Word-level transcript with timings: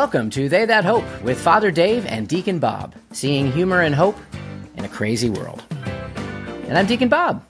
Welcome 0.00 0.30
to 0.30 0.48
They 0.48 0.64
That 0.64 0.86
Hope 0.86 1.04
with 1.22 1.38
Father 1.38 1.70
Dave 1.70 2.06
and 2.06 2.26
Deacon 2.26 2.58
Bob, 2.58 2.94
seeing 3.12 3.52
humor 3.52 3.82
and 3.82 3.94
hope 3.94 4.16
in 4.78 4.86
a 4.86 4.88
crazy 4.88 5.28
world. 5.28 5.62
And 6.66 6.78
I'm 6.78 6.86
Deacon 6.86 7.10
Bob. 7.10 7.44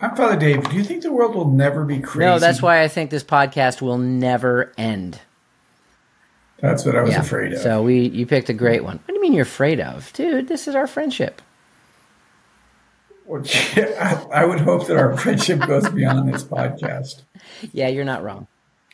I'm 0.00 0.14
Father 0.14 0.36
Dave. 0.36 0.70
Do 0.70 0.76
you 0.76 0.84
think 0.84 1.02
the 1.02 1.10
world 1.10 1.34
will 1.34 1.50
never 1.50 1.84
be 1.84 1.98
crazy? 1.98 2.30
No, 2.30 2.38
that's 2.38 2.62
why 2.62 2.82
I 2.82 2.86
think 2.86 3.10
this 3.10 3.24
podcast 3.24 3.82
will 3.82 3.98
never 3.98 4.72
end. 4.78 5.20
That's 6.60 6.84
what 6.84 6.94
I 6.94 7.02
was 7.02 7.10
yeah. 7.10 7.20
afraid 7.22 7.52
of. 7.54 7.58
So 7.58 7.82
we, 7.82 8.06
you 8.06 8.24
picked 8.24 8.48
a 8.48 8.54
great 8.54 8.84
one. 8.84 8.98
What 8.98 9.08
do 9.08 9.14
you 9.14 9.22
mean 9.22 9.32
you're 9.32 9.42
afraid 9.42 9.80
of, 9.80 10.12
dude? 10.12 10.46
This 10.46 10.68
is 10.68 10.76
our 10.76 10.86
friendship. 10.86 11.42
Well, 13.26 13.42
I 14.32 14.44
would 14.44 14.60
hope 14.60 14.86
that 14.86 14.98
our 14.98 15.16
friendship 15.16 15.66
goes 15.66 15.88
beyond 15.90 16.32
this 16.32 16.44
podcast. 16.44 17.22
Yeah, 17.72 17.88
you're 17.88 18.04
not 18.04 18.22
wrong. 18.22 18.46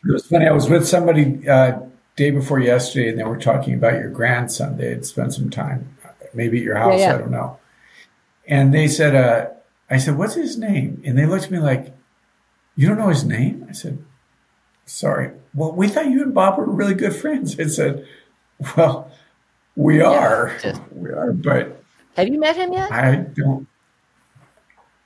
It 0.05 0.13
was 0.13 0.27
funny. 0.27 0.47
I 0.47 0.53
was 0.53 0.69
with 0.69 0.89
somebody 0.89 1.47
uh, 1.49 1.81
day 2.17 2.31
before 2.31 2.59
yesterday, 2.59 3.11
and 3.11 3.19
they 3.19 3.25
were 3.25 3.37
talking 3.37 3.75
about 3.75 3.95
your 3.95 4.11
grandson. 4.11 4.77
They 4.79 4.91
had 4.91 5.05
spent 5.05 5.35
some 5.35 5.51
time, 5.51 5.97
maybe 6.33 6.59
at 6.59 6.65
your 6.65 6.77
house. 6.77 6.99
Yeah, 7.01 7.09
yeah. 7.09 7.15
I 7.15 7.19
don't 7.19 7.31
know. 7.31 7.59
And 8.49 8.73
they 8.73 8.89
said, 8.89 9.15
uh, 9.15 9.51
"I 9.91 9.99
said, 9.99 10.17
what's 10.17 10.35
his 10.35 10.57
name?" 10.59 11.03
And 11.05 11.19
they 11.19 11.27
looked 11.27 11.45
at 11.45 11.51
me 11.51 11.59
like, 11.59 11.95
"You 12.77 12.89
don't 12.89 12.99
know 12.99 13.09
his 13.09 13.25
name?" 13.25 13.67
I 13.69 13.73
said, 13.73 14.03
"Sorry. 14.87 15.33
Well, 15.55 15.73
we 15.73 15.89
thought 15.89 16.07
you 16.07 16.23
and 16.23 16.35
Bob 16.35 16.59
were 16.59 16.71
really 16.71 16.95
good 16.95 17.15
friends." 17.15 17.61
I 17.61 17.67
said, 17.67 18.07
"Well, 18.77 19.11
we 19.77 20.01
are. 20.01 20.57
Yeah, 20.65 20.79
we 20.93 21.11
are, 21.11 21.33
but." 21.33 21.83
Have 22.17 22.29
you 22.29 22.41
met 22.41 22.57
him 22.57 22.73
yet? 22.73 22.91
I 22.91 23.17
don't. 23.17 23.69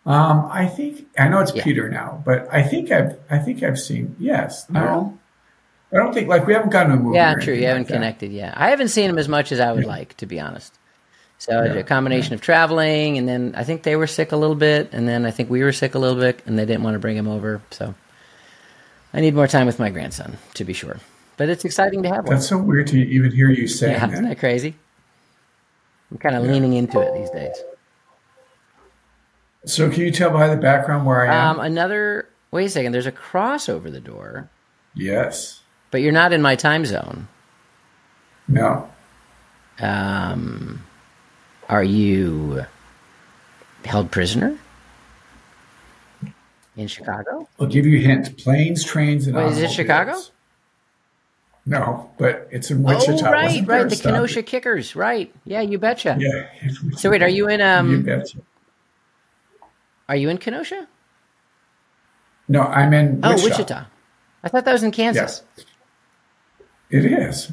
Um, 0.06 0.48
I 0.52 0.66
think 0.66 1.06
I 1.18 1.28
know 1.28 1.40
it's 1.40 1.54
yeah. 1.54 1.64
Peter 1.64 1.88
now, 1.88 2.22
but 2.24 2.46
I 2.52 2.62
think 2.62 2.90
I've 2.90 3.18
I 3.30 3.38
think 3.38 3.62
I've 3.62 3.78
seen 3.78 4.16
yes. 4.18 4.68
No, 4.68 5.18
I 5.92 5.96
don't 5.96 6.12
think 6.12 6.28
like 6.28 6.46
we 6.46 6.52
haven't 6.52 6.70
gotten 6.70 6.92
a 6.92 6.96
movie. 6.96 7.16
Yeah, 7.16 7.34
true. 7.34 7.54
You 7.54 7.66
haven't 7.66 7.84
like 7.84 7.92
connected 7.92 8.30
yet. 8.30 8.54
I 8.56 8.70
haven't 8.70 8.88
seen 8.88 9.08
him 9.08 9.18
as 9.18 9.28
much 9.28 9.50
as 9.50 9.60
I 9.60 9.72
would 9.72 9.84
yeah. 9.84 9.88
like, 9.88 10.16
to 10.18 10.26
be 10.26 10.40
honest. 10.40 10.78
So 11.38 11.62
yeah. 11.62 11.72
a 11.74 11.82
combination 11.82 12.34
of 12.34 12.40
traveling, 12.40 13.18
and 13.18 13.28
then 13.28 13.54
I 13.56 13.64
think 13.64 13.82
they 13.82 13.96
were 13.96 14.06
sick 14.06 14.32
a 14.32 14.36
little 14.36 14.56
bit, 14.56 14.90
and 14.92 15.08
then 15.08 15.24
I 15.24 15.30
think 15.30 15.50
we 15.50 15.62
were 15.62 15.72
sick 15.72 15.94
a 15.94 15.98
little 15.98 16.18
bit, 16.18 16.40
and 16.46 16.58
they 16.58 16.66
didn't 16.66 16.82
want 16.82 16.94
to 16.94 16.98
bring 16.98 17.16
him 17.16 17.28
over. 17.28 17.62
So 17.70 17.94
I 19.12 19.20
need 19.20 19.34
more 19.34 19.46
time 19.46 19.66
with 19.66 19.78
my 19.78 19.90
grandson, 19.90 20.36
to 20.54 20.64
be 20.64 20.72
sure. 20.72 20.98
But 21.36 21.48
it's 21.48 21.64
exciting 21.64 22.02
to 22.02 22.08
have 22.08 22.26
one. 22.26 22.36
That's 22.36 22.48
so 22.48 22.58
weird 22.58 22.86
to 22.88 22.98
even 22.98 23.32
hear 23.32 23.50
you 23.50 23.68
say. 23.68 23.92
Yeah, 23.92 24.00
that. 24.06 24.12
isn't 24.12 24.28
that 24.28 24.38
crazy? 24.38 24.74
I'm 26.10 26.18
kind 26.18 26.36
of 26.36 26.44
leaning 26.44 26.74
into 26.74 27.00
it 27.00 27.14
these 27.14 27.30
days. 27.30 27.56
So 29.66 29.90
can 29.90 30.00
you 30.00 30.10
tell 30.10 30.30
by 30.30 30.48
the 30.48 30.56
background 30.56 31.06
where 31.06 31.26
I 31.26 31.34
am? 31.34 31.58
Um, 31.58 31.64
another. 31.64 32.28
Wait 32.50 32.66
a 32.66 32.68
second. 32.68 32.92
There's 32.92 33.06
a 33.06 33.12
cross 33.12 33.68
over 33.68 33.90
the 33.90 34.00
door. 34.00 34.48
Yes. 34.94 35.60
But 35.90 36.02
you're 36.02 36.12
not 36.12 36.32
in 36.32 36.42
my 36.42 36.56
time 36.56 36.84
zone. 36.84 37.28
No. 38.46 38.90
Um, 39.80 40.84
are 41.68 41.82
you 41.82 42.64
held 43.84 44.10
prisoner 44.10 44.56
in 46.76 46.86
Chicago? 46.86 47.48
I'll 47.58 47.66
give 47.66 47.86
you 47.86 47.98
a 47.98 48.02
hint. 48.02 48.38
Planes, 48.38 48.84
trains, 48.84 49.26
and 49.26 49.36
Wait, 49.36 49.46
is 49.46 49.58
it 49.58 49.70
Chicago? 49.70 50.20
No, 51.66 52.10
but 52.18 52.46
it's 52.50 52.70
in 52.70 52.82
Wichita. 52.82 53.26
Oh, 53.26 53.32
right, 53.32 53.66
right. 53.66 53.88
The 53.88 53.96
Kenosha 53.96 54.42
Kickers. 54.42 54.94
Right. 54.94 55.34
Yeah, 55.44 55.62
you 55.62 55.78
betcha. 55.78 56.16
Yeah. 56.20 56.48
So 56.96 57.10
wait, 57.10 57.22
are 57.22 57.28
you 57.28 57.48
in 57.48 57.60
um? 57.60 57.90
You 57.90 57.98
betcha. 58.02 58.38
Are 60.08 60.16
you 60.16 60.28
in 60.28 60.38
Kenosha? 60.38 60.86
No, 62.48 62.62
I'm 62.62 62.92
in 62.92 63.20
oh, 63.22 63.32
Wichita. 63.32 63.44
Oh, 63.44 63.48
Wichita. 63.48 63.86
I 64.42 64.48
thought 64.48 64.64
that 64.66 64.72
was 64.72 64.82
in 64.82 64.90
Kansas. 64.90 65.42
Yeah. 65.56 65.64
It 66.90 67.06
is. 67.06 67.50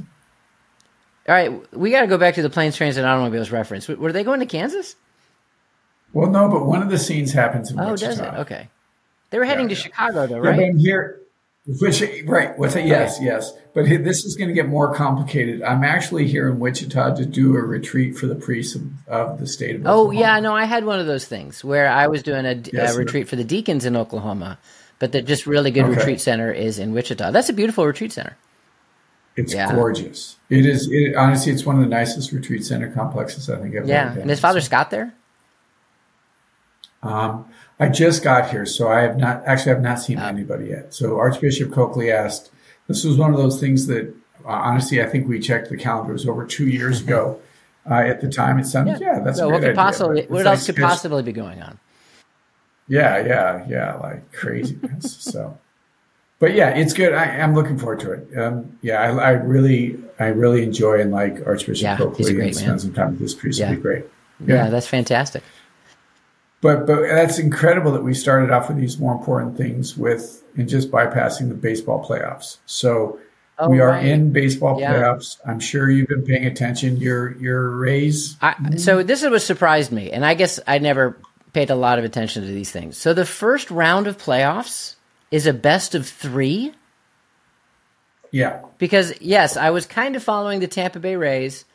All 1.30 1.36
right, 1.36 1.74
we 1.74 1.92
got 1.92 2.02
to 2.02 2.08
go 2.08 2.18
back 2.18 2.36
to 2.36 2.42
the 2.42 2.50
planes, 2.50 2.75
trains, 2.75 2.98
and 2.98 3.06
automobiles 3.06 3.52
reference. 3.52 3.88
Were 3.88 4.12
they 4.12 4.24
going 4.24 4.42
to 4.42 4.46
Kansas? 4.46 4.96
Well, 6.14 6.30
no, 6.30 6.50
but 6.50 6.66
one 6.66 6.81
of 6.81 6.90
the 6.90 7.00
scenes 7.00 7.31
happens 7.31 7.72
in 7.72 7.80
oh, 7.80 7.92
Wichita. 7.92 8.09
does 8.09 8.20
it? 8.20 8.34
Okay. 8.42 8.70
They 9.30 9.38
were 9.38 9.46
heading 9.46 9.70
yeah, 9.70 9.75
to. 9.75 9.81
Chicago, 9.81 10.28
though, 10.28 10.40
right? 10.40 10.56
Yeah, 10.59 10.66
but 10.66 10.70
I'm 10.72 10.78
here. 10.78 11.21
Which, 11.68 12.04
right. 12.26 12.58
What's 12.58 12.74
that? 12.74 12.88
Yes, 12.88 13.20
yes. 13.22 13.54
But 13.74 13.86
this 13.86 14.26
is 14.26 14.36
going 14.36 14.48
to 14.48 14.54
get 14.54 14.68
more 14.68 14.96
complicated. 14.96 15.62
I'm 15.62 15.84
actually 15.84 16.28
here 16.28 16.50
in 16.50 16.60
Wichita 16.60 17.16
to 17.16 17.26
do 17.26 17.56
a 17.56 17.62
retreat 17.62 18.18
for 18.18 18.26
the 18.26 18.36
priests 18.36 18.76
of, 18.76 18.84
of 19.08 19.40
the 19.40 19.46
state 19.46 19.76
of 19.76 19.82
Oklahoma. 19.82 20.10
Oh, 20.10 20.12
yeah. 20.12 20.40
No, 20.40 20.56
I 20.56 20.66
had 20.66 20.86
one 20.86 21.00
of 21.00 21.06
those 21.06 21.26
things 21.26 21.64
where 21.64 21.88
I 21.88 22.08
was 22.08 22.24
doing 22.24 22.46
a, 22.46 22.56
yes, 22.74 22.96
a 22.96 22.98
retreat 22.98 23.30
for 23.30 23.36
the 23.36 23.44
deacons 23.44 23.86
in 23.86 23.96
Oklahoma, 23.96 24.58
but 24.98 25.12
the 25.12 25.22
just 25.22 25.46
really 25.46 25.70
good 25.70 25.86
okay. 25.86 25.98
retreat 25.98 26.20
center 26.20 26.52
is 26.52 26.80
in 26.80 26.94
Wichita. 26.94 27.30
That's 27.30 27.50
a 27.50 27.54
beautiful 27.54 27.86
retreat 27.86 28.12
center. 28.12 28.38
It's 29.36 29.54
yeah. 29.54 29.74
gorgeous. 29.74 30.38
It 30.50 30.66
is. 30.66 30.90
It, 30.92 31.16
honestly, 31.16 31.54
it's 31.54 31.66
one 31.66 31.76
of 31.76 31.82
the 31.82 31.90
nicest 31.90 32.32
retreat 32.32 32.66
center 32.66 32.92
complexes 32.92 33.50
I 33.50 33.60
think 33.60 33.76
I've 33.76 33.88
yeah. 33.88 34.06
ever 34.06 34.10
been. 34.14 34.22
And 34.22 34.30
his 34.30 34.40
father 34.40 34.62
Scott 34.62 34.90
there? 34.90 35.14
Um, 37.04 37.46
I 37.81 37.90
just 37.90 38.24
got 38.24 38.52
here, 38.52 38.68
so 38.68 38.90
I 38.90 39.02
have 39.02 39.18
not 39.18 39.42
actually 39.47 39.72
I've 39.72 39.81
not 39.81 40.00
seen 40.00 40.19
oh. 40.19 40.28
anybody 40.28 40.68
yet. 40.68 40.94
So 40.94 41.18
Archbishop 41.18 41.72
Coakley 41.72 42.12
asked. 42.12 42.52
This 42.88 43.03
was 43.03 43.18
one 43.18 43.31
of 43.31 43.38
those 43.38 43.59
things 43.59 43.88
that 43.88 44.14
uh, 44.46 44.50
honestly 44.50 45.02
I 45.02 45.08
think 45.08 45.28
we 45.28 45.40
checked 45.40 45.69
the 45.69 45.78
calendar. 45.78 46.12
It 46.12 46.14
was 46.14 46.28
over 46.28 46.46
two 46.46 46.68
years 46.68 47.02
ago. 47.06 47.40
Uh, 47.90 47.96
at 47.96 48.22
the 48.22 48.30
time, 48.30 48.59
it 48.59 48.66
sounded 48.66 49.02
yeah, 49.02 49.14
yeah 49.16 49.19
that's 49.22 49.40
so 49.40 49.50
what 49.50 49.64
could 49.64 49.74
possibly 49.74 50.28
what 50.28 50.46
else 50.46 50.68
could 50.68 50.75
possibly 50.75 51.24
be 51.24 51.31
going 51.31 51.59
on? 51.64 51.80
Yeah, 52.88 53.25
yeah, 53.25 53.66
yeah, 53.68 53.96
like 53.96 54.31
craziness. 54.31 55.18
so, 55.19 55.58
but 56.38 56.53
yeah, 56.53 56.69
it's 56.69 56.94
good. 56.94 57.13
I, 57.13 57.25
am 57.25 57.56
looking 57.56 57.80
forward 57.80 58.00
to 58.02 58.12
it. 58.12 58.38
Um, 58.38 58.78
yeah, 58.84 59.02
I, 59.02 59.08
I, 59.08 59.30
really, 59.31 59.98
I 60.19 60.25
really 60.25 60.62
enjoy 60.62 61.02
and 61.02 61.09
like 61.09 61.38
Archbishop 61.48 61.81
yeah, 61.81 61.98
Coakley 61.98 62.40
and 62.40 62.56
spend 62.56 62.81
some 62.81 62.94
time 62.94 63.12
with 63.12 63.19
this 63.19 63.34
priest. 63.34 63.58
Yeah. 63.58 63.72
It'd 63.72 63.80
be 63.80 63.81
great. 63.81 64.06
Yeah. 64.46 64.56
yeah, 64.66 64.69
that's 64.69 64.88
fantastic 64.88 65.42
but 66.62 66.86
but 66.86 67.02
that's 67.02 67.40
incredible 67.40 67.92
that 67.92 68.04
we 68.04 68.14
started 68.14 68.52
off 68.52 68.70
with 68.70 68.78
these 68.78 69.00
more 69.00 69.14
important 69.14 69.58
things 69.58 69.98
with 69.98 70.44
and 70.56 70.70
just 70.70 70.92
bypassing 70.92 71.50
the 71.50 71.56
baseball 71.56 72.06
playoffs. 72.06 72.58
So 72.66 73.20
oh, 73.58 73.70
we 73.70 73.80
are 73.80 73.90
right. 73.90 74.06
in 74.06 74.32
baseball 74.32 74.80
yeah. 74.80 74.94
playoffs. 74.94 75.38
I'm 75.46 75.60
sure 75.60 75.90
you've 75.90 76.08
been 76.08 76.24
paying 76.24 76.46
attention. 76.46 76.98
Your 76.98 77.36
your 77.38 77.70
Rays. 77.72 78.38
I, 78.42 78.76
so 78.78 79.04
this 79.04 79.24
is 79.24 79.30
what 79.30 79.42
surprised 79.42 79.92
me, 79.92 80.12
and 80.12 80.26
I 80.26 80.36
guess 80.36 80.60
I 80.68 80.78
never 80.78 81.18
paid 81.54 81.70
a 81.70 81.76
lot 81.76 82.00
of 82.00 82.06
attention 82.06 82.44
to 82.44 82.48
these 82.48 82.72
things. 82.72 82.98
So 82.98 83.14
the 83.14 83.26
first 83.26 83.72
round 83.72 84.08
of 84.08 84.18
playoffs 84.18 84.96
is 85.32 85.48
a 85.48 85.54
best 85.54 85.96
of 85.96 86.08
three. 86.08 86.74
Yeah. 88.32 88.62
Because 88.78 89.14
yes, 89.20 89.58
I 89.58 89.72
was 89.72 89.86
kind 89.86 90.16
of 90.16 90.24
following 90.24 90.60
the 90.60 90.68
Tampa 90.68 91.00
Bay 91.00 91.16
Rays 91.16 91.66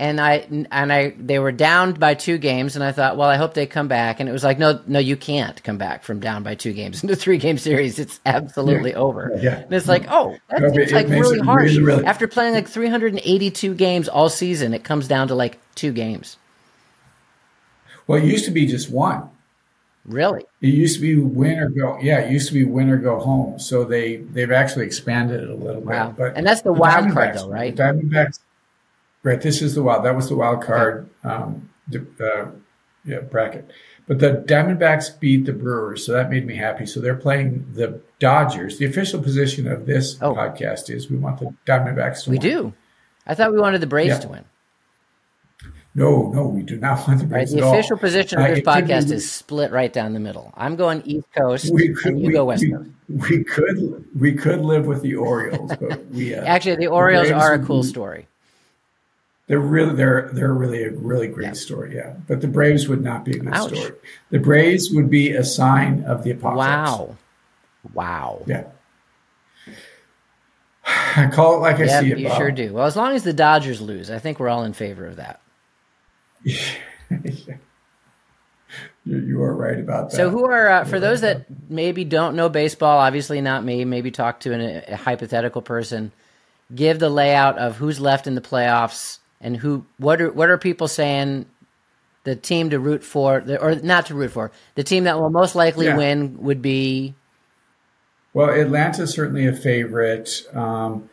and 0.00 0.18
I 0.18 0.46
and 0.70 0.92
I 0.92 1.10
they 1.10 1.38
were 1.38 1.52
down 1.52 1.92
by 1.92 2.14
two 2.14 2.38
games, 2.38 2.74
and 2.74 2.82
I 2.82 2.90
thought, 2.90 3.18
well, 3.18 3.28
I 3.28 3.36
hope 3.36 3.52
they 3.52 3.66
come 3.66 3.86
back. 3.86 4.18
And 4.18 4.30
it 4.30 4.32
was 4.32 4.42
like, 4.42 4.58
no, 4.58 4.80
no, 4.86 4.98
you 4.98 5.14
can't 5.14 5.62
come 5.62 5.76
back 5.76 6.04
from 6.04 6.20
down 6.20 6.42
by 6.42 6.54
two 6.54 6.72
games 6.72 7.02
in 7.02 7.08
into 7.10 7.20
three 7.20 7.36
game 7.36 7.58
series. 7.58 7.98
It's 7.98 8.18
absolutely 8.24 8.92
yeah. 8.92 8.96
over. 8.96 9.38
Yeah. 9.38 9.58
And 9.58 9.72
it's 9.74 9.86
like, 9.86 10.06
oh, 10.08 10.38
that 10.48 10.62
no, 10.62 10.72
seems 10.72 10.92
like 10.92 11.06
really 11.08 11.40
harsh. 11.40 11.72
Really, 11.72 11.82
really... 11.82 12.06
After 12.06 12.26
playing 12.26 12.54
like 12.54 12.66
382 12.66 13.74
games 13.74 14.08
all 14.08 14.30
season, 14.30 14.72
it 14.72 14.84
comes 14.84 15.06
down 15.06 15.28
to 15.28 15.34
like 15.34 15.58
two 15.74 15.92
games. 15.92 16.38
Well, 18.06 18.22
it 18.22 18.24
used 18.24 18.46
to 18.46 18.50
be 18.52 18.66
just 18.66 18.90
one. 18.90 19.28
Really? 20.06 20.46
It 20.62 20.68
used 20.68 20.96
to 20.96 21.02
be 21.02 21.16
win 21.16 21.58
or 21.58 21.68
go. 21.68 21.98
Yeah, 22.00 22.20
it 22.20 22.32
used 22.32 22.48
to 22.48 22.54
be 22.54 22.64
win 22.64 22.88
or 22.88 22.96
go 22.96 23.18
home. 23.18 23.58
So 23.58 23.84
they 23.84 24.16
they've 24.16 24.50
actually 24.50 24.86
expanded 24.86 25.42
it 25.42 25.50
a 25.50 25.54
little 25.54 25.82
wow. 25.82 26.06
bit. 26.06 26.16
But 26.16 26.36
and 26.38 26.46
that's 26.46 26.62
the, 26.62 26.72
the 26.72 26.80
wild 26.80 27.12
card, 27.12 27.36
though, 27.36 27.50
right? 27.50 27.76
Diamondbacks 27.76 28.38
Right. 29.22 29.40
This 29.40 29.60
is 29.60 29.74
the 29.74 29.82
wild. 29.82 30.04
That 30.04 30.16
was 30.16 30.28
the 30.28 30.36
wild 30.36 30.62
card 30.62 31.10
um, 31.24 31.68
uh, 31.94 32.46
yeah, 33.04 33.20
bracket. 33.20 33.70
But 34.06 34.18
the 34.18 34.44
Diamondbacks 34.46 35.20
beat 35.20 35.46
the 35.46 35.52
Brewers, 35.52 36.04
so 36.04 36.12
that 36.12 36.30
made 36.30 36.46
me 36.46 36.56
happy. 36.56 36.86
So 36.86 37.00
they're 37.00 37.14
playing 37.14 37.66
the 37.74 38.00
Dodgers. 38.18 38.78
The 38.78 38.86
official 38.86 39.22
position 39.22 39.66
of 39.66 39.86
this 39.86 40.18
oh. 40.20 40.34
podcast 40.34 40.90
is 40.90 41.10
we 41.10 41.16
want 41.16 41.38
the 41.38 41.54
Diamondbacks 41.66 42.24
to 42.24 42.30
we 42.30 42.38
win. 42.38 42.46
We 42.46 42.50
do. 42.50 42.74
I 43.26 43.34
thought 43.34 43.52
we 43.52 43.60
wanted 43.60 43.80
the 43.80 43.86
Braves 43.86 44.08
yeah. 44.08 44.18
to 44.18 44.28
win. 44.28 44.44
No, 45.94 46.30
no, 46.30 46.46
we 46.46 46.62
do 46.62 46.76
not 46.76 47.06
want 47.08 47.20
the 47.20 47.26
Braves. 47.26 47.52
Right, 47.52 47.60
the 47.60 47.68
official 47.68 47.96
all. 47.96 48.00
position 48.00 48.40
of 48.40 48.48
this 48.48 48.66
uh, 48.66 48.70
podcast 48.70 49.08
be, 49.08 49.14
is 49.14 49.30
split 49.30 49.70
right 49.70 49.92
down 49.92 50.12
the 50.12 50.20
middle. 50.20 50.52
I'm 50.56 50.76
going 50.76 51.02
East 51.02 51.26
Coast, 51.36 51.72
we 51.72 51.94
could, 51.94 52.12
and 52.12 52.20
you 52.20 52.28
we, 52.28 52.32
go 52.32 52.44
West 52.44 52.62
we, 52.62 52.72
Coast. 52.72 52.90
We 53.08 53.44
could 53.44 54.04
we 54.18 54.32
could 54.34 54.60
live 54.60 54.86
with 54.86 55.02
the 55.02 55.16
Orioles, 55.16 55.72
but 55.80 56.06
we 56.06 56.34
uh, 56.34 56.44
actually 56.46 56.76
the 56.76 56.86
Orioles 56.88 57.28
the 57.28 57.34
are 57.34 57.54
a 57.54 57.58
cool 57.58 57.82
story. 57.82 58.26
They're 59.50 59.58
really 59.58 59.96
they're 59.96 60.30
they're 60.32 60.54
really 60.54 60.84
a 60.84 60.92
really 60.92 61.26
great 61.26 61.46
yeah. 61.46 61.52
story, 61.54 61.96
yeah. 61.96 62.14
But 62.28 62.40
the 62.40 62.46
Braves 62.46 62.86
would 62.86 63.02
not 63.02 63.24
be 63.24 63.32
a 63.32 63.40
good 63.40 63.52
Ouch. 63.52 63.76
story. 63.76 63.94
The 64.30 64.38
Braves 64.38 64.92
would 64.92 65.10
be 65.10 65.32
a 65.32 65.42
sign 65.42 66.04
of 66.04 66.22
the 66.22 66.30
apocalypse. 66.30 66.68
Wow, 66.68 67.16
wow. 67.92 68.44
Yeah. 68.46 68.66
I 70.86 71.28
call 71.32 71.56
it 71.56 71.58
like 71.62 71.80
I 71.80 72.00
see 72.00 72.12
it. 72.12 72.20
You 72.20 72.28
Bob. 72.28 72.36
sure 72.36 72.52
do. 72.52 72.74
Well, 72.74 72.86
as 72.86 72.94
long 72.94 73.12
as 73.16 73.24
the 73.24 73.32
Dodgers 73.32 73.80
lose, 73.80 74.08
I 74.08 74.20
think 74.20 74.38
we're 74.38 74.48
all 74.48 74.62
in 74.62 74.72
favor 74.72 75.04
of 75.04 75.16
that. 75.16 75.40
you, 76.44 76.62
you 79.04 79.42
are 79.42 79.52
right 79.52 79.80
about 79.80 80.12
that. 80.12 80.16
So, 80.16 80.30
who 80.30 80.44
are 80.44 80.68
uh, 80.68 80.84
for 80.84 81.00
those 81.00 81.22
that 81.22 81.46
maybe 81.68 82.04
don't 82.04 82.36
know 82.36 82.48
baseball? 82.48 83.00
Obviously, 83.00 83.40
not 83.40 83.64
me. 83.64 83.84
Maybe 83.84 84.12
talk 84.12 84.38
to 84.40 84.52
an, 84.52 84.84
a 84.86 84.94
hypothetical 84.94 85.60
person 85.60 86.12
give 86.72 87.00
the 87.00 87.10
layout 87.10 87.58
of 87.58 87.76
who's 87.78 87.98
left 87.98 88.28
in 88.28 88.36
the 88.36 88.40
playoffs 88.40 89.18
and 89.40 89.56
who 89.56 89.84
what 89.98 90.20
are 90.20 90.30
what 90.32 90.50
are 90.50 90.58
people 90.58 90.88
saying? 90.88 91.46
The 92.24 92.36
team 92.36 92.70
to 92.70 92.78
root 92.78 93.02
for 93.02 93.42
or 93.60 93.76
not 93.76 94.06
to 94.06 94.14
root 94.14 94.30
for 94.32 94.52
the 94.74 94.84
team 94.84 95.04
that 95.04 95.18
will 95.18 95.30
most 95.30 95.54
likely 95.54 95.86
yeah. 95.86 95.96
win 95.96 96.42
would 96.42 96.60
be 96.60 97.14
well 98.34 98.50
atlanta's 98.50 99.12
certainly 99.12 99.46
a 99.46 99.54
favorite. 99.54 100.28
Um, 100.52 101.08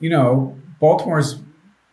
you 0.00 0.10
know 0.10 0.58
baltimore's 0.80 1.40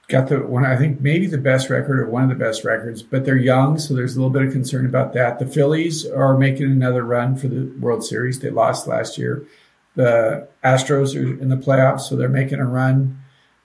got 0.09 0.27
the 0.27 0.39
one 0.39 0.65
i 0.65 0.75
think 0.75 0.99
maybe 0.99 1.27
the 1.27 1.37
best 1.37 1.69
record 1.69 1.97
or 1.97 2.09
one 2.09 2.23
of 2.23 2.29
the 2.29 2.35
best 2.35 2.65
records 2.65 3.01
but 3.01 3.23
they're 3.23 3.37
young 3.37 3.79
so 3.79 3.93
there's 3.93 4.17
a 4.17 4.19
little 4.19 4.29
bit 4.29 4.41
of 4.41 4.51
concern 4.51 4.85
about 4.85 5.13
that. 5.13 5.39
The 5.39 5.45
phillies 5.45 6.05
are 6.05 6.37
making 6.37 6.65
another 6.65 7.03
run 7.03 7.37
for 7.37 7.47
the 7.47 7.73
world 7.79 8.03
series. 8.03 8.39
They 8.39 8.49
lost 8.49 8.85
last 8.85 9.17
year. 9.17 9.45
The 9.95 10.49
astros 10.61 11.15
are 11.15 11.41
in 11.41 11.47
the 11.47 11.55
playoffs 11.55 12.01
so 12.01 12.17
they're 12.17 12.27
making 12.27 12.59
a 12.59 12.65
run. 12.65 13.23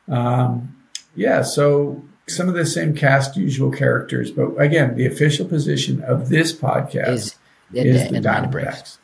Um, 0.09 0.76
yeah 1.17 1.43
so 1.43 2.03
some 2.29 2.49
of 2.49 2.55
the 2.55 2.67
same 2.67 2.95
cast 2.95 3.37
usual 3.37 3.71
characters, 3.71 4.31
but 4.31 4.57
again, 4.61 4.97
the 4.97 5.07
official 5.07 5.47
position 5.47 6.03
of 6.03 6.29
this 6.29 6.53
podcast 6.53 7.09
is, 7.09 7.35
is 7.73 8.11
the 8.11 8.19
Diamondbacks. 8.19 8.99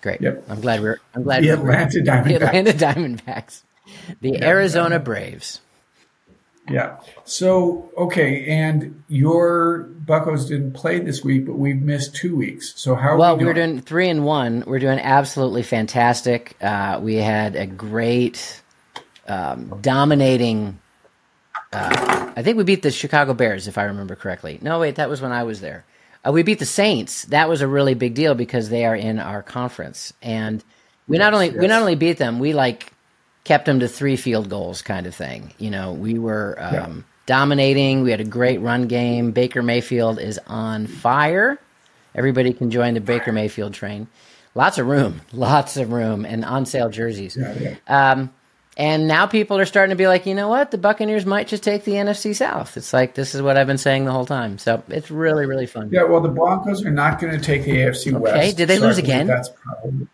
Great. 0.00 0.20
Yep. 0.20 0.44
I'm 0.48 0.60
glad 0.60 0.80
we're. 0.80 0.98
I'm 1.14 1.22
glad 1.22 1.44
the 1.44 1.50
Atlanta 1.50 1.98
Diamondbacks. 2.02 2.28
The 2.28 2.34
Atlanta 2.34 2.72
Diamondbacks. 2.72 3.62
The 4.20 4.30
yeah, 4.30 4.44
Arizona 4.44 4.98
Braves. 4.98 5.60
Yeah. 6.68 6.96
So 7.24 7.90
okay, 7.96 8.46
and 8.46 9.04
your 9.08 9.84
Buckos 10.04 10.46
didn't 10.46 10.72
play 10.72 10.98
this 10.98 11.22
week, 11.22 11.46
but 11.46 11.54
we've 11.54 11.80
missed 11.80 12.16
two 12.16 12.34
weeks. 12.34 12.72
So 12.76 12.96
how? 12.96 13.16
well, 13.16 13.36
we 13.36 13.44
are 13.44 13.54
doing 13.54 13.80
three 13.80 14.08
and 14.08 14.24
one. 14.24 14.64
We're 14.66 14.80
doing 14.80 14.98
absolutely 14.98 15.62
fantastic. 15.62 16.56
Uh, 16.60 16.98
we 17.00 17.16
had 17.16 17.54
a 17.54 17.66
great, 17.66 18.60
um, 19.28 19.78
dominating 19.80 20.80
uh, 21.72 22.32
I 22.36 22.42
think 22.42 22.56
we 22.58 22.64
beat 22.64 22.82
the 22.82 22.90
Chicago 22.90 23.34
Bears, 23.34 23.68
if 23.68 23.78
I 23.78 23.84
remember 23.84 24.14
correctly. 24.14 24.58
No, 24.62 24.78
wait, 24.78 24.96
that 24.96 25.08
was 25.08 25.20
when 25.20 25.32
I 25.32 25.44
was 25.44 25.60
there. 25.60 25.84
Uh, 26.26 26.32
we 26.32 26.42
beat 26.42 26.58
the 26.58 26.66
Saints. 26.66 27.24
That 27.26 27.48
was 27.48 27.62
a 27.62 27.68
really 27.68 27.94
big 27.94 28.14
deal 28.14 28.34
because 28.34 28.68
they 28.68 28.84
are 28.84 28.94
in 28.94 29.18
our 29.18 29.42
conference, 29.42 30.12
and 30.22 30.62
we 31.08 31.16
yes, 31.16 31.24
not 31.24 31.34
only 31.34 31.46
yes. 31.46 31.56
we 31.56 31.66
not 31.66 31.80
only 31.80 31.96
beat 31.96 32.18
them, 32.18 32.38
we 32.38 32.52
like 32.52 32.92
kept 33.44 33.66
them 33.66 33.80
to 33.80 33.88
three 33.88 34.16
field 34.16 34.48
goals, 34.48 34.82
kind 34.82 35.06
of 35.06 35.14
thing. 35.14 35.52
You 35.58 35.70
know, 35.70 35.92
we 35.92 36.18
were 36.18 36.56
um, 36.60 36.74
yeah. 36.74 36.94
dominating. 37.26 38.02
We 38.02 38.12
had 38.12 38.20
a 38.20 38.24
great 38.24 38.60
run 38.60 38.86
game. 38.86 39.32
Baker 39.32 39.62
Mayfield 39.62 40.20
is 40.20 40.38
on 40.46 40.86
fire. 40.86 41.58
Everybody 42.14 42.52
can 42.52 42.70
join 42.70 42.94
the 42.94 43.00
Baker 43.00 43.32
Mayfield 43.32 43.74
train. 43.74 44.06
Lots 44.54 44.78
of 44.78 44.86
room, 44.86 45.22
lots 45.32 45.76
of 45.76 45.92
room, 45.92 46.24
and 46.24 46.44
on 46.44 46.66
sale 46.66 46.90
jerseys. 46.90 47.36
Yeah, 47.36 47.76
yeah. 47.88 48.12
Um, 48.12 48.30
and 48.76 49.06
now 49.06 49.26
people 49.26 49.58
are 49.58 49.66
starting 49.66 49.90
to 49.90 49.96
be 49.96 50.06
like, 50.06 50.24
you 50.24 50.34
know 50.34 50.48
what? 50.48 50.70
The 50.70 50.78
Buccaneers 50.78 51.26
might 51.26 51.46
just 51.46 51.62
take 51.62 51.84
the 51.84 51.92
NFC 51.92 52.34
South. 52.34 52.76
It's 52.78 52.92
like 52.92 53.14
this 53.14 53.34
is 53.34 53.42
what 53.42 53.58
I've 53.58 53.66
been 53.66 53.76
saying 53.78 54.06
the 54.06 54.12
whole 54.12 54.24
time. 54.24 54.56
So 54.58 54.82
it's 54.88 55.10
really, 55.10 55.44
really 55.44 55.66
fun. 55.66 55.90
Yeah, 55.92 56.04
well, 56.04 56.22
the 56.22 56.30
Broncos 56.30 56.84
are 56.84 56.90
not 56.90 57.20
going 57.20 57.38
to 57.38 57.44
take 57.44 57.64
the 57.64 57.72
AFC 57.72 58.12
West. 58.18 58.34
Okay, 58.34 58.52
did 58.52 58.68
they 58.68 58.78
so 58.78 58.86
lose 58.86 58.96
again? 58.96 59.26
That's 59.26 59.50
probably 59.50 60.06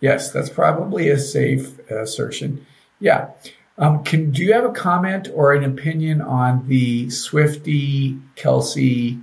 yes. 0.00 0.32
That's 0.32 0.48
probably 0.48 1.08
a 1.08 1.18
safe 1.18 1.78
assertion. 1.88 2.66
Yeah. 2.98 3.30
Um, 3.78 4.02
can 4.02 4.32
do 4.32 4.42
you 4.42 4.54
have 4.54 4.64
a 4.64 4.72
comment 4.72 5.28
or 5.32 5.52
an 5.54 5.62
opinion 5.62 6.20
on 6.20 6.66
the 6.66 7.10
Swifty 7.10 8.18
Kelce 8.34 9.22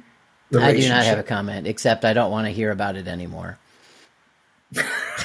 relationship? 0.50 0.78
I 0.78 0.82
do 0.82 0.90
not 0.90 1.04
have 1.04 1.20
a 1.20 1.24
comment, 1.24 1.68
except 1.68 2.06
I 2.06 2.14
don't 2.14 2.32
want 2.32 2.48
to 2.48 2.54
hear 2.54 2.72
about 2.72 2.96
it 2.96 3.08
anymore. 3.08 3.60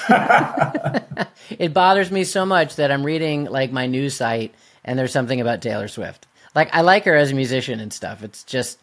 it 1.58 1.74
bothers 1.74 2.10
me 2.10 2.24
so 2.24 2.44
much 2.46 2.76
that 2.76 2.90
I'm 2.90 3.04
reading 3.04 3.44
like 3.44 3.72
my 3.72 3.86
news 3.86 4.14
site 4.14 4.54
and 4.84 4.98
there's 4.98 5.12
something 5.12 5.40
about 5.40 5.62
Taylor 5.62 5.88
Swift. 5.88 6.26
Like 6.54 6.74
I 6.74 6.82
like 6.82 7.04
her 7.04 7.14
as 7.14 7.32
a 7.32 7.34
musician 7.34 7.80
and 7.80 7.92
stuff. 7.92 8.22
It's 8.22 8.44
just 8.44 8.78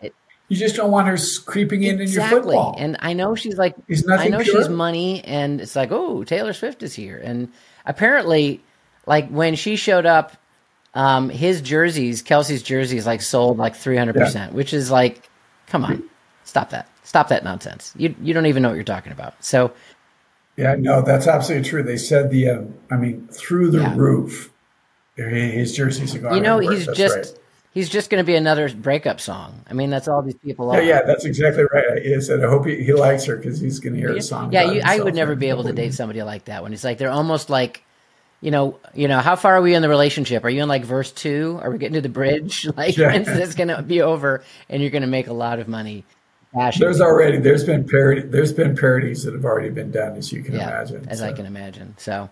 it, 0.00 0.14
you 0.48 0.56
just 0.56 0.76
don't 0.76 0.90
want 0.90 1.06
her 1.08 1.16
creeping 1.44 1.82
in 1.82 2.00
exactly. 2.00 2.24
in 2.26 2.30
your 2.32 2.42
football. 2.42 2.74
And 2.78 2.96
I 3.00 3.12
know 3.12 3.34
she's 3.34 3.58
like 3.58 3.74
I 4.08 4.28
know 4.28 4.40
pure? 4.40 4.56
she's 4.56 4.68
money 4.68 5.22
and 5.24 5.60
it's 5.60 5.76
like, 5.76 5.92
"Oh, 5.92 6.24
Taylor 6.24 6.52
Swift 6.52 6.82
is 6.82 6.94
here." 6.94 7.20
And 7.22 7.52
apparently 7.86 8.62
like 9.06 9.28
when 9.28 9.54
she 9.54 9.76
showed 9.76 10.06
up 10.06 10.36
um 10.94 11.28
his 11.28 11.60
jerseys, 11.60 12.22
Kelce's 12.22 12.62
jerseys 12.62 13.06
like 13.06 13.22
sold 13.22 13.58
like 13.58 13.74
300%, 13.74 14.34
yeah. 14.34 14.50
which 14.50 14.72
is 14.72 14.90
like 14.90 15.28
come 15.66 15.84
on. 15.84 16.02
Stop 16.44 16.70
that. 16.70 16.88
Stop 17.04 17.28
that 17.28 17.44
nonsense. 17.44 17.92
You 17.96 18.14
you 18.20 18.34
don't 18.34 18.46
even 18.46 18.62
know 18.62 18.70
what 18.70 18.74
you're 18.74 18.84
talking 18.84 19.12
about. 19.12 19.44
So 19.44 19.72
yeah, 20.60 20.76
no, 20.78 21.02
that's 21.02 21.26
absolutely 21.26 21.68
true. 21.68 21.82
They 21.82 21.96
said 21.96 22.30
the, 22.30 22.48
uh, 22.48 22.62
I 22.90 22.96
mean, 22.96 23.26
through 23.28 23.70
the 23.70 23.80
yeah. 23.80 23.96
roof, 23.96 24.52
his 25.16 25.74
jerseys 25.74 26.14
are 26.14 26.18
going. 26.18 26.36
You 26.36 26.40
know, 26.40 26.58
he's 26.58 26.86
just 26.86 27.16
right. 27.16 27.38
he's 27.72 27.88
just 27.88 28.10
going 28.10 28.22
to 28.22 28.26
be 28.26 28.36
another 28.36 28.68
breakup 28.72 29.20
song. 29.20 29.64
I 29.68 29.74
mean, 29.74 29.90
that's 29.90 30.08
all 30.08 30.22
these 30.22 30.36
people 30.36 30.70
are. 30.70 30.80
Yeah, 30.80 30.88
yeah, 30.88 31.02
that's 31.02 31.24
exactly 31.24 31.64
right. 31.72 32.02
He 32.02 32.20
said, 32.20 32.44
I 32.44 32.48
hope 32.48 32.66
he, 32.66 32.82
he 32.82 32.92
likes 32.92 33.24
her 33.26 33.36
because 33.36 33.60
he's 33.60 33.80
going 33.80 33.94
to 33.94 33.98
hear 33.98 34.12
a 34.12 34.22
song. 34.22 34.52
Yeah, 34.52 34.70
you, 34.70 34.82
I 34.84 35.00
would 35.00 35.14
never 35.14 35.34
be 35.34 35.48
able 35.48 35.64
to 35.64 35.72
date 35.72 35.94
somebody 35.94 36.22
like 36.22 36.46
that. 36.46 36.62
When 36.62 36.72
it's 36.72 36.84
like 36.84 36.98
they're 36.98 37.10
almost 37.10 37.50
like, 37.50 37.84
you 38.40 38.50
know, 38.50 38.78
you 38.94 39.08
know, 39.08 39.20
how 39.20 39.36
far 39.36 39.56
are 39.56 39.62
we 39.62 39.74
in 39.74 39.82
the 39.82 39.88
relationship? 39.88 40.44
Are 40.44 40.50
you 40.50 40.62
in 40.62 40.68
like 40.68 40.84
verse 40.84 41.12
two? 41.12 41.58
Are 41.62 41.70
we 41.70 41.78
getting 41.78 41.94
to 41.94 42.00
the 42.00 42.08
bridge? 42.08 42.66
Like, 42.76 42.96
yeah. 42.96 43.12
it's 43.14 43.54
going 43.54 43.68
to 43.68 43.82
be 43.82 44.00
over, 44.00 44.42
and 44.68 44.80
you're 44.80 44.90
going 44.90 45.02
to 45.02 45.08
make 45.08 45.26
a 45.26 45.32
lot 45.32 45.58
of 45.58 45.68
money 45.68 46.04
There's 46.52 47.00
already 47.00 47.38
there's 47.38 47.64
been 47.64 47.86
parody 47.86 48.22
there's 48.22 48.52
been 48.52 48.76
parodies 48.76 49.22
that 49.24 49.34
have 49.34 49.44
already 49.44 49.70
been 49.70 49.90
done, 49.90 50.16
as 50.16 50.32
you 50.32 50.42
can 50.42 50.54
yeah, 50.54 50.68
imagine. 50.68 51.08
As 51.08 51.20
so. 51.20 51.26
I 51.26 51.32
can 51.32 51.46
imagine. 51.46 51.94
So. 51.98 52.28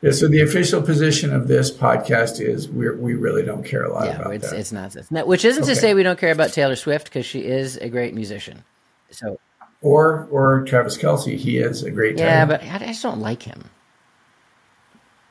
Yeah, 0.00 0.10
so 0.10 0.26
the 0.26 0.42
official 0.42 0.82
position 0.82 1.32
of 1.32 1.46
this 1.46 1.70
podcast 1.70 2.40
is 2.40 2.68
we 2.68 2.90
we 2.90 3.14
really 3.14 3.44
don't 3.44 3.64
care 3.64 3.84
a 3.84 3.92
lot 3.92 4.06
yeah, 4.06 4.20
about 4.20 4.34
it's, 4.34 4.50
that. 4.50 4.58
It's 4.58 4.72
not, 4.72 4.96
it's 4.96 5.10
not, 5.10 5.28
which 5.28 5.44
isn't 5.44 5.62
okay. 5.62 5.74
to 5.74 5.80
say 5.80 5.94
we 5.94 6.02
don't 6.02 6.18
care 6.18 6.32
about 6.32 6.52
Taylor 6.52 6.74
Swift 6.74 7.04
because 7.04 7.24
she 7.24 7.40
is 7.40 7.76
a 7.76 7.88
great 7.88 8.12
musician. 8.14 8.64
So, 9.10 9.38
or 9.80 10.26
or 10.30 10.64
Travis 10.64 10.98
Kelce, 10.98 11.36
he 11.36 11.58
is 11.58 11.84
a 11.84 11.90
great. 11.90 12.18
Yeah, 12.18 12.44
but 12.46 12.62
I 12.62 12.78
just 12.78 13.02
don't 13.02 13.20
like 13.20 13.42
him. 13.42 13.70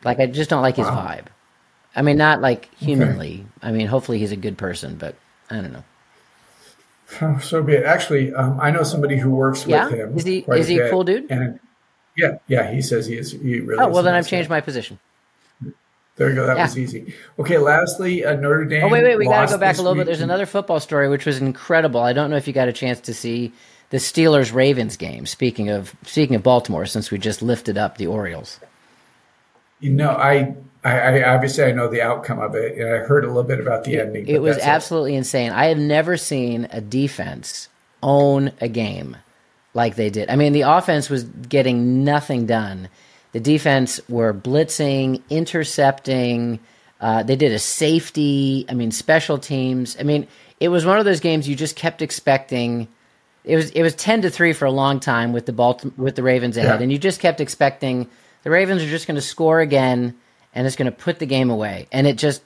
Like 0.03 0.19
I 0.19 0.25
just 0.25 0.49
don't 0.49 0.61
like 0.61 0.77
his 0.77 0.87
wow. 0.87 1.05
vibe. 1.05 1.25
I 1.95 2.01
mean, 2.01 2.17
not 2.17 2.41
like 2.41 2.73
humanly. 2.75 3.45
Okay. 3.59 3.67
I 3.67 3.71
mean, 3.71 3.87
hopefully 3.87 4.19
he's 4.19 4.31
a 4.31 4.37
good 4.37 4.57
person, 4.57 4.95
but 4.95 5.15
I 5.49 5.55
don't 5.55 5.73
know. 5.73 5.83
Oh, 7.21 7.39
so 7.39 7.61
be 7.61 7.73
it. 7.73 7.83
Actually, 7.83 8.33
um, 8.33 8.59
I 8.61 8.71
know 8.71 8.83
somebody 8.83 9.17
who 9.17 9.31
works 9.31 9.65
yeah? 9.65 9.85
with 9.85 9.93
him. 9.93 10.17
Is 10.17 10.23
he 10.23 10.39
is 10.47 10.67
he 10.67 10.79
a 10.79 10.89
cool 10.89 11.03
dude? 11.03 11.29
And 11.29 11.59
yeah, 12.17 12.37
yeah, 12.47 12.71
he 12.71 12.81
says 12.81 13.05
he 13.05 13.17
is. 13.17 13.31
He 13.31 13.59
really. 13.59 13.83
Oh 13.83 13.89
well, 13.89 14.03
then 14.03 14.15
I've 14.15 14.27
changed 14.27 14.49
my 14.49 14.61
position. 14.61 14.99
There 16.15 16.29
you 16.29 16.35
go. 16.35 16.45
That 16.45 16.57
yeah. 16.57 16.63
was 16.63 16.77
easy. 16.77 17.13
Okay. 17.39 17.57
Lastly, 17.57 18.23
uh, 18.23 18.35
Notre 18.35 18.65
Dame. 18.65 18.83
Oh 18.83 18.89
wait, 18.89 19.03
wait. 19.03 19.17
We 19.17 19.25
got 19.25 19.47
to 19.47 19.53
go 19.53 19.57
back 19.57 19.77
a 19.77 19.81
little 19.81 19.95
bit. 19.95 20.05
There's 20.05 20.21
another 20.21 20.45
football 20.45 20.79
story 20.79 21.09
which 21.09 21.25
was 21.25 21.39
incredible. 21.39 22.01
I 22.01 22.13
don't 22.13 22.29
know 22.29 22.37
if 22.37 22.47
you 22.47 22.53
got 22.53 22.67
a 22.67 22.73
chance 22.73 22.99
to 23.01 23.13
see 23.13 23.53
the 23.89 23.97
Steelers 23.97 24.53
Ravens 24.53 24.97
game. 24.97 25.25
Speaking 25.25 25.69
of 25.69 25.95
speaking 26.03 26.35
of 26.35 26.43
Baltimore, 26.43 26.85
since 26.85 27.11
we 27.11 27.17
just 27.17 27.41
lifted 27.41 27.77
up 27.77 27.97
the 27.97 28.07
Orioles. 28.07 28.59
You 29.79 29.91
know, 29.91 30.11
I 30.11 30.55
I, 30.83 31.19
I, 31.19 31.33
obviously 31.33 31.63
I 31.63 31.71
know 31.71 31.87
the 31.87 32.01
outcome 32.01 32.39
of 32.39 32.55
it, 32.55 32.77
and 32.77 32.87
I 32.87 32.97
heard 32.99 33.23
a 33.23 33.27
little 33.27 33.43
bit 33.43 33.59
about 33.59 33.83
the 33.83 33.99
ending. 33.99 34.27
It 34.27 34.41
was 34.41 34.57
absolutely 34.57 35.15
it. 35.15 35.19
insane. 35.19 35.51
I 35.51 35.67
have 35.67 35.77
never 35.77 36.17
seen 36.17 36.67
a 36.71 36.81
defense 36.81 37.69
own 38.01 38.51
a 38.59 38.67
game 38.67 39.17
like 39.73 39.95
they 39.95 40.09
did. 40.09 40.29
I 40.29 40.35
mean, 40.35 40.53
the 40.53 40.61
offense 40.61 41.09
was 41.09 41.23
getting 41.23 42.03
nothing 42.03 42.47
done. 42.47 42.89
The 43.31 43.39
defense 43.39 43.99
were 44.09 44.33
blitzing, 44.33 45.21
intercepting. 45.29 46.59
Uh, 46.99 47.23
they 47.23 47.35
did 47.35 47.51
a 47.51 47.59
safety. 47.59 48.65
I 48.67 48.73
mean, 48.73 48.91
special 48.91 49.37
teams. 49.37 49.95
I 49.99 50.03
mean, 50.03 50.27
it 50.59 50.69
was 50.69 50.85
one 50.85 50.99
of 50.99 51.05
those 51.05 51.19
games 51.19 51.47
you 51.47 51.55
just 51.55 51.75
kept 51.75 52.01
expecting. 52.01 52.87
It 53.43 53.55
was 53.55 53.69
it 53.71 53.81
was 53.81 53.95
ten 53.95 54.23
to 54.23 54.29
three 54.29 54.53
for 54.53 54.65
a 54.65 54.71
long 54.71 54.99
time 54.99 55.31
with 55.31 55.45
the 55.45 55.53
Baltimore, 55.53 55.93
with 55.97 56.15
the 56.15 56.23
Ravens 56.23 56.57
ahead, 56.57 56.79
yeah. 56.79 56.83
and 56.83 56.91
you 56.91 56.97
just 56.97 57.19
kept 57.19 57.39
expecting 57.39 58.07
the 58.43 58.49
Ravens 58.49 58.81
are 58.81 58.89
just 58.89 59.07
going 59.07 59.15
to 59.15 59.21
score 59.21 59.59
again 59.59 60.15
and 60.53 60.67
it's 60.67 60.75
going 60.75 60.91
to 60.91 60.97
put 60.97 61.19
the 61.19 61.25
game 61.25 61.49
away. 61.49 61.87
And 61.91 62.07
it 62.07 62.17
just 62.17 62.41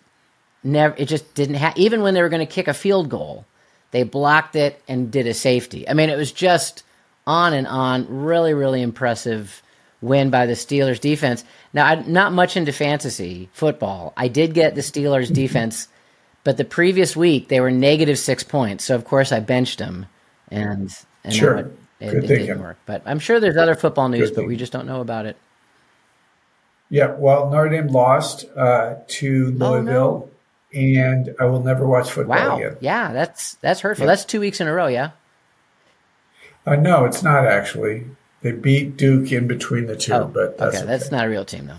never, 0.64 0.96
it 0.98 1.06
just 1.06 1.34
didn't 1.34 1.56
have, 1.56 1.78
even 1.78 2.02
when 2.02 2.14
they 2.14 2.22
were 2.22 2.30
going 2.30 2.46
to 2.46 2.54
kick 2.54 2.68
a 2.68 2.74
field 2.74 3.10
goal, 3.10 3.46
they 3.92 4.04
blocked 4.04 4.56
it 4.56 4.82
and 4.88 5.12
did 5.12 5.28
a 5.28 5.34
safety. 5.34 5.88
I 5.88 5.94
mean, 5.94 6.10
it 6.10 6.18
was 6.18 6.32
just 6.32 6.84
on 7.26 7.54
and 7.54 7.68
on. 7.68 8.08
Really, 8.10 8.54
really 8.54 8.82
impressive 8.82 9.62
win 10.02 10.30
by 10.30 10.46
the 10.46 10.54
Steelers 10.54 11.00
defense. 11.00 11.44
Now, 11.74 11.86
I'm 11.86 12.12
not 12.12 12.34
much 12.34 12.58
into 12.58 12.74
fantasy 12.74 13.50
football. 13.54 14.14
I 14.18 14.28
did 14.28 14.54
get 14.54 14.76
the 14.76 14.82
Steelers 14.82 15.34
defense, 15.34 15.88
but 16.44 16.58
the 16.58 16.66
previous 16.66 17.16
week 17.16 17.48
they 17.48 17.60
were 17.60 17.72
negative 17.72 18.20
six 18.20 18.44
points. 18.44 18.84
So, 18.84 18.96
of 18.96 19.06
course, 19.06 19.32
I 19.32 19.40
benched 19.40 19.80
them. 19.80 20.06
And, 20.50 20.96
and 21.24 21.34
sure. 21.34 21.58
It, 21.58 21.78
it, 22.00 22.14
it 22.24 22.28
didn't 22.28 22.60
work. 22.60 22.78
But 22.86 23.02
I'm 23.06 23.20
sure 23.20 23.40
there's 23.40 23.58
other 23.58 23.76
football 23.76 24.10
news, 24.10 24.32
but 24.32 24.46
we 24.46 24.58
just 24.58 24.74
don't 24.74 24.86
know 24.86 25.02
about 25.02 25.26
it. 25.26 25.38
Yeah, 26.90 27.16
well, 27.18 27.50
Notre 27.50 27.70
Dame 27.70 27.88
lost 27.88 28.46
uh, 28.56 28.96
to 29.08 29.46
Louisville, 29.52 30.30
oh, 30.30 30.30
no. 30.74 30.80
and 30.80 31.36
I 31.40 31.46
will 31.46 31.64
never 31.64 31.86
watch 31.88 32.12
football 32.12 32.38
wow. 32.38 32.58
again. 32.58 32.78
Yeah, 32.80 33.12
that's 33.12 33.56
that's 33.56 33.82
hurtful. 33.82 34.06
Yeah. 34.06 34.12
That's 34.12 34.26
two 34.26 34.40
weeks 34.40 34.62
in 34.62 34.68
a 34.68 34.74
row. 34.74 34.88
Yeah. 34.88 35.12
Uh, 36.66 36.76
no, 36.76 37.06
it's 37.06 37.24
not 37.24 37.46
actually. 37.46 38.06
They 38.42 38.52
beat 38.52 38.98
Duke 38.98 39.32
in 39.32 39.48
between 39.48 39.88
the 39.88 39.96
two, 39.96 40.14
oh, 40.14 40.28
but 40.28 40.58
that's 40.58 40.76
okay. 40.76 40.84
okay. 40.84 40.86
That's 40.86 41.12
not 41.12 41.26
a 41.26 41.30
real 41.30 41.46
team, 41.46 41.68
though. 41.68 41.78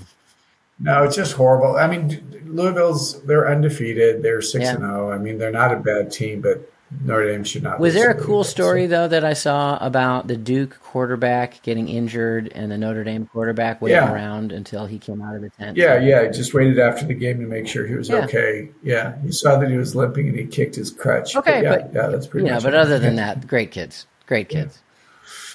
No, 0.79 1.05
it's 1.05 1.17
just 1.17 1.35
horrible. 1.35 1.77
I 1.77 1.87
mean, 1.87 2.43
Louisville's 2.45 3.23
they're 3.23 3.49
undefeated. 3.49 4.23
They're 4.23 4.43
six 4.43 4.67
and 4.67 4.81
zero. 4.81 5.11
Oh. 5.11 5.13
I 5.13 5.19
mean, 5.19 5.39
they're 5.39 5.53
not 5.53 5.73
a 5.73 5.77
bad 5.77 6.11
team, 6.11 6.41
but 6.41 6.71
Notre 7.03 7.33
Dame 7.33 7.43
should 7.43 7.65
not. 7.65 7.81
Was 7.81 7.95
there 7.95 8.11
a 8.11 8.21
cool 8.21 8.45
story 8.45 8.85
so. 8.85 8.91
though 8.91 9.09
that 9.09 9.25
I 9.25 9.33
saw 9.33 9.77
about 9.79 10.29
the 10.29 10.37
Duke 10.37 10.79
quarterback 10.81 11.61
getting 11.63 11.89
injured 11.89 12.53
and 12.55 12.71
the 12.71 12.79
Notre 12.79 13.03
Dame 13.03 13.27
quarterback 13.27 13.83
waiting 13.83 13.97
yeah. 13.97 14.13
around 14.13 14.53
until 14.53 14.87
he 14.87 14.99
came 14.99 15.21
out 15.21 15.35
of 15.35 15.43
the 15.43 15.51
tent? 15.51 15.77
Yeah, 15.77 15.99
yeah. 15.99 16.31
Just 16.31 16.55
waited 16.55 16.79
after 16.79 17.05
the 17.05 17.15
game 17.15 17.41
to 17.41 17.47
make 17.47 17.67
sure 17.67 17.87
he 17.87 17.95
was 17.95 18.09
yeah. 18.09 18.25
okay. 18.25 18.71
Yeah, 18.85 19.21
he 19.23 19.33
saw 19.33 19.59
that 19.59 19.69
he 19.69 19.77
was 19.77 19.97
limping 19.97 20.29
and 20.29 20.39
he 20.39 20.47
kicked 20.47 20.77
his 20.77 20.93
crutch. 20.93 21.35
Okay, 21.35 21.63
but 21.63 21.63
yeah, 21.63 21.71
but, 21.71 21.95
yeah, 21.95 22.07
that's 22.09 22.27
pretty. 22.29 22.47
Yeah, 22.47 22.61
but 22.61 22.75
other 22.75 23.01
than 23.01 23.17
that, 23.17 23.49
great 23.49 23.73
kids, 23.73 24.07
great 24.27 24.49
kids. 24.49 24.81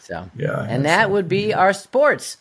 So 0.01 0.29
yeah, 0.35 0.65
and 0.67 0.85
that 0.85 1.11
would 1.11 1.29
be 1.29 1.53
our 1.53 1.71
sports. 1.71 2.37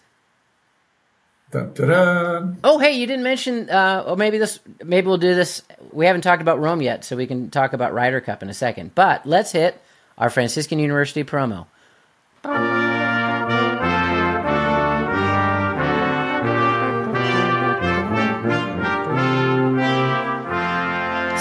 Dun. 1.51 2.59
Oh, 2.63 2.79
hey, 2.79 2.93
you 2.93 3.07
didn't 3.07 3.25
mention, 3.25 3.69
uh, 3.71 4.05
or 4.07 4.17
maybe 4.17 4.39
this, 4.39 4.61
maybe 4.85 5.09
we'll 5.09 5.19
do 5.19 5.35
this. 5.35 5.63
We 5.93 6.07
haven't 6.07 6.23
talked 6.23 6.43
about 6.43 6.61
Rome 6.61 6.81
yet, 6.81 7.05
so 7.05 7.17
we 7.17 7.27
can 7.27 7.51
talk 7.51 7.73
about 7.73 7.93
Ryder 7.93 8.21
Cup 8.21 8.43
in 8.43 8.49
a 8.49 8.55
second. 8.55 8.95
But 8.95 9.27
let's 9.27 9.51
hit 9.51 9.81
our 10.17 10.31
Franciscan 10.31 10.79
University 10.79 11.25
promo. 11.25 11.67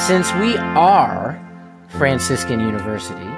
Since 0.08 0.34
we 0.36 0.58
are 0.58 1.40
Franciscan 1.90 2.60
University, 2.62 3.30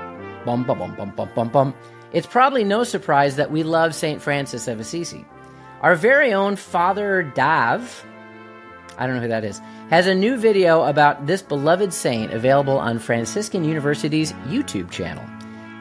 bum 0.45 0.63
bum 0.63 0.79
bum 0.79 0.95
bum 0.95 1.11
bum 1.17 1.29
bum 1.35 1.49
bum, 1.49 1.73
it's 2.13 2.27
probably 2.27 2.63
no 2.63 2.85
surprise 2.85 3.35
that 3.35 3.51
we 3.51 3.63
love 3.63 3.93
Saint 3.93 4.21
Francis 4.21 4.69
of 4.69 4.79
Assisi. 4.79 5.25
Our 5.81 5.95
very 5.95 6.31
own 6.31 6.57
Father 6.57 7.23
Dave, 7.23 8.05
I 8.99 9.07
don't 9.07 9.15
know 9.15 9.21
who 9.23 9.29
that 9.29 9.43
is, 9.43 9.59
has 9.89 10.05
a 10.05 10.13
new 10.13 10.37
video 10.37 10.83
about 10.83 11.25
this 11.25 11.41
beloved 11.41 11.91
saint 11.91 12.31
available 12.33 12.77
on 12.77 12.99
Franciscan 12.99 13.63
University's 13.63 14.31
YouTube 14.45 14.91
channel. 14.91 15.25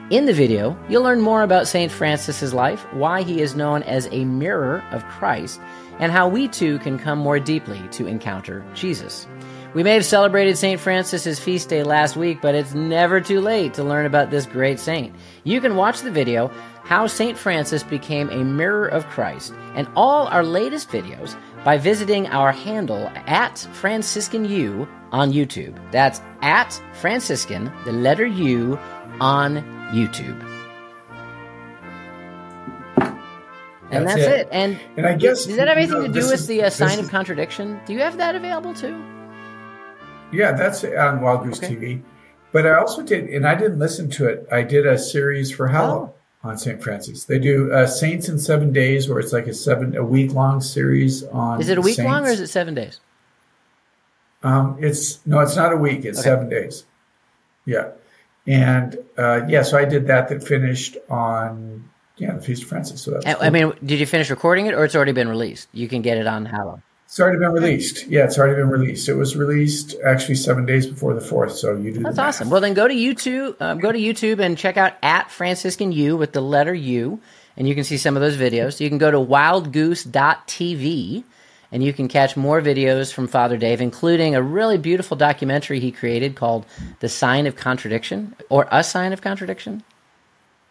In 0.08 0.24
the 0.24 0.32
video, 0.32 0.74
you'll 0.88 1.02
learn 1.02 1.20
more 1.20 1.42
about 1.42 1.68
St. 1.68 1.92
Francis's 1.92 2.54
life, 2.54 2.80
why 2.94 3.22
he 3.22 3.42
is 3.42 3.54
known 3.54 3.82
as 3.82 4.08
a 4.10 4.24
mirror 4.24 4.82
of 4.90 5.04
Christ, 5.04 5.60
and 5.98 6.10
how 6.10 6.28
we 6.28 6.48
too 6.48 6.78
can 6.78 6.98
come 6.98 7.18
more 7.18 7.38
deeply 7.38 7.80
to 7.90 8.06
encounter 8.06 8.64
Jesus. 8.74 9.26
We 9.72 9.84
may 9.84 9.94
have 9.94 10.04
celebrated 10.04 10.58
St. 10.58 10.80
Francis's 10.80 11.38
feast 11.38 11.68
day 11.68 11.84
last 11.84 12.16
week, 12.16 12.40
but 12.40 12.56
it's 12.56 12.74
never 12.74 13.20
too 13.20 13.40
late 13.40 13.74
to 13.74 13.84
learn 13.84 14.04
about 14.04 14.30
this 14.30 14.46
great 14.46 14.80
saint. 14.80 15.14
You 15.44 15.60
can 15.60 15.76
watch 15.76 16.00
the 16.00 16.10
video, 16.10 16.50
How 16.90 17.06
St. 17.06 17.38
Francis 17.38 17.84
Became 17.84 18.28
a 18.30 18.42
Mirror 18.42 18.88
of 18.88 19.06
Christ, 19.06 19.54
and 19.76 19.86
all 19.94 20.26
our 20.26 20.42
latest 20.42 20.88
videos 20.88 21.36
by 21.62 21.78
visiting 21.78 22.26
our 22.26 22.50
handle 22.50 23.08
at 23.28 23.60
Franciscan 23.74 24.44
U 24.44 24.88
on 25.12 25.32
YouTube. 25.32 25.78
That's 25.92 26.20
at 26.42 26.82
Franciscan, 26.94 27.70
the 27.84 27.92
letter 27.92 28.26
U, 28.26 28.76
on 29.20 29.58
YouTube. 29.92 30.36
And 33.92 34.08
that's, 34.08 34.16
that's 34.16 34.26
it. 34.26 34.40
it. 34.40 34.48
And, 34.50 34.80
and 34.96 35.06
I 35.06 35.14
guess 35.14 35.44
does 35.44 35.58
that 35.58 35.68
have 35.68 35.76
anything 35.76 35.94
you 35.94 36.08
know, 36.08 36.12
to 36.12 36.20
do 36.20 36.26
with 36.26 36.40
is, 36.40 36.46
the 36.48 36.64
uh, 36.64 36.70
sign 36.70 36.98
is, 36.98 37.04
of 37.04 37.08
contradiction? 37.08 37.78
Do 37.86 37.92
you 37.92 38.00
have 38.00 38.16
that 38.16 38.34
available 38.34 38.74
too? 38.74 39.00
Yeah, 40.32 40.54
that's 40.54 40.82
on 40.82 41.20
Wild 41.20 41.44
Goose 41.44 41.62
okay. 41.62 41.72
TV. 41.72 42.02
But 42.50 42.66
I 42.66 42.80
also 42.80 43.02
did, 43.02 43.30
and 43.30 43.46
I 43.46 43.54
didn't 43.54 43.78
listen 43.78 44.10
to 44.10 44.26
it. 44.26 44.48
I 44.50 44.62
did 44.62 44.88
a 44.88 44.98
series 44.98 45.52
for 45.52 45.68
Hallow 45.68 46.12
oh. 46.12 46.19
On 46.42 46.56
St. 46.56 46.82
Francis. 46.82 47.24
They 47.24 47.38
do 47.38 47.72
uh, 47.72 47.86
Saints 47.86 48.28
in 48.28 48.38
Seven 48.38 48.72
Days, 48.72 49.08
where 49.08 49.18
it's 49.18 49.32
like 49.32 49.46
a 49.46 49.54
seven 49.54 49.96
a 49.96 50.04
week 50.04 50.32
long 50.32 50.60
series 50.60 51.22
on. 51.24 51.60
Is 51.60 51.68
it 51.68 51.78
a 51.78 51.82
week 51.82 51.96
Saints. 51.96 52.10
long 52.10 52.26
or 52.26 52.30
is 52.30 52.40
it 52.40 52.48
seven 52.48 52.74
days? 52.74 53.00
Um, 54.42 54.76
it's 54.80 55.24
no, 55.26 55.40
it's 55.40 55.56
not 55.56 55.72
a 55.72 55.76
week. 55.76 56.04
It's 56.04 56.18
okay. 56.20 56.28
seven 56.28 56.48
days. 56.48 56.84
Yeah, 57.66 57.90
and 58.46 58.96
uh, 59.18 59.42
yeah, 59.48 59.62
so 59.62 59.76
I 59.76 59.84
did 59.84 60.06
that. 60.06 60.28
That 60.28 60.42
finished 60.42 60.96
on 61.10 61.90
yeah 62.16 62.34
the 62.34 62.42
Feast 62.42 62.62
of 62.62 62.68
Francis. 62.68 63.02
So 63.02 63.10
that's. 63.10 63.26
I, 63.26 63.34
cool. 63.34 63.42
I 63.42 63.50
mean, 63.50 63.72
did 63.84 64.00
you 64.00 64.06
finish 64.06 64.30
recording 64.30 64.66
it, 64.66 64.74
or 64.74 64.84
it's 64.84 64.96
already 64.96 65.12
been 65.12 65.28
released? 65.28 65.68
You 65.72 65.88
can 65.88 66.00
get 66.00 66.16
it 66.16 66.26
on 66.26 66.46
Hallow. 66.46 66.82
It's 67.10 67.18
already 67.18 67.40
been 67.40 67.50
released. 67.50 68.06
Yeah, 68.06 68.22
it's 68.22 68.38
already 68.38 68.54
been 68.54 68.68
released. 68.68 69.08
It 69.08 69.14
was 69.14 69.36
released 69.36 69.96
actually 70.06 70.36
seven 70.36 70.64
days 70.64 70.86
before 70.86 71.12
the 71.12 71.20
fourth. 71.20 71.56
So 71.56 71.74
you 71.74 71.92
do. 71.92 72.04
That's 72.04 72.20
awesome. 72.20 72.50
Well, 72.50 72.60
then 72.60 72.72
go 72.72 72.86
to 72.86 72.94
YouTube. 72.94 73.60
Um, 73.60 73.80
go 73.80 73.90
to 73.90 73.98
YouTube 73.98 74.38
and 74.38 74.56
check 74.56 74.76
out 74.76 74.92
at 75.02 75.28
Franciscan 75.28 75.90
U 75.90 76.16
with 76.16 76.32
the 76.32 76.40
letter 76.40 76.72
U, 76.72 77.20
and 77.56 77.66
you 77.66 77.74
can 77.74 77.82
see 77.82 77.96
some 77.96 78.16
of 78.16 78.22
those 78.22 78.36
videos. 78.36 78.78
You 78.78 78.88
can 78.88 78.98
go 78.98 79.10
to 79.10 79.18
wildgoose.tv, 79.18 81.24
and 81.72 81.82
you 81.82 81.92
can 81.92 82.06
catch 82.06 82.36
more 82.36 82.62
videos 82.62 83.12
from 83.12 83.26
Father 83.26 83.56
Dave, 83.56 83.80
including 83.80 84.36
a 84.36 84.42
really 84.42 84.78
beautiful 84.78 85.16
documentary 85.16 85.80
he 85.80 85.90
created 85.90 86.36
called 86.36 86.64
"The 87.00 87.08
Sign 87.08 87.48
of 87.48 87.56
Contradiction" 87.56 88.36
or 88.50 88.68
"A 88.70 88.84
Sign 88.84 89.12
of 89.12 89.20
Contradiction." 89.20 89.82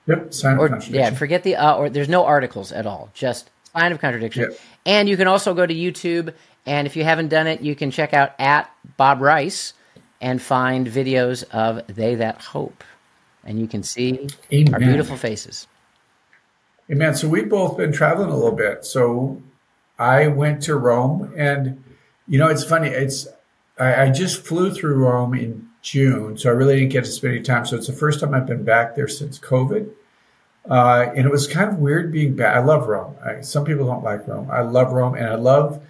Yep, 0.07 0.33
sign 0.33 0.53
of 0.53 0.59
contradiction. 0.59 0.95
Yeah, 0.95 1.09
forget 1.11 1.43
the 1.43 1.57
uh, 1.57 1.75
or 1.75 1.89
there's 1.89 2.07
no 2.07 2.25
articles 2.25 2.71
at 2.71 2.87
all. 2.87 3.09
Just 3.13 3.49
sign 3.73 3.91
of 3.91 3.99
contradiction. 3.99 4.53
And 4.85 5.09
you 5.09 5.17
can 5.17 5.27
also 5.27 5.53
go 5.53 5.65
to 5.65 5.73
YouTube, 5.73 6.33
and 6.65 6.87
if 6.87 6.95
you 6.95 7.03
haven't 7.03 7.29
done 7.29 7.47
it, 7.47 7.61
you 7.61 7.75
can 7.75 7.91
check 7.91 8.13
out 8.13 8.33
at 8.39 8.71
Bob 8.97 9.21
Rice 9.21 9.73
and 10.21 10.41
find 10.41 10.87
videos 10.87 11.43
of 11.51 11.85
They 11.87 12.15
That 12.15 12.41
Hope. 12.41 12.83
And 13.43 13.59
you 13.59 13.67
can 13.67 13.83
see 13.83 14.27
Amen. 14.51 14.73
our 14.73 14.79
beautiful 14.79 15.17
faces. 15.17 15.67
Amen. 16.91 17.15
So 17.15 17.27
we've 17.27 17.49
both 17.49 17.77
been 17.77 17.91
traveling 17.91 18.29
a 18.29 18.35
little 18.35 18.51
bit. 18.51 18.83
So 18.83 19.41
I 19.97 20.27
went 20.27 20.63
to 20.63 20.75
Rome, 20.75 21.33
and 21.37 21.83
you 22.27 22.37
know, 22.37 22.47
it's 22.47 22.63
funny. 22.63 22.89
It's 22.89 23.27
I, 23.77 24.03
I 24.03 24.11
just 24.11 24.45
flew 24.45 24.73
through 24.73 24.95
Rome 24.95 25.33
in 25.33 25.69
June, 25.81 26.37
so 26.37 26.49
I 26.49 26.53
really 26.53 26.79
didn't 26.79 26.91
get 26.91 27.05
to 27.05 27.11
spend 27.11 27.35
any 27.35 27.43
time. 27.43 27.65
So 27.65 27.77
it's 27.77 27.87
the 27.87 27.93
first 27.93 28.19
time 28.19 28.33
I've 28.33 28.47
been 28.47 28.63
back 28.63 28.95
there 28.95 29.07
since 29.07 29.39
COVID. 29.39 29.89
Uh, 30.69 31.11
and 31.15 31.25
it 31.25 31.31
was 31.31 31.47
kind 31.47 31.69
of 31.69 31.77
weird 31.77 32.11
being 32.11 32.35
back. 32.35 32.55
I 32.55 32.59
love 32.59 32.87
Rome. 32.87 33.15
I, 33.23 33.41
some 33.41 33.65
people 33.65 33.85
don't 33.85 34.03
like 34.03 34.27
Rome. 34.27 34.49
I 34.51 34.61
love 34.61 34.91
Rome, 34.91 35.15
and 35.15 35.27
I 35.27 35.35
love 35.35 35.81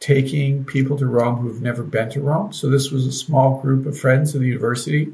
taking 0.00 0.64
people 0.64 0.98
to 0.98 1.06
Rome 1.06 1.36
who've 1.36 1.62
never 1.62 1.82
been 1.82 2.10
to 2.10 2.20
Rome. 2.20 2.52
So 2.52 2.68
this 2.68 2.90
was 2.90 3.06
a 3.06 3.12
small 3.12 3.60
group 3.60 3.86
of 3.86 3.98
friends 3.98 4.34
of 4.34 4.40
the 4.40 4.46
university. 4.46 5.12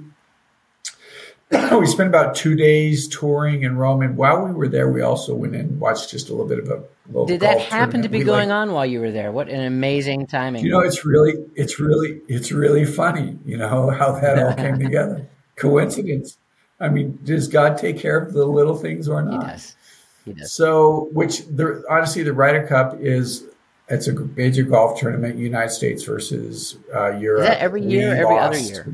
we 1.78 1.86
spent 1.86 2.08
about 2.08 2.34
two 2.34 2.54
days 2.54 3.08
touring 3.08 3.62
in 3.62 3.76
Rome, 3.76 4.00
and 4.00 4.16
while 4.16 4.42
we 4.42 4.52
were 4.52 4.68
there, 4.68 4.88
we 4.88 5.02
also 5.02 5.34
went 5.34 5.54
and 5.54 5.78
watched 5.78 6.10
just 6.10 6.30
a 6.30 6.32
little 6.32 6.48
bit 6.48 6.58
of 6.58 6.68
a 6.68 6.82
local. 7.08 7.26
Did 7.26 7.40
that 7.40 7.60
happen 7.60 8.02
to 8.02 8.08
be 8.08 8.18
we 8.18 8.24
going 8.24 8.48
like, 8.48 8.56
on 8.56 8.72
while 8.72 8.86
you 8.86 9.00
were 9.00 9.10
there? 9.10 9.30
What 9.30 9.50
an 9.50 9.60
amazing 9.60 10.26
timing! 10.28 10.64
You 10.64 10.70
know, 10.70 10.80
it's 10.80 11.04
really, 11.04 11.34
it's 11.54 11.78
really, 11.78 12.22
it's 12.26 12.52
really 12.52 12.86
funny. 12.86 13.38
You 13.44 13.58
know 13.58 13.90
how 13.90 14.12
that 14.12 14.38
all 14.38 14.54
came 14.54 14.78
together. 14.80 15.28
Coincidence. 15.56 16.38
I 16.82 16.88
mean, 16.88 17.18
does 17.24 17.48
God 17.48 17.78
take 17.78 17.98
care 17.98 18.18
of 18.18 18.32
the 18.32 18.44
little 18.44 18.76
things 18.76 19.08
or 19.08 19.22
not? 19.22 19.44
He 19.44 19.50
does. 19.50 19.76
He 20.24 20.32
does. 20.32 20.52
So, 20.52 21.08
which 21.12 21.46
the, 21.46 21.84
honestly, 21.88 22.22
the 22.22 22.32
Ryder 22.32 22.66
Cup 22.66 22.96
is 23.00 23.44
it's 23.88 24.08
a 24.08 24.12
major 24.12 24.62
golf 24.62 24.98
tournament, 24.98 25.38
United 25.38 25.70
States 25.70 26.02
versus 26.04 26.78
uh, 26.94 27.10
Europe. 27.18 27.42
Is 27.42 27.48
that 27.48 27.58
every 27.58 27.82
year, 27.82 28.14
every 28.14 28.38
other 28.38 28.58
year? 28.58 28.86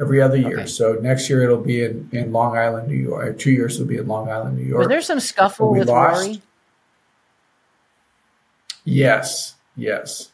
Every 0.00 0.20
other 0.20 0.36
year. 0.36 0.58
Okay. 0.60 0.66
So 0.66 0.94
next 0.94 1.30
year 1.30 1.44
it'll 1.44 1.58
be 1.58 1.84
in, 1.84 2.08
in 2.10 2.32
Long 2.32 2.56
Island, 2.56 2.88
New 2.88 2.96
York. 2.96 3.38
Two 3.38 3.52
years 3.52 3.76
it'll 3.76 3.86
be 3.86 3.96
in 3.96 4.08
Long 4.08 4.28
Island, 4.28 4.58
New 4.58 4.64
York. 4.64 4.80
Was 4.80 4.88
there 4.88 5.02
some 5.02 5.20
scuffle 5.20 5.70
with 5.70 5.88
lost. 5.88 6.26
Rory? 6.26 6.42
Yes, 8.84 9.54
yes. 9.76 10.32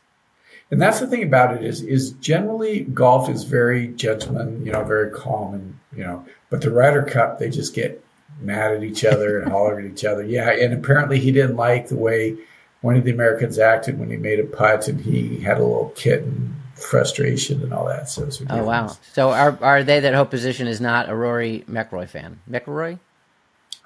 And 0.71 0.81
that's 0.81 0.99
the 1.01 1.07
thing 1.07 1.23
about 1.23 1.55
it 1.55 1.65
is 1.65 1.83
is 1.83 2.13
generally 2.13 2.85
golf 2.85 3.29
is 3.29 3.45
very 3.45 3.89
gentleman, 3.89 4.65
you 4.65 4.73
know, 4.73 4.85
very 4.85 5.11
calm 5.11 5.55
and 5.55 5.80
you 5.93 6.05
know, 6.05 6.25
but 6.49 6.61
the 6.61 6.71
Ryder 6.71 7.03
Cup 7.03 7.39
they 7.39 7.51
just 7.51 7.75
get 7.75 8.05
mad 8.41 8.73
at 8.73 8.83
each 8.83 9.05
other 9.05 9.41
and 9.41 9.51
holler 9.51 9.79
at 9.79 9.85
each 9.85 10.05
other. 10.05 10.23
Yeah, 10.23 10.51
and 10.51 10.73
apparently 10.73 11.19
he 11.19 11.33
didn't 11.33 11.57
like 11.57 11.89
the 11.89 11.97
way 11.97 12.37
one 12.81 12.97
of 12.97 13.05
the 13.05 13.11
Americans 13.11 13.59
acted 13.59 13.99
when 13.99 14.11
he 14.11 14.17
made 14.17 14.41
a 14.41 14.45
putt 14.45 14.89
and 14.89 15.01
he 15.01 15.41
had 15.41 15.59
a 15.59 15.63
little 15.63 15.93
kitten 15.97 16.57
frustration 16.75 17.63
and 17.63 17.73
all 17.73 17.87
that. 17.87 18.09
So 18.09 18.29
oh 18.49 18.65
wow! 18.65 18.97
So 19.13 19.31
are 19.31 19.59
are 19.61 19.83
they 19.83 20.01
that 20.01 20.15
hope 20.15 20.31
position 20.31 20.67
is 20.67 20.81
not 20.81 21.09
a 21.09 21.15
Rory 21.15 21.65
McIlroy 21.69 22.09
fan? 22.09 22.41
McIlroy? 22.51 22.99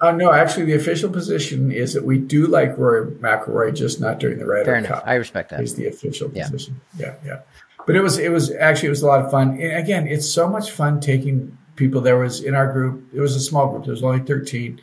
Uh, 0.01 0.11
no, 0.11 0.33
actually, 0.33 0.65
the 0.65 0.73
official 0.73 1.09
position 1.09 1.71
is 1.71 1.93
that 1.93 2.03
we 2.03 2.17
do 2.17 2.47
like 2.47 2.77
Rory 2.77 3.11
McIlroy, 3.11 3.73
just 3.73 4.01
not 4.01 4.19
during 4.19 4.39
the 4.39 4.45
Ryder 4.45 4.65
Fair 4.65 4.81
Cup. 4.81 4.89
Enough. 4.89 5.03
I 5.05 5.13
respect 5.15 5.51
that. 5.51 5.61
Is 5.61 5.75
the 5.75 5.87
official 5.87 6.29
position? 6.29 6.81
Yeah. 6.97 7.15
yeah, 7.23 7.25
yeah. 7.25 7.39
But 7.85 7.95
it 7.95 8.01
was 8.01 8.17
it 8.17 8.31
was 8.31 8.51
actually 8.51 8.87
it 8.87 8.91
was 8.91 9.03
a 9.03 9.07
lot 9.07 9.23
of 9.23 9.31
fun. 9.31 9.51
And 9.59 9.77
again, 9.77 10.07
it's 10.07 10.29
so 10.29 10.49
much 10.49 10.71
fun 10.71 10.99
taking 10.99 11.57
people. 11.75 12.01
There 12.01 12.17
was 12.17 12.43
in 12.43 12.55
our 12.55 12.71
group. 12.71 13.09
It 13.13 13.19
was 13.19 13.35
a 13.35 13.39
small 13.39 13.69
group. 13.69 13.85
There 13.85 13.91
was 13.91 14.03
only 14.03 14.19
thirteen, 14.19 14.81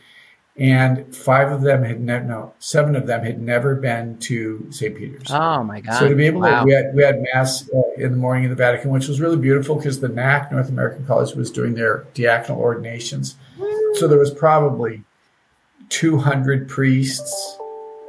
and 0.56 1.14
five 1.14 1.50
of 1.50 1.62
them 1.62 1.82
had 1.82 2.00
never 2.00 2.24
no 2.24 2.54
seven 2.58 2.96
of 2.96 3.06
them 3.06 3.24
had 3.24 3.40
never 3.40 3.74
been 3.74 4.18
to 4.18 4.66
St. 4.70 4.96
Peter's. 4.96 5.30
Oh 5.30 5.62
my 5.62 5.80
God! 5.80 5.98
So 5.98 6.08
to 6.08 6.14
be 6.14 6.26
able 6.26 6.40
wow. 6.40 6.60
to 6.60 6.66
we 6.66 6.72
had 6.72 6.94
we 6.94 7.02
had 7.02 7.22
mass 7.34 7.68
uh, 7.70 7.82
in 7.96 8.10
the 8.10 8.16
morning 8.16 8.44
in 8.44 8.50
the 8.50 8.56
Vatican, 8.56 8.90
which 8.90 9.08
was 9.08 9.20
really 9.20 9.38
beautiful 9.38 9.76
because 9.76 10.00
the 10.00 10.08
NAC 10.08 10.52
North 10.52 10.68
American 10.68 11.06
College 11.06 11.34
was 11.34 11.50
doing 11.50 11.74
their 11.74 12.06
diaconal 12.14 12.56
ordinations. 12.56 13.36
So 13.94 14.08
there 14.08 14.18
was 14.18 14.30
probably 14.30 15.04
200 15.92 16.68
priests, 16.68 17.58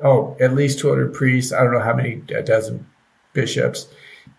oh, 0.04 0.38
at 0.40 0.54
least 0.54 0.80
200 0.80 1.14
priests. 1.14 1.52
I 1.52 1.62
don't 1.62 1.74
know 1.74 1.82
how 1.82 1.94
many, 1.94 2.22
a 2.34 2.42
dozen 2.42 2.88
bishops. 3.34 3.88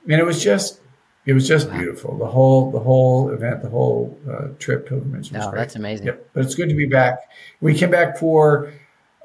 And 0.05 0.19
it 0.19 0.25
was 0.25 0.43
just, 0.43 0.81
it 1.27 1.33
was 1.33 1.49
just 1.49 1.69
wow. 1.69 1.79
beautiful. 1.79 2.19
The 2.19 2.27
whole, 2.27 2.71
the 2.71 2.81
whole 2.81 3.31
event, 3.31 3.63
the 3.63 3.69
whole 3.69 4.19
uh, 4.31 4.49
trip 4.59 4.89
pilgrimage 4.89 5.33
was 5.33 5.45
oh, 5.45 5.51
great. 5.51 5.59
that's 5.61 5.77
amazing. 5.77 6.07
Yep. 6.07 6.31
But 6.35 6.45
it's 6.45 6.55
good 6.55 6.69
to 6.69 6.75
be 6.75 6.87
back. 6.87 7.31
We 7.61 7.75
came 7.75 7.91
back 7.91 8.19
for 8.19 8.73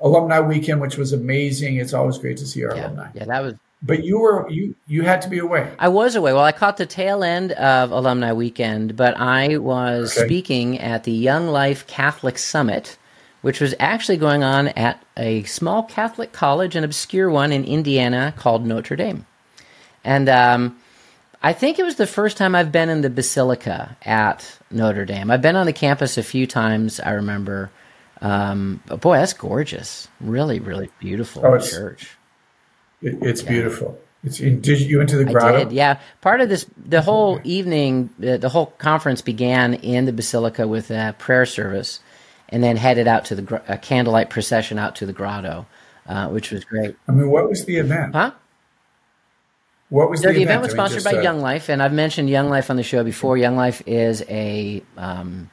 alumni 0.01 0.39
weekend, 0.39 0.81
which 0.81 0.97
was 0.97 1.13
amazing. 1.13 1.75
It's 1.77 1.93
always 1.93 2.17
great 2.17 2.37
to 2.37 2.45
see 2.45 2.63
our 2.63 2.75
yeah. 2.75 2.87
alumni. 2.87 3.09
Yeah, 3.13 3.25
that 3.25 3.41
was 3.41 3.55
but 3.81 4.03
you 4.03 4.19
were 4.19 4.49
you 4.49 4.75
you 4.87 5.03
had 5.03 5.21
to 5.21 5.29
be 5.29 5.39
away. 5.39 5.71
I 5.79 5.87
was 5.87 6.15
away. 6.15 6.33
Well, 6.33 6.43
I 6.43 6.51
caught 6.51 6.77
the 6.77 6.85
tail 6.85 7.23
end 7.23 7.53
of 7.53 7.91
alumni 7.91 8.33
weekend, 8.33 8.95
but 8.97 9.17
I 9.17 9.57
was 9.57 10.17
okay. 10.17 10.27
speaking 10.27 10.79
at 10.79 11.05
the 11.05 11.11
Young 11.11 11.47
Life 11.47 11.87
Catholic 11.87 12.37
Summit, 12.37 12.97
which 13.41 13.61
was 13.61 13.73
actually 13.79 14.17
going 14.17 14.43
on 14.43 14.69
at 14.69 15.01
a 15.15 15.43
small 15.43 15.83
Catholic 15.83 16.33
college, 16.33 16.75
an 16.75 16.83
obscure 16.83 17.29
one 17.29 17.53
in 17.53 17.63
Indiana 17.63 18.33
called 18.35 18.65
Notre 18.65 18.97
Dame, 18.97 19.25
and 20.03 20.27
um, 20.27 20.77
I 21.41 21.53
think 21.53 21.79
it 21.79 21.84
was 21.84 21.96
the 21.96 22.08
first 22.08 22.38
time 22.38 22.53
I've 22.53 22.72
been 22.72 22.89
in 22.89 23.01
the 23.01 23.10
basilica 23.10 23.96
at 24.03 24.58
Notre 24.72 25.05
Dame. 25.05 25.31
I've 25.31 25.41
been 25.41 25.55
on 25.55 25.65
the 25.65 25.74
campus 25.74 26.17
a 26.17 26.24
few 26.24 26.46
times. 26.46 27.00
I 27.00 27.12
remember. 27.12 27.72
Um, 28.22 28.84
but 28.86 29.00
boy, 29.00 29.17
that's 29.17 29.34
gorgeous. 29.34 30.10
Really, 30.19 30.60
really 30.60 30.89
beautiful 31.00 31.46
oh, 31.46 31.58
church. 31.58 32.17
It, 33.01 33.17
it's 33.22 33.43
yeah. 33.43 33.50
beautiful. 33.50 33.98
It's 34.24 34.41
in, 34.41 34.60
did 34.60 34.81
you 34.81 34.98
went 34.98 35.10
to 35.12 35.17
the 35.17 35.24
grotto? 35.24 35.55
I 35.55 35.63
did. 35.63 35.72
Yeah, 35.72 36.00
part 36.19 36.41
of 36.41 36.50
this, 36.50 36.65
the 36.77 37.01
whole 37.01 37.39
evening, 37.46 38.10
the, 38.19 38.38
the 38.38 38.50
whole 38.50 38.65
conference 38.65 39.22
began 39.22 39.75
in 39.75 40.03
the 40.03 40.12
basilica 40.12 40.67
with 40.67 40.91
a 40.91 41.15
prayer 41.17 41.46
service, 41.46 42.01
and 42.50 42.62
then 42.62 42.75
headed 42.75 43.08
out 43.08 43.25
to 43.25 43.36
the 43.36 43.62
a 43.69 43.77
candlelight 43.77 44.29
procession 44.29 44.77
out 44.77 44.98
to 44.98 45.05
the 45.05 45.13
grotto, 45.13 45.65
uh, 46.05 46.27
which 46.27 46.51
was 46.51 46.65
great. 46.65 46.98
I 47.08 47.13
mean, 47.13 47.29
what 47.29 47.48
was 47.50 47.63
the 47.63 47.77
event? 47.77 48.13
Huh? 48.13 48.31
What 49.89 50.10
was 50.10 50.22
the, 50.22 50.31
the, 50.31 50.43
event? 50.43 50.62
was 50.62 50.72
sponsored 50.72 51.05
I 51.05 51.12
mean, 51.12 51.15
by 51.15 51.19
uh, 51.19 51.24
Young 51.24 51.41
Life, 51.41 51.69
and 51.69 51.81
I've 51.81 51.93
mentioned 51.93 52.29
Young 52.29 52.50
Life 52.50 52.69
on 52.69 52.75
the 52.75 52.84
show 52.84 53.03
before. 53.03 53.38
Young 53.38 53.55
Life 53.55 53.81
is 53.88 54.24
a 54.29 54.84
um, 54.98 55.50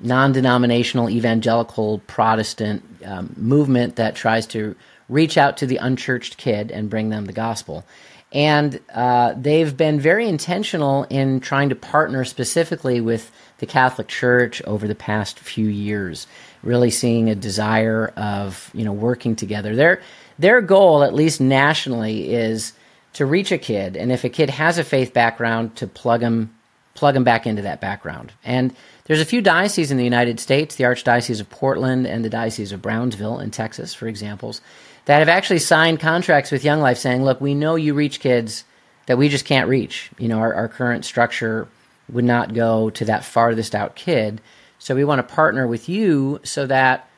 non-denominational 0.00 1.08
evangelical 1.08 2.00
Protestant 2.06 2.84
um, 3.04 3.34
movement 3.36 3.96
that 3.96 4.14
tries 4.14 4.46
to 4.48 4.76
reach 5.08 5.38
out 5.38 5.56
to 5.58 5.66
the 5.66 5.78
unchurched 5.78 6.36
kid 6.36 6.70
and 6.70 6.90
bring 6.90 7.08
them 7.08 7.24
the 7.24 7.32
gospel. 7.32 7.84
And 8.30 8.78
uh, 8.94 9.32
they've 9.36 9.74
been 9.74 9.98
very 9.98 10.28
intentional 10.28 11.04
in 11.04 11.40
trying 11.40 11.70
to 11.70 11.74
partner 11.74 12.26
specifically 12.26 13.00
with 13.00 13.30
the 13.56 13.66
Catholic 13.66 14.08
Church 14.08 14.60
over 14.64 14.86
the 14.86 14.94
past 14.94 15.38
few 15.38 15.66
years, 15.66 16.26
really 16.62 16.90
seeing 16.90 17.30
a 17.30 17.34
desire 17.34 18.08
of 18.16 18.70
you 18.74 18.84
know 18.84 18.92
working 18.92 19.34
together. 19.34 19.74
Their 19.74 20.02
their 20.38 20.60
goal, 20.60 21.02
at 21.02 21.14
least 21.14 21.40
nationally, 21.40 22.30
is 22.34 22.74
to 23.18 23.26
reach 23.26 23.50
a 23.50 23.58
kid, 23.58 23.96
and 23.96 24.12
if 24.12 24.22
a 24.22 24.28
kid 24.28 24.48
has 24.48 24.78
a 24.78 24.84
faith 24.84 25.12
background, 25.12 25.74
to 25.74 25.88
plug 25.88 26.20
them 26.20 26.54
plug 26.94 27.14
them 27.14 27.24
back 27.24 27.46
into 27.48 27.62
that 27.62 27.80
background. 27.80 28.32
And 28.44 28.74
there's 29.04 29.20
a 29.20 29.24
few 29.24 29.40
dioceses 29.40 29.90
in 29.90 29.96
the 29.96 30.04
United 30.04 30.38
States, 30.40 30.76
the 30.76 30.84
Archdiocese 30.84 31.40
of 31.40 31.50
Portland 31.50 32.06
and 32.06 32.24
the 32.24 32.30
Diocese 32.30 32.72
of 32.72 32.82
Brownsville 32.82 33.40
in 33.40 33.50
Texas, 33.50 33.92
for 33.94 34.06
examples, 34.08 34.60
that 35.04 35.18
have 35.18 35.28
actually 35.28 35.58
signed 35.58 35.98
contracts 35.98 36.52
with 36.52 36.64
Young 36.64 36.80
Life 36.80 36.98
saying, 36.98 37.24
look, 37.24 37.40
we 37.40 37.54
know 37.54 37.76
you 37.76 37.94
reach 37.94 38.18
kids 38.18 38.64
that 39.06 39.18
we 39.18 39.28
just 39.28 39.44
can't 39.44 39.68
reach. 39.68 40.10
You 40.18 40.28
know, 40.28 40.38
our, 40.38 40.54
our 40.54 40.68
current 40.68 41.04
structure 41.04 41.68
would 42.12 42.24
not 42.24 42.54
go 42.54 42.90
to 42.90 43.04
that 43.04 43.24
farthest 43.24 43.74
out 43.76 43.94
kid. 43.94 44.40
So 44.78 44.94
we 44.94 45.04
want 45.04 45.26
to 45.26 45.34
partner 45.34 45.66
with 45.66 45.88
you 45.88 46.40
so 46.42 46.66
that 46.66 47.08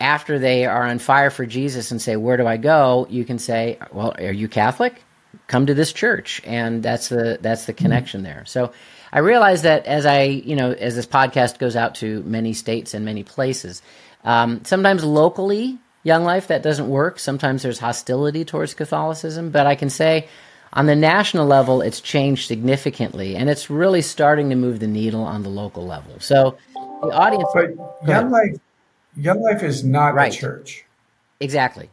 after 0.00 0.38
they 0.38 0.64
are 0.64 0.86
on 0.86 0.98
fire 0.98 1.30
for 1.30 1.44
Jesus 1.44 1.90
and 1.90 2.00
say, 2.00 2.16
Where 2.16 2.38
do 2.38 2.46
I 2.46 2.56
go? 2.58 3.06
you 3.08 3.24
can 3.26 3.38
say, 3.38 3.78
Well, 3.92 4.14
are 4.18 4.32
you 4.32 4.48
Catholic? 4.48 5.02
Come 5.46 5.66
to 5.66 5.74
this 5.74 5.92
church. 5.92 6.40
And 6.44 6.82
that's 6.82 7.08
the 7.08 7.38
that's 7.40 7.66
the 7.66 7.72
connection 7.72 8.22
there. 8.22 8.44
So 8.46 8.72
I 9.12 9.20
realize 9.20 9.62
that 9.62 9.86
as 9.86 10.06
I, 10.06 10.22
you 10.22 10.56
know, 10.56 10.72
as 10.72 10.94
this 10.94 11.06
podcast 11.06 11.58
goes 11.58 11.76
out 11.76 11.96
to 11.96 12.22
many 12.22 12.52
states 12.52 12.94
and 12.94 13.04
many 13.04 13.24
places, 13.24 13.82
um, 14.24 14.64
sometimes 14.64 15.04
locally 15.04 15.78
Young 16.02 16.24
Life, 16.24 16.48
that 16.48 16.62
doesn't 16.62 16.88
work. 16.88 17.18
Sometimes 17.18 17.62
there's 17.62 17.78
hostility 17.78 18.44
towards 18.44 18.74
Catholicism, 18.74 19.50
but 19.50 19.66
I 19.66 19.74
can 19.74 19.90
say 19.90 20.28
on 20.72 20.86
the 20.86 20.96
national 20.96 21.46
level, 21.46 21.82
it's 21.82 22.00
changed 22.00 22.46
significantly, 22.46 23.36
and 23.36 23.50
it's 23.50 23.68
really 23.68 24.02
starting 24.02 24.50
to 24.50 24.56
move 24.56 24.78
the 24.78 24.86
needle 24.86 25.24
on 25.24 25.42
the 25.42 25.48
local 25.48 25.84
level. 25.84 26.20
So 26.20 26.56
the 26.74 27.10
audience. 27.10 27.48
But 27.52 27.70
Young 28.06 28.30
Life, 28.30 28.56
Young 29.16 29.42
Life 29.42 29.62
is 29.62 29.84
not 29.84 30.14
right. 30.14 30.32
a 30.32 30.36
church. 30.36 30.84
Exactly. 31.40 31.90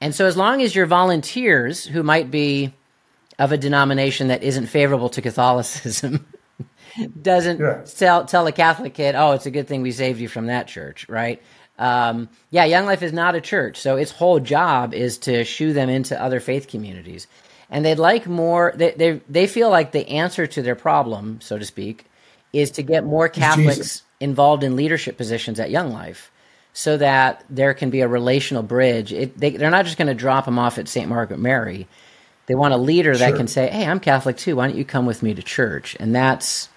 And 0.00 0.14
so 0.14 0.26
as 0.26 0.36
long 0.36 0.62
as 0.62 0.74
your 0.74 0.86
volunteers, 0.86 1.84
who 1.84 2.02
might 2.02 2.30
be 2.30 2.72
of 3.38 3.52
a 3.52 3.56
denomination 3.56 4.28
that 4.28 4.42
isn't 4.42 4.66
favorable 4.66 5.08
to 5.10 5.22
Catholicism, 5.22 6.26
doesn't 7.22 7.60
yeah. 7.60 7.82
tell 7.84 8.24
tell 8.24 8.46
a 8.46 8.52
Catholic 8.52 8.94
kid, 8.94 9.14
"Oh, 9.14 9.32
it's 9.32 9.46
a 9.46 9.50
good 9.50 9.68
thing 9.68 9.82
we 9.82 9.92
saved 9.92 10.20
you 10.20 10.28
from 10.28 10.46
that 10.46 10.68
church," 10.68 11.08
right? 11.08 11.42
Um, 11.78 12.28
yeah, 12.50 12.64
Young 12.64 12.86
Life 12.86 13.02
is 13.02 13.12
not 13.12 13.36
a 13.36 13.40
church, 13.40 13.78
so 13.78 13.96
its 13.96 14.10
whole 14.10 14.40
job 14.40 14.94
is 14.94 15.18
to 15.18 15.44
shoo 15.44 15.72
them 15.72 15.88
into 15.88 16.20
other 16.20 16.40
faith 16.40 16.66
communities, 16.68 17.26
and 17.70 17.84
they'd 17.84 17.98
like 17.98 18.26
more. 18.26 18.72
They 18.74 18.92
they 18.92 19.20
they 19.28 19.46
feel 19.46 19.70
like 19.70 19.92
the 19.92 20.08
answer 20.08 20.46
to 20.46 20.62
their 20.62 20.74
problem, 20.74 21.40
so 21.40 21.58
to 21.58 21.64
speak, 21.64 22.06
is 22.52 22.72
to 22.72 22.82
get 22.82 23.04
more 23.04 23.28
Catholics 23.28 24.02
involved 24.20 24.64
in 24.64 24.74
leadership 24.74 25.16
positions 25.16 25.60
at 25.60 25.70
Young 25.70 25.92
Life, 25.92 26.32
so 26.78 26.96
that 26.96 27.44
there 27.50 27.74
can 27.74 27.90
be 27.90 28.02
a 28.02 28.08
relational 28.08 28.62
bridge. 28.62 29.12
It, 29.12 29.36
they, 29.36 29.50
they're 29.50 29.68
not 29.68 29.84
just 29.84 29.98
going 29.98 30.06
to 30.06 30.14
drop 30.14 30.44
them 30.44 30.60
off 30.60 30.78
at 30.78 30.86
St. 30.86 31.08
Margaret 31.08 31.40
Mary. 31.40 31.88
They 32.46 32.54
want 32.54 32.72
a 32.72 32.76
leader 32.76 33.16
sure. 33.16 33.28
that 33.28 33.36
can 33.36 33.48
say, 33.48 33.68
"Hey, 33.68 33.84
I'm 33.84 33.98
Catholic 33.98 34.36
too. 34.36 34.54
Why 34.54 34.68
don't 34.68 34.76
you 34.76 34.84
come 34.84 35.04
with 35.04 35.20
me 35.20 35.34
to 35.34 35.42
church?" 35.42 35.96
And 35.98 36.14
that's 36.14 36.68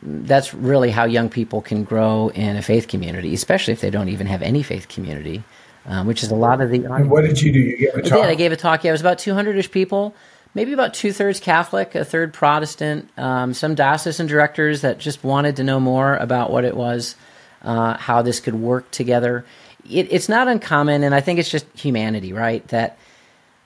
that's 0.00 0.54
really 0.54 0.92
how 0.92 1.04
young 1.04 1.30
people 1.30 1.62
can 1.62 1.82
grow 1.82 2.28
in 2.28 2.56
a 2.58 2.62
faith 2.62 2.86
community, 2.86 3.34
especially 3.34 3.72
if 3.72 3.80
they 3.80 3.90
don't 3.90 4.08
even 4.08 4.28
have 4.28 4.40
any 4.40 4.62
faith 4.62 4.86
community, 4.86 5.42
um, 5.84 6.06
which 6.06 6.22
is 6.22 6.30
a 6.30 6.36
lot 6.36 6.60
of 6.60 6.70
the. 6.70 6.84
And 6.84 7.10
what 7.10 7.22
did 7.22 7.42
you 7.42 7.52
do? 7.52 7.58
You 7.58 7.76
gave 7.76 7.94
a 7.96 8.02
talk. 8.02 8.18
I 8.18 8.22
did. 8.22 8.30
I 8.30 8.34
gave 8.36 8.52
a 8.52 8.56
talk. 8.56 8.84
Yeah, 8.84 8.90
it 8.90 8.92
was 8.92 9.00
about 9.00 9.18
200ish 9.18 9.72
people, 9.72 10.14
maybe 10.54 10.72
about 10.72 10.94
two 10.94 11.12
thirds 11.12 11.40
Catholic, 11.40 11.96
a 11.96 12.04
third 12.04 12.32
Protestant, 12.32 13.10
um, 13.18 13.52
some 13.52 13.74
diocesan 13.74 14.28
directors 14.28 14.82
that 14.82 15.00
just 15.00 15.24
wanted 15.24 15.56
to 15.56 15.64
know 15.64 15.80
more 15.80 16.14
about 16.14 16.52
what 16.52 16.64
it 16.64 16.76
was, 16.76 17.16
uh, 17.62 17.96
how 17.96 18.22
this 18.22 18.40
could 18.40 18.54
work 18.54 18.90
together. 18.90 19.44
It, 19.88 20.12
it's 20.12 20.28
not 20.28 20.48
uncommon, 20.48 21.02
and 21.02 21.14
I 21.14 21.20
think 21.20 21.38
it's 21.38 21.50
just 21.50 21.66
humanity, 21.74 22.32
right? 22.32 22.66
That 22.68 22.98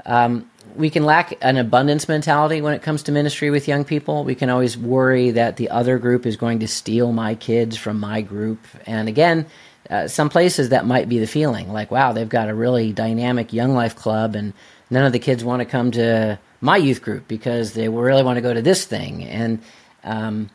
um, 0.06 0.50
we 0.76 0.90
can 0.90 1.04
lack 1.04 1.34
an 1.40 1.56
abundance 1.56 2.08
mentality 2.08 2.60
when 2.60 2.74
it 2.74 2.82
comes 2.82 3.04
to 3.04 3.12
ministry 3.12 3.50
with 3.50 3.68
young 3.68 3.84
people. 3.84 4.24
We 4.24 4.34
can 4.34 4.50
always 4.50 4.76
worry 4.76 5.30
that 5.32 5.56
the 5.56 5.70
other 5.70 5.98
group 5.98 6.26
is 6.26 6.36
going 6.36 6.60
to 6.60 6.68
steal 6.68 7.12
my 7.12 7.34
kids 7.34 7.76
from 7.76 8.00
my 8.00 8.20
group. 8.22 8.60
And 8.86 9.08
again, 9.08 9.46
uh, 9.90 10.08
some 10.08 10.30
places 10.30 10.70
that 10.70 10.86
might 10.86 11.08
be 11.08 11.18
the 11.18 11.26
feeling 11.26 11.72
like, 11.72 11.90
wow, 11.90 12.12
they've 12.12 12.28
got 12.28 12.48
a 12.48 12.54
really 12.54 12.92
dynamic 12.92 13.52
young 13.52 13.74
life 13.74 13.94
club, 13.94 14.34
and 14.34 14.52
none 14.90 15.04
of 15.04 15.12
the 15.12 15.18
kids 15.18 15.44
want 15.44 15.60
to 15.60 15.66
come 15.66 15.90
to 15.92 16.38
my 16.60 16.76
youth 16.76 17.02
group 17.02 17.28
because 17.28 17.74
they 17.74 17.88
really 17.88 18.22
want 18.22 18.36
to 18.36 18.40
go 18.40 18.54
to 18.54 18.62
this 18.62 18.84
thing. 18.84 19.24
And 19.24 19.62
um, 20.02 20.50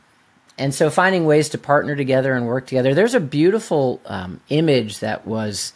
and 0.60 0.76
so 0.76 0.90
finding 0.90 1.26
ways 1.26 1.50
to 1.50 1.58
partner 1.58 1.96
together 1.96 2.34
and 2.34 2.46
work 2.46 2.68
together. 2.68 2.94
There's 2.94 3.16
a 3.16 3.20
beautiful 3.20 4.02
um, 4.06 4.42
image 4.50 5.00
that 5.00 5.26
was 5.26 5.74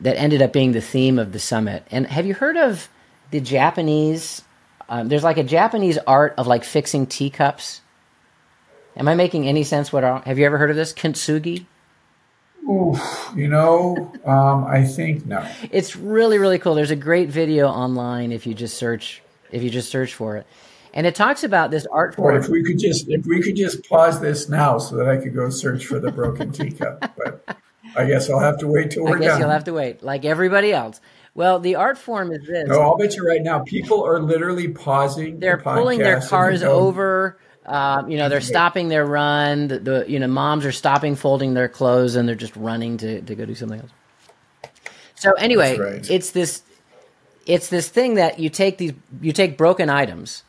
that 0.00 0.16
ended 0.16 0.42
up 0.42 0.52
being 0.52 0.72
the 0.72 0.80
theme 0.80 1.18
of 1.18 1.32
the 1.32 1.38
summit. 1.38 1.86
And 1.90 2.06
have 2.06 2.26
you 2.26 2.34
heard 2.34 2.56
of 2.56 2.88
the 3.34 3.40
Japanese. 3.40 4.42
Um, 4.88 5.08
there's 5.08 5.24
like 5.24 5.38
a 5.38 5.42
Japanese 5.42 5.98
art 6.06 6.34
of 6.38 6.46
like 6.46 6.62
fixing 6.62 7.06
teacups. 7.06 7.80
Am 8.96 9.08
I 9.08 9.16
making 9.16 9.48
any 9.48 9.64
sense? 9.64 9.92
What 9.92 10.04
are, 10.04 10.20
have 10.20 10.38
you 10.38 10.46
ever 10.46 10.56
heard 10.56 10.70
of 10.70 10.76
this 10.76 10.92
kintsugi? 10.92 11.66
Oof, 12.70 13.32
you 13.34 13.48
know, 13.48 14.12
um, 14.24 14.64
I 14.64 14.84
think 14.84 15.26
no. 15.26 15.44
It's 15.70 15.96
really 15.96 16.38
really 16.38 16.60
cool. 16.60 16.76
There's 16.76 16.92
a 16.92 16.96
great 16.96 17.28
video 17.28 17.66
online 17.66 18.30
if 18.30 18.46
you 18.46 18.54
just 18.54 18.78
search 18.78 19.20
if 19.50 19.64
you 19.64 19.68
just 19.68 19.90
search 19.90 20.14
for 20.14 20.36
it, 20.36 20.46
and 20.94 21.08
it 21.08 21.14
talks 21.16 21.42
about 21.42 21.70
this 21.72 21.86
art 21.86 22.14
form. 22.14 22.34
Or 22.34 22.38
if 22.38 22.48
we 22.48 22.62
could 22.62 22.78
just 22.78 23.08
if 23.08 23.26
we 23.26 23.42
could 23.42 23.56
just 23.56 23.86
pause 23.86 24.20
this 24.20 24.48
now 24.48 24.78
so 24.78 24.96
that 24.96 25.08
I 25.08 25.18
could 25.18 25.34
go 25.34 25.50
search 25.50 25.84
for 25.84 25.98
the 25.98 26.10
broken 26.10 26.52
teacup, 26.52 27.12
but 27.16 27.58
I 27.96 28.06
guess 28.06 28.30
I'll 28.30 28.40
have 28.40 28.58
to 28.58 28.68
wait 28.68 28.92
till 28.92 29.04
we're 29.04 29.16
I 29.16 29.20
guess 29.20 29.28
done. 29.32 29.40
you'll 29.40 29.50
have 29.50 29.64
to 29.64 29.74
wait, 29.74 30.02
like 30.02 30.24
everybody 30.24 30.72
else. 30.72 31.00
Well, 31.34 31.58
the 31.58 31.74
art 31.74 31.98
form 31.98 32.32
is 32.32 32.46
this. 32.46 32.68
No, 32.68 32.80
I'll 32.80 32.96
bet 32.96 33.16
you 33.16 33.26
right 33.26 33.42
now, 33.42 33.58
people 33.64 34.04
are 34.04 34.20
literally 34.20 34.68
pausing. 34.68 35.40
They're 35.40 35.56
the 35.56 35.64
pulling 35.64 35.98
their 35.98 36.20
cars 36.20 36.62
over. 36.62 37.38
Um, 37.66 38.08
you 38.08 38.18
know, 38.18 38.28
they're 38.28 38.40
stopping 38.40 38.88
their 38.88 39.04
run. 39.04 39.66
The, 39.66 39.78
the, 39.80 40.04
you 40.06 40.20
know 40.20 40.28
moms 40.28 40.64
are 40.64 40.72
stopping 40.72 41.16
folding 41.16 41.54
their 41.54 41.68
clothes 41.68 42.14
and 42.14 42.28
they're 42.28 42.36
just 42.36 42.54
running 42.54 42.98
to, 42.98 43.20
to 43.22 43.34
go 43.34 43.44
do 43.46 43.54
something 43.56 43.80
else. 43.80 43.90
So 45.16 45.32
anyway, 45.32 45.76
right. 45.76 46.08
it's 46.08 46.30
this 46.30 46.62
it's 47.46 47.68
this 47.68 47.88
thing 47.88 48.14
that 48.14 48.38
you 48.38 48.48
take 48.48 48.78
these 48.78 48.92
you 49.20 49.32
take 49.32 49.58
broken 49.58 49.90
items 49.90 50.44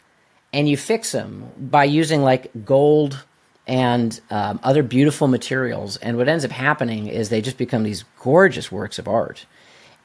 and 0.55 0.69
you 0.69 0.77
fix 0.77 1.11
them 1.11 1.51
by 1.59 1.83
using 1.83 2.23
like 2.23 2.49
gold 2.63 3.25
and 3.67 4.21
um, 4.29 4.59
other 4.63 4.83
beautiful 4.83 5.27
materials. 5.27 5.97
And 5.97 6.15
what 6.17 6.29
ends 6.29 6.45
up 6.45 6.51
happening 6.51 7.07
is 7.07 7.27
they 7.27 7.41
just 7.41 7.57
become 7.57 7.83
these 7.83 8.05
gorgeous 8.21 8.71
works 8.71 8.97
of 8.97 9.07
art 9.07 9.45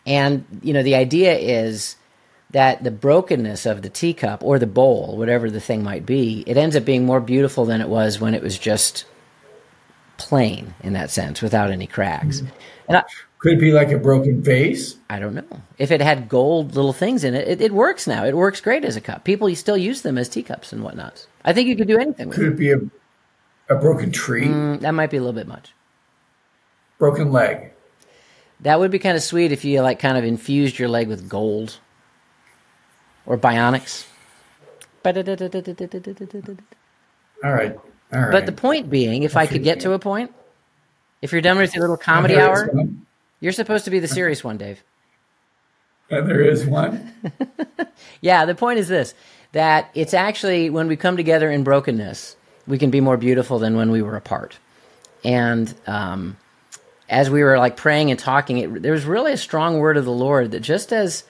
And 0.07 0.45
you 0.63 0.73
know, 0.73 0.83
the 0.83 0.97
idea 0.97 1.37
is 1.37 1.97
that 2.51 2.83
the 2.83 2.91
brokenness 2.91 3.65
of 3.65 3.83
the 3.83 3.89
teacup 3.89 4.43
or 4.43 4.59
the 4.59 4.67
bowl, 4.67 5.17
whatever 5.17 5.51
the 5.51 5.61
thing 5.61 5.85
might 5.85 6.05
be, 6.05 6.43
it 6.47 6.57
ends 6.57 6.75
up 6.75 6.85
being 6.85 7.07
more 7.07 7.21
beautiful 7.21 7.65
than 7.65 7.81
it 7.81 7.89
was 7.89 8.21
when 8.21 8.35
it 8.35 8.43
was 8.43 8.59
just 8.59 9.05
plain 10.17 10.75
in 10.83 10.95
that 10.95 11.11
sense, 11.11 11.41
without 11.41 11.71
any 11.71 11.87
cracks. 11.87 12.41
Mm-hmm. 12.41 12.57
And 12.89 12.97
I, 12.99 13.05
could 13.41 13.55
it 13.55 13.61
be 13.61 13.73
like 13.73 13.91
a 13.91 13.99
broken 13.99 14.43
vase? 14.43 14.97
I 15.09 15.19
don't 15.19 15.35
know. 15.35 15.63
If 15.79 15.91
it 15.91 16.01
had 16.01 16.29
gold 16.29 16.77
little 16.77 16.93
things 16.93 17.25
in 17.25 17.35
it, 17.35 17.49
it, 17.49 17.61
it 17.61 17.73
works 17.73 18.07
now. 18.07 18.25
It 18.25 18.37
works 18.37 18.61
great 18.61 18.85
as 18.85 18.97
a 18.97 19.01
cup. 19.01 19.25
People 19.25 19.55
still 19.57 19.77
use 19.77 20.03
them 20.03 20.17
as 20.17 20.29
teacups 20.29 20.73
and 20.73 20.83
whatnot. 20.83 21.27
I 21.45 21.53
think 21.53 21.69
you 21.69 21.75
could 21.75 21.89
do 21.89 21.99
anything. 21.99 22.31
Could 22.31 22.45
it, 22.45 22.47
Could 22.47 22.53
it 22.53 22.59
be 22.59 22.73
a 22.73 22.81
a 23.71 23.77
broken 23.77 24.11
tree? 24.11 24.47
Mm, 24.47 24.81
that 24.81 24.93
might 24.93 25.11
be 25.11 25.17
a 25.17 25.21
little 25.21 25.33
bit 25.33 25.47
much. 25.47 25.73
Broken 26.99 27.33
leg. 27.33 27.73
That 28.61 28.79
would 28.79 28.91
be 28.91 28.99
kind 28.99 29.17
of 29.17 29.23
sweet 29.23 29.53
if 29.53 29.65
you 29.65 29.81
like 29.81 30.01
kind 30.01 30.19
of 30.19 30.25
infused 30.25 30.79
your 30.79 30.89
leg 30.89 31.09
with 31.09 31.29
gold 31.29 31.79
or 33.25 33.39
bionics. 33.39 34.07
All 37.43 37.53
right. 37.53 37.75
All 38.13 38.21
right. 38.21 38.33
But 38.33 38.45
the 38.45 38.53
point 38.53 38.91
being, 38.91 39.23
if 39.23 39.35
I 39.37 39.47
could 39.47 39.63
get 39.63 39.81
to 39.81 39.93
a 39.93 39.99
point, 39.99 40.35
if 41.23 41.33
you're 41.33 41.41
done 41.41 41.57
with 41.57 41.75
your 41.75 41.83
little 41.83 41.97
comedy 41.97 42.37
hour, 42.37 42.71
you're 43.41 43.53
supposed 43.53 43.85
to 43.87 43.91
be 43.91 43.99
the 43.99 44.09
serious 44.09 44.45
one, 44.45 44.57
Dave. 44.57 44.83
And 46.13 46.29
there 46.29 46.41
is 46.41 46.67
one. 46.67 47.13
yeah, 48.21 48.45
the 48.45 48.57
point 48.57 48.81
is 48.81 48.89
this 48.89 49.15
that 49.53 49.91
it's 49.95 50.13
actually 50.13 50.69
when 50.69 50.89
we 50.89 50.97
come 50.97 51.17
together 51.17 51.49
in 51.49 51.63
brokenness, 51.63 52.35
we 52.67 52.79
can 52.79 52.91
be 52.91 53.01
more 53.01 53.17
beautiful 53.17 53.61
than 53.61 53.77
when 53.77 53.93
we 53.93 54.03
were 54.03 54.17
apart. 54.17 54.59
And 55.25 55.73
um, 55.87 56.37
as 57.09 57.31
we 57.31 57.43
were 57.43 57.59
like 57.59 57.77
praying 57.77 58.11
and 58.11 58.19
talking, 58.19 58.59
it, 58.59 58.83
there 58.83 58.93
was 58.93 59.05
really 59.05 59.33
a 59.33 59.37
strong 59.37 59.79
word 59.79 59.97
of 59.97 60.05
the 60.05 60.11
Lord 60.11 60.51
that 60.51 60.61
just 60.61 60.93
as 60.93 61.25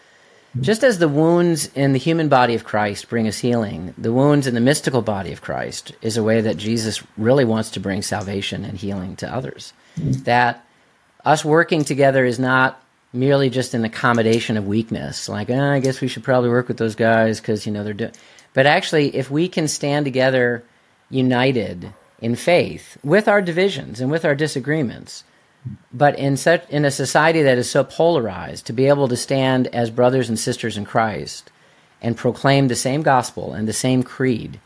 just 0.60 0.82
as 0.82 0.98
the 0.98 1.08
wounds 1.08 1.70
in 1.74 1.92
the 1.92 1.98
human 1.98 2.28
body 2.28 2.54
of 2.56 2.64
Christ 2.64 3.08
bring 3.08 3.28
us 3.28 3.38
healing, 3.38 3.94
the 3.96 4.12
wounds 4.12 4.48
in 4.48 4.54
the 4.54 4.60
mystical 4.60 5.00
body 5.00 5.32
of 5.32 5.42
Christ 5.42 5.92
is 6.02 6.16
a 6.16 6.24
way 6.24 6.40
that 6.40 6.56
Jesus 6.56 7.02
really 7.16 7.44
wants 7.44 7.70
to 7.70 7.80
bring 7.80 8.02
salvation 8.02 8.64
and 8.64 8.76
healing 8.76 9.14
to 9.16 9.32
others. 9.32 9.72
That 9.96 10.64
us 11.24 11.44
working 11.44 11.84
together 11.84 12.24
is 12.24 12.38
not 12.38 12.82
merely 13.12 13.50
just 13.50 13.74
an 13.74 13.84
accommodation 13.84 14.56
of 14.56 14.66
weakness, 14.66 15.28
like, 15.28 15.50
oh, 15.50 15.72
I 15.72 15.80
guess 15.80 16.00
we 16.00 16.08
should 16.08 16.24
probably 16.24 16.50
work 16.50 16.68
with 16.68 16.76
those 16.76 16.94
guys 16.94 17.40
because, 17.40 17.66
you 17.66 17.72
know, 17.72 17.82
they're 17.82 17.94
doing. 17.94 18.12
But 18.52 18.66
actually, 18.66 19.14
if 19.16 19.30
we 19.30 19.48
can 19.48 19.68
stand 19.68 20.04
together 20.04 20.64
united 21.08 21.92
in 22.20 22.36
faith 22.36 22.96
with 23.02 23.28
our 23.28 23.42
divisions 23.42 24.00
and 24.00 24.10
with 24.10 24.24
our 24.24 24.34
disagreements, 24.34 25.24
but 25.92 26.18
in 26.18 26.36
such 26.36 26.68
in 26.70 26.84
a 26.84 26.90
society 26.90 27.42
that 27.42 27.58
is 27.58 27.70
so 27.70 27.84
polarized, 27.84 28.66
to 28.66 28.72
be 28.72 28.86
able 28.86 29.08
to 29.08 29.16
stand 29.16 29.66
as 29.68 29.90
brothers 29.90 30.28
and 30.28 30.38
sisters 30.38 30.76
in 30.76 30.84
Christ 30.84 31.50
and 32.00 32.16
proclaim 32.16 32.68
the 32.68 32.76
same 32.76 33.02
gospel 33.02 33.52
and 33.52 33.68
the 33.68 33.72
same 33.72 34.02
creed, 34.02 34.60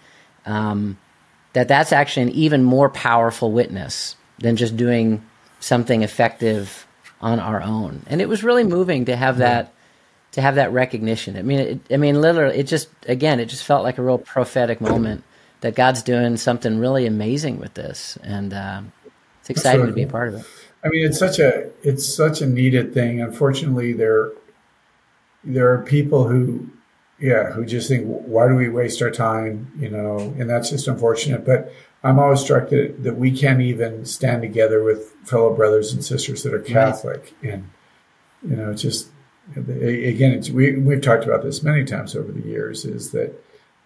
um, 0.46 0.98
that 1.52 1.68
that's 1.68 1.92
actually 1.92 2.24
an 2.24 2.30
even 2.30 2.62
more 2.62 2.88
powerful 2.88 3.50
witness 3.50 4.16
than 4.38 4.56
just 4.56 4.76
doing 4.76 5.24
something 5.64 6.03
effective 6.03 6.87
on 7.20 7.40
our 7.40 7.62
own. 7.62 8.03
And 8.07 8.20
it 8.20 8.29
was 8.29 8.44
really 8.44 8.64
moving 8.64 9.07
to 9.07 9.16
have 9.16 9.38
that 9.38 9.72
to 10.33 10.42
have 10.42 10.57
that 10.57 10.72
recognition. 10.72 11.37
I 11.37 11.42
mean, 11.42 11.61
it, 11.61 11.81
I 11.90 11.96
mean, 11.96 12.20
literally, 12.20 12.59
it 12.59 12.66
just 12.66 12.88
again, 13.07 13.40
it 13.40 13.46
just 13.46 13.64
felt 13.64 13.83
like 13.83 13.98
a 13.98 14.03
real 14.03 14.18
prophetic 14.18 14.81
moment 14.81 15.24
that 15.61 15.74
God's 15.74 16.03
doing 16.03 16.37
something 16.37 16.79
really 16.79 17.07
amazing 17.07 17.59
with 17.59 17.74
this, 17.74 18.18
and 18.22 18.53
uh, 18.53 18.83
it's 19.40 19.50
exciting 19.50 19.87
to 19.87 19.92
be 19.92 20.03
a 20.03 20.07
part 20.07 20.29
of 20.29 20.40
it. 20.40 20.46
I 20.85 20.88
mean, 20.88 21.07
it's 21.07 21.18
such 21.18 21.38
a 21.38 21.70
it's 21.83 22.07
such 22.07 22.42
a 22.42 22.46
needed 22.46 22.92
thing. 22.92 23.22
Unfortunately, 23.22 23.94
there 23.94 24.33
there 25.44 25.72
are 25.72 25.83
people 25.83 26.29
who, 26.29 26.68
yeah, 27.18 27.53
who 27.53 27.64
just 27.64 27.88
think, 27.88 28.05
why 28.07 28.48
do 28.48 28.55
we 28.55 28.68
waste 28.68 29.00
our 29.00 29.11
time? 29.11 29.72
You 29.79 29.88
know, 29.88 30.18
and 30.38 30.50
that's 30.50 30.70
just 30.70 30.88
unfortunate. 30.88 31.46
But 31.46 31.72
I'm 32.04 32.18
always 32.18 32.40
struck 32.40 32.68
that, 32.68 33.02
that 33.02 33.16
we 33.16 33.36
can't 33.36 33.60
even 33.60 34.04
stand 34.04 34.42
together 34.42 34.84
with 34.84 35.14
fellow 35.24 35.54
brothers 35.54 35.92
and 35.92 36.04
sisters 36.04 36.42
that 36.42 36.52
are 36.52 36.60
Catholic, 36.60 37.34
right. 37.42 37.52
and 37.54 37.70
you 38.48 38.56
know, 38.56 38.74
just 38.74 39.08
again, 39.56 40.42
we 40.52 40.76
we've 40.76 41.02
talked 41.02 41.24
about 41.24 41.42
this 41.42 41.62
many 41.62 41.84
times 41.84 42.14
over 42.14 42.30
the 42.30 42.46
years. 42.46 42.84
Is 42.84 43.10
that 43.12 43.34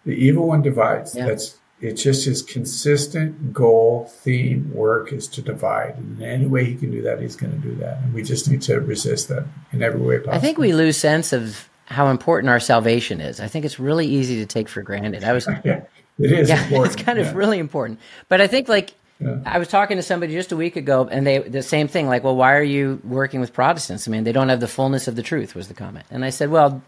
the 0.05 0.13
evil 0.13 0.49
one 0.49 0.63
divides? 0.63 1.15
Yeah. 1.15 1.27
That's 1.27 1.59
it's 1.81 2.03
just 2.03 2.25
his 2.25 2.43
consistent 2.43 3.53
goal, 3.53 4.07
theme, 4.07 4.73
work 4.75 5.13
is 5.13 5.29
to 5.29 5.43
divide. 5.43 5.95
And 5.97 6.21
in 6.21 6.29
any 6.29 6.47
way 6.47 6.65
he 6.65 6.75
can 6.75 6.91
do 6.91 7.03
that, 7.03 7.21
he's 7.21 7.37
going 7.37 7.53
to 7.53 7.69
do 7.69 7.77
that. 7.77 8.03
And 8.03 8.13
we 8.13 8.23
just 8.23 8.51
need 8.51 8.63
to 8.63 8.81
resist 8.81 9.29
that 9.29 9.47
in 9.73 9.83
every 9.83 10.01
way 10.01 10.19
possible. 10.19 10.35
I 10.35 10.41
think 10.41 10.59
we 10.59 10.73
lose 10.73 10.97
sense 10.97 11.33
of 11.33 11.69
how 11.85 12.09
important 12.09 12.51
our 12.51 12.59
salvation 12.59 13.21
is. 13.21 13.39
I 13.39 13.47
think 13.47 13.65
it's 13.65 13.79
really 13.79 14.07
easy 14.07 14.37
to 14.37 14.47
take 14.47 14.69
for 14.69 14.83
granted. 14.83 15.23
I 15.23 15.33
was, 15.33 15.49
yeah, 15.65 15.83
it 16.19 16.33
is. 16.33 16.49
Yeah, 16.49 16.63
important. 16.65 16.95
it's 16.95 17.03
kind 17.03 17.19
of 17.19 17.27
yeah. 17.27 17.35
really 17.35 17.59
important. 17.59 18.01
But 18.29 18.41
I 18.41 18.47
think 18.47 18.69
like 18.69 18.95
yeah. 19.21 19.39
I 19.45 19.59
was 19.59 19.69
talking 19.69 19.97
to 19.97 20.03
somebody 20.03 20.33
just 20.33 20.53
a 20.53 20.57
week 20.57 20.77
ago, 20.77 21.09
and 21.11 21.27
they 21.27 21.39
the 21.39 21.63
same 21.63 21.89
thing. 21.89 22.07
Like, 22.07 22.25
well, 22.25 22.37
why 22.37 22.55
are 22.55 22.63
you 22.63 23.01
working 23.05 23.41
with 23.41 23.53
Protestants? 23.53 24.07
I 24.07 24.11
mean, 24.11 24.25
they 24.25 24.33
don't 24.33 24.49
have 24.49 24.61
the 24.61 24.69
fullness 24.69 25.09
of 25.09 25.17
the 25.17 25.23
truth. 25.23 25.55
Was 25.55 25.69
the 25.69 25.75
comment, 25.75 26.07
and 26.11 26.25
I 26.25 26.31
said, 26.31 26.51
well, 26.51 26.83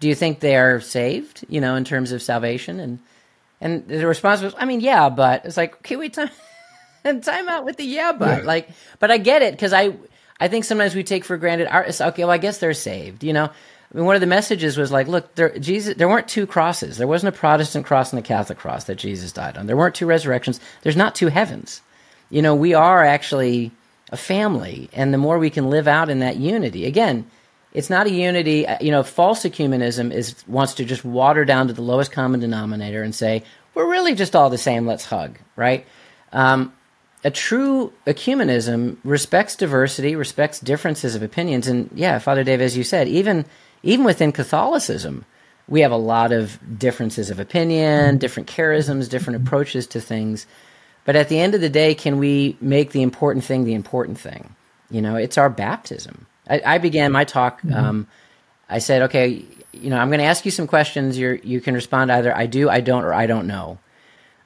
do 0.00 0.08
you 0.08 0.14
think 0.14 0.40
they 0.40 0.56
are 0.56 0.80
saved? 0.80 1.44
You 1.48 1.60
know, 1.60 1.74
in 1.74 1.84
terms 1.84 2.12
of 2.12 2.22
salvation 2.22 2.80
and 2.80 2.98
and 3.60 3.88
the 3.88 4.06
response 4.06 4.42
was, 4.42 4.54
I 4.58 4.66
mean, 4.66 4.80
yeah, 4.80 5.08
but 5.08 5.46
it's 5.46 5.56
like, 5.56 5.76
okay, 5.76 5.96
wait, 5.96 6.12
time, 6.12 6.30
and 7.02 7.24
time 7.24 7.48
out 7.48 7.64
with 7.64 7.76
the 7.76 7.84
yeah, 7.84 8.12
but 8.12 8.40
yeah. 8.40 8.46
like, 8.46 8.68
but 8.98 9.10
I 9.10 9.18
get 9.18 9.42
it 9.42 9.52
because 9.52 9.72
I, 9.72 9.94
I 10.38 10.48
think 10.48 10.64
sometimes 10.64 10.94
we 10.94 11.02
take 11.02 11.24
for 11.24 11.36
granted. 11.36 11.68
Our, 11.68 11.86
okay, 11.86 12.24
well, 12.24 12.30
I 12.30 12.38
guess 12.38 12.58
they're 12.58 12.74
saved. 12.74 13.24
You 13.24 13.32
know, 13.32 13.50
I 13.94 13.96
mean, 13.96 14.06
one 14.06 14.16
of 14.16 14.20
the 14.20 14.26
messages 14.26 14.76
was 14.76 14.90
like, 14.90 15.06
look, 15.06 15.36
there, 15.36 15.56
Jesus, 15.56 15.94
there 15.94 16.08
weren't 16.08 16.26
two 16.26 16.48
crosses. 16.48 16.96
There 16.96 17.06
wasn't 17.06 17.32
a 17.34 17.38
Protestant 17.38 17.86
cross 17.86 18.12
and 18.12 18.18
a 18.18 18.22
Catholic 18.22 18.58
cross 18.58 18.84
that 18.84 18.96
Jesus 18.96 19.30
died 19.30 19.56
on. 19.56 19.68
There 19.68 19.76
weren't 19.76 19.94
two 19.94 20.06
resurrections. 20.06 20.58
There's 20.82 20.96
not 20.96 21.14
two 21.14 21.28
heavens. 21.28 21.80
You 22.28 22.42
know, 22.42 22.56
we 22.56 22.74
are 22.74 23.04
actually 23.04 23.70
a 24.10 24.16
family, 24.16 24.90
and 24.92 25.14
the 25.14 25.18
more 25.18 25.38
we 25.38 25.48
can 25.48 25.70
live 25.70 25.86
out 25.86 26.10
in 26.10 26.18
that 26.20 26.36
unity, 26.36 26.86
again, 26.86 27.30
it's 27.72 27.88
not 27.88 28.08
a 28.08 28.10
unity. 28.10 28.66
Uh, 28.66 28.78
you 28.80 28.90
know, 28.90 29.04
false 29.04 29.44
ecumenism 29.44 30.12
is 30.12 30.34
wants 30.48 30.74
to 30.74 30.84
just 30.84 31.04
water 31.04 31.44
down 31.44 31.68
to 31.68 31.72
the 31.72 31.82
lowest 31.82 32.10
common 32.10 32.40
denominator 32.40 33.02
and 33.02 33.14
say 33.14 33.44
we're 33.74 33.88
really 33.88 34.14
just 34.14 34.34
all 34.34 34.50
the 34.50 34.58
same. 34.58 34.86
Let's 34.86 35.04
hug, 35.04 35.38
right? 35.54 35.86
Um, 36.32 36.72
a 37.22 37.30
true 37.30 37.92
ecumenism 38.06 38.96
respects 39.04 39.54
diversity, 39.56 40.16
respects 40.16 40.58
differences 40.58 41.14
of 41.14 41.22
opinions, 41.22 41.68
and 41.68 41.90
yeah, 41.94 42.18
Father 42.18 42.42
Dave, 42.42 42.60
as 42.60 42.76
you 42.76 42.82
said, 42.82 43.06
even 43.06 43.44
even 43.84 44.04
within 44.04 44.32
Catholicism, 44.32 45.24
we 45.68 45.80
have 45.80 45.92
a 45.92 45.96
lot 45.96 46.32
of 46.32 46.58
differences 46.78 47.30
of 47.30 47.38
opinion, 47.38 48.18
different 48.18 48.48
charisms, 48.48 49.08
different 49.08 49.42
approaches 49.42 49.86
to 49.88 50.00
things. 50.00 50.46
But 51.04 51.16
at 51.16 51.28
the 51.28 51.38
end 51.38 51.54
of 51.54 51.60
the 51.60 51.68
day, 51.68 51.94
can 51.94 52.18
we 52.18 52.56
make 52.60 52.90
the 52.90 53.02
important 53.02 53.44
thing 53.44 53.64
the 53.64 53.74
important 53.74 54.18
thing? 54.18 54.54
You 54.90 55.02
know, 55.02 55.16
it's 55.16 55.38
our 55.38 55.50
baptism. 55.50 56.26
I, 56.48 56.62
I 56.64 56.78
began 56.78 57.12
my 57.12 57.24
talk. 57.24 57.62
Mm-hmm. 57.62 57.74
Um, 57.74 58.08
I 58.68 58.78
said, 58.78 59.02
okay, 59.02 59.44
you 59.72 59.90
know, 59.90 59.98
I'm 59.98 60.08
going 60.08 60.20
to 60.20 60.26
ask 60.26 60.44
you 60.44 60.50
some 60.50 60.66
questions. 60.66 61.18
You 61.18 61.40
you 61.42 61.60
can 61.60 61.74
respond 61.74 62.10
either 62.10 62.34
I 62.34 62.46
do, 62.46 62.68
I 62.68 62.80
don't, 62.80 63.04
or 63.04 63.12
I 63.12 63.26
don't 63.26 63.46
know. 63.46 63.78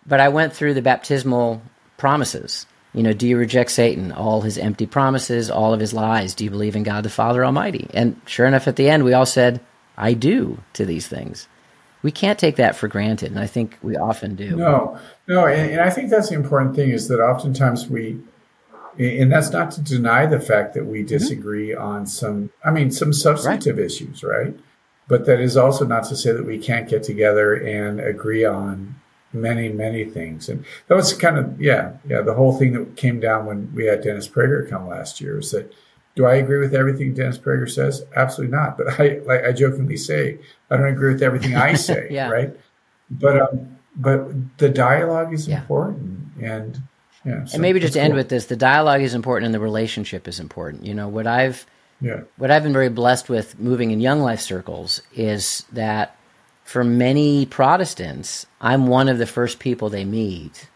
But 0.07 0.21
I 0.21 0.29
went 0.29 0.53
through 0.53 0.75
the 0.75 0.83
baptismal 0.83 1.63
promises. 1.97 2.67
You 2.95 3.03
know, 3.03 3.13
do 3.13 3.29
you 3.29 3.37
reject 3.37 3.71
Satan, 3.71 4.13
all 4.13 4.41
his 4.41 4.59
empty 4.59 4.87
promises, 4.87 5.51
all 5.51 5.75
of 5.75 5.81
his 5.81 5.93
lies? 5.93 6.35
Do 6.35 6.45
you 6.45 6.51
believe 6.51 6.75
in 6.75 6.83
God 6.83 7.05
the 7.05 7.11
Father 7.11 7.45
Almighty? 7.45 7.89
And 7.93 8.21
sure 8.27 8.47
enough, 8.47 8.67
at 8.67 8.77
the 8.77 8.89
end, 8.89 9.05
we 9.05 9.13
all 9.13 9.27
said, 9.27 9.61
I 9.97 10.15
do 10.15 10.59
to 10.73 10.87
these 10.87 11.07
things. 11.07 11.49
We 12.03 12.13
can't 12.13 12.39
take 12.39 12.57
that 12.57 12.77
for 12.77 12.89
granted, 12.89 13.31
and 13.31 13.41
I 13.41 13.47
think 13.47 13.77
we 13.83 13.97
often 13.97 14.37
do. 14.37 14.57
No, 14.57 14.99
no, 15.27 15.47
and, 15.47 15.73
and 15.73 15.81
I 15.81 15.91
think 15.91 16.11
that's 16.11 16.29
the 16.29 16.37
important 16.37 16.77
thing 16.77 16.91
is 16.91 17.09
that 17.09 17.21
oftentimes 17.21 17.89
we 17.89 18.21
and 18.99 19.31
that's 19.31 19.51
not 19.51 19.71
to 19.71 19.81
deny 19.81 20.27
the 20.27 20.41
fact 20.41 20.75
that 20.75 20.87
we 20.87 21.01
mm-hmm. 21.01 21.07
disagree 21.07 21.69
mm-hmm. 21.69 21.83
on 21.83 22.07
some 22.07 22.51
i 22.65 22.71
mean 22.71 22.91
some 22.91 23.13
substantive 23.13 23.77
right. 23.77 23.87
issues 23.87 24.23
right 24.23 24.59
but 25.07 25.25
that 25.25 25.41
is 25.41 25.57
also 25.57 25.87
not 25.87 26.05
to 26.05 26.17
say 26.17 26.33
that 26.33 26.45
we 26.45 26.59
can't 26.59 26.89
get 26.89 27.03
together 27.03 27.55
and 27.55 28.01
agree 28.01 28.45
on 28.45 28.95
many 29.33 29.69
many 29.69 30.05
things 30.05 30.49
and 30.49 30.65
that 30.87 30.95
was 30.95 31.13
kind 31.13 31.37
of 31.37 31.61
yeah 31.61 31.93
yeah 32.09 32.23
the 32.23 32.35
whole 32.35 32.57
thing 32.59 32.73
that 32.73 32.97
came 32.97 33.21
down 33.21 33.45
when 33.45 33.73
we 33.75 33.85
had 33.85 34.03
dennis 34.03 34.27
prager 34.27 34.69
come 34.69 34.89
last 34.89 35.21
year 35.21 35.39
is 35.39 35.51
that 35.51 35.71
do 36.17 36.25
i 36.25 36.35
agree 36.35 36.59
with 36.59 36.75
everything 36.75 37.13
dennis 37.13 37.37
prager 37.37 37.71
says 37.71 38.05
absolutely 38.17 38.57
not 38.57 38.79
but 38.79 38.87
i 38.99 39.21
like 39.27 39.45
i 39.45 39.53
jokingly 39.53 39.97
say 39.97 40.39
i 40.71 40.77
don't 40.77 40.87
agree 40.87 41.13
with 41.13 41.23
everything 41.23 41.55
i 41.57 41.75
say 41.89 42.09
yeah. 42.11 42.31
right 42.31 42.57
but 43.11 43.41
um 43.41 43.77
but 43.97 44.29
the 44.59 44.69
dialogue 44.69 45.35
is 45.35 45.47
yeah. 45.47 45.61
important 45.61 46.19
and 46.41 46.81
yeah, 47.25 47.45
so 47.45 47.55
and 47.55 47.63
maybe 47.63 47.81
just 47.81 47.95
to 47.95 48.01
end 48.01 48.15
with 48.15 48.29
this, 48.29 48.47
the 48.47 48.57
dialogue 48.57 49.03
is 49.03 49.15
important 49.15 49.47
and 49.47 49.55
the 49.55 49.61
relationship 49.61 50.29
is 50.29 50.41
important. 50.41 50.87
You 50.87 50.95
know, 50.95 51.09
what 51.09 51.27
I've 51.27 51.67
yeah. 52.01 52.23
what 52.37 52.51
I've 52.51 52.63
been 52.63 52.73
very 52.73 52.89
blessed 52.89 53.29
with 53.29 53.59
moving 53.59 53.91
in 53.91 54.01
young 54.01 54.21
life 54.21 54.41
circles 54.41 55.03
is 55.15 55.65
that 55.73 56.17
for 56.69 56.85
many 56.85 57.47
Protestants, 57.47 58.45
I'm 58.61 58.89
one 58.89 59.09
of 59.09 59.17
the 59.17 59.27
first 59.27 59.59
people 59.59 59.89
they 59.89 60.05
meet 60.05 60.69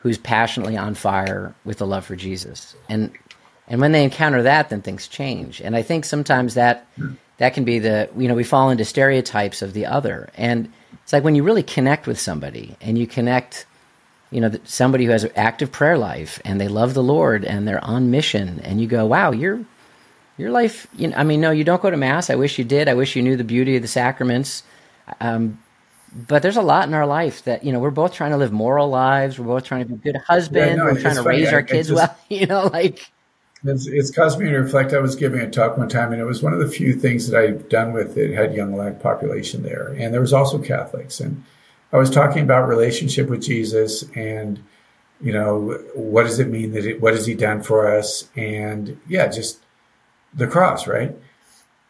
who's 0.00 0.18
passionately 0.18 0.76
on 0.76 0.94
fire 0.94 1.54
with 1.64 1.78
the 1.78 1.86
love 1.86 2.04
for 2.04 2.14
Jesus. 2.14 2.76
And 2.90 3.10
And 3.66 3.80
when 3.80 3.92
they 3.92 4.04
encounter 4.04 4.42
that, 4.42 4.68
then 4.68 4.82
things 4.82 5.08
change. 5.08 5.62
And 5.62 5.74
I 5.74 5.80
think 5.80 6.04
sometimes 6.04 6.52
that 6.54 6.86
that 7.38 7.54
can 7.54 7.64
be 7.64 7.78
the 7.78 8.10
you 8.18 8.28
know 8.28 8.34
we 8.34 8.44
fall 8.44 8.68
into 8.68 8.84
stereotypes 8.84 9.62
of 9.62 9.72
the 9.72 9.86
other, 9.86 10.28
and 10.36 10.70
it's 11.02 11.14
like 11.14 11.24
when 11.24 11.34
you 11.34 11.42
really 11.42 11.62
connect 11.62 12.06
with 12.06 12.20
somebody 12.20 12.76
and 12.82 12.98
you 12.98 13.06
connect, 13.06 13.64
you 14.30 14.42
know, 14.42 14.50
somebody 14.64 15.06
who 15.06 15.12
has 15.12 15.24
an 15.24 15.32
active 15.36 15.72
prayer 15.72 15.96
life 15.96 16.38
and 16.44 16.60
they 16.60 16.68
love 16.68 16.92
the 16.92 17.02
Lord 17.02 17.46
and 17.46 17.66
they're 17.66 17.82
on 17.82 18.10
mission, 18.10 18.60
and 18.62 18.78
you 18.78 18.86
go, 18.86 19.06
wow, 19.06 19.32
your 19.32 19.64
your 20.36 20.50
life. 20.50 20.86
You 20.98 21.08
know, 21.08 21.16
I 21.16 21.24
mean, 21.24 21.40
no, 21.40 21.50
you 21.50 21.64
don't 21.64 21.80
go 21.80 21.90
to 21.90 21.96
mass. 21.96 22.28
I 22.28 22.34
wish 22.34 22.58
you 22.58 22.64
did. 22.64 22.88
I 22.88 22.94
wish 22.94 23.16
you 23.16 23.22
knew 23.22 23.38
the 23.38 23.44
beauty 23.56 23.76
of 23.76 23.82
the 23.82 23.88
sacraments. 23.88 24.62
Um, 25.20 25.58
but 26.14 26.42
there's 26.42 26.56
a 26.56 26.62
lot 26.62 26.86
in 26.86 26.94
our 26.94 27.06
life 27.06 27.44
that 27.44 27.64
you 27.64 27.72
know 27.72 27.80
we're 27.80 27.90
both 27.90 28.12
trying 28.12 28.30
to 28.30 28.36
live 28.36 28.52
moral 28.52 28.88
lives. 28.88 29.38
We're 29.38 29.46
both 29.46 29.64
trying 29.64 29.86
to 29.86 29.94
be 29.94 29.96
good 29.96 30.16
husbands. 30.16 30.68
Yeah, 30.68 30.74
no, 30.76 30.84
we're 30.84 31.00
trying 31.00 31.16
to 31.16 31.22
funny. 31.24 31.38
raise 31.38 31.52
our 31.52 31.62
kids 31.62 31.88
just, 31.88 31.96
well. 31.96 32.16
You 32.28 32.46
know, 32.46 32.66
like 32.72 33.10
it's, 33.64 33.86
it's 33.86 34.10
caused 34.10 34.38
me 34.38 34.46
to 34.46 34.58
reflect. 34.58 34.92
I 34.92 35.00
was 35.00 35.16
giving 35.16 35.40
a 35.40 35.50
talk 35.50 35.76
one 35.76 35.88
time, 35.88 36.12
and 36.12 36.20
it 36.20 36.24
was 36.24 36.42
one 36.42 36.52
of 36.52 36.60
the 36.60 36.68
few 36.68 36.94
things 36.94 37.28
that 37.28 37.40
I'd 37.40 37.68
done 37.68 37.92
with 37.92 38.16
it. 38.16 38.32
had 38.32 38.54
young 38.54 38.72
black 38.72 39.00
population 39.00 39.62
there, 39.62 39.94
and 39.98 40.14
there 40.14 40.20
was 40.20 40.32
also 40.32 40.58
Catholics, 40.58 41.18
and 41.18 41.42
I 41.92 41.96
was 41.96 42.10
talking 42.10 42.42
about 42.42 42.68
relationship 42.68 43.28
with 43.28 43.42
Jesus, 43.42 44.04
and 44.14 44.62
you 45.20 45.32
know 45.32 45.80
what 45.94 46.24
does 46.24 46.38
it 46.38 46.48
mean 46.48 46.72
that 46.72 46.84
it, 46.84 47.00
what 47.00 47.14
has 47.14 47.26
He 47.26 47.34
done 47.34 47.62
for 47.62 47.92
us, 47.92 48.28
and 48.36 49.00
yeah, 49.08 49.26
just 49.26 49.60
the 50.32 50.46
cross, 50.46 50.86
right? 50.86 51.16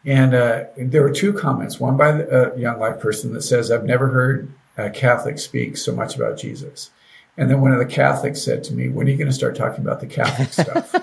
And 0.05 0.35
uh, 0.35 0.65
there 0.77 1.01
were 1.01 1.11
two 1.11 1.33
comments. 1.33 1.79
One 1.79 1.97
by 1.97 2.09
a 2.09 2.57
young 2.57 2.79
life 2.79 2.99
person 2.99 3.33
that 3.33 3.41
says, 3.41 3.71
"I've 3.71 3.85
never 3.85 4.09
heard 4.09 4.51
a 4.77 4.89
Catholic 4.89 5.39
speak 5.39 5.77
so 5.77 5.93
much 5.95 6.15
about 6.15 6.37
Jesus." 6.37 6.91
And 7.37 7.49
then 7.49 7.59
one 7.59 7.71
of 7.71 7.79
the 7.79 7.85
Catholics 7.85 8.41
said 8.41 8.63
to 8.65 8.73
me, 8.73 8.89
"When 8.89 9.07
are 9.07 9.09
you 9.09 9.17
going 9.17 9.27
to 9.27 9.33
start 9.33 9.55
talking 9.55 9.83
about 9.83 9.99
the 9.99 10.07
Catholic 10.07 10.53
stuff?" 10.53 10.93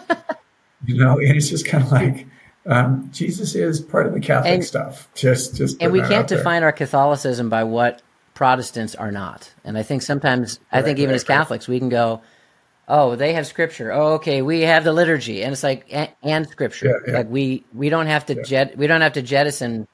you 0.86 0.96
know, 0.96 1.18
and 1.18 1.36
it's 1.36 1.48
just 1.48 1.66
kind 1.66 1.84
of 1.84 1.90
like 1.90 2.26
um, 2.66 3.10
Jesus 3.12 3.54
is 3.54 3.80
part 3.80 4.06
of 4.06 4.14
the 4.14 4.20
Catholic 4.20 4.54
and, 4.54 4.64
stuff. 4.64 5.08
Just, 5.14 5.56
just, 5.56 5.82
and 5.82 5.92
we 5.92 6.00
can't 6.00 6.28
define 6.28 6.62
our 6.62 6.72
Catholicism 6.72 7.48
by 7.48 7.64
what 7.64 8.02
Protestants 8.34 8.94
are 8.94 9.10
not. 9.10 9.52
And 9.64 9.76
I 9.76 9.82
think 9.82 10.02
sometimes, 10.02 10.60
right, 10.72 10.80
I 10.80 10.82
think 10.82 10.98
even 10.98 11.10
right, 11.10 11.16
as 11.16 11.24
Catholics, 11.24 11.68
right. 11.68 11.74
we 11.74 11.78
can 11.80 11.88
go, 11.88 12.22
"Oh, 12.88 13.16
they 13.16 13.32
have 13.34 13.46
Scripture. 13.46 13.92
Oh, 13.92 14.14
okay, 14.14 14.42
we 14.42 14.62
have 14.62 14.84
the 14.84 14.92
liturgy," 14.92 15.42
and 15.42 15.52
it's 15.52 15.62
like 15.62 15.86
and, 15.90 16.10
and 16.22 16.48
Scripture. 16.48 16.86
Yeah, 16.86 17.12
yeah. 17.12 17.18
Like 17.18 17.30
we 17.30 17.64
we 17.74 17.88
don't 17.88 18.06
have 18.06 18.26
to 18.26 18.34
yeah. 18.34 18.42
jet 18.42 18.76
we 18.76 18.86
don't 18.86 19.00
have 19.00 19.14
to 19.14 19.22
jettison. 19.22 19.88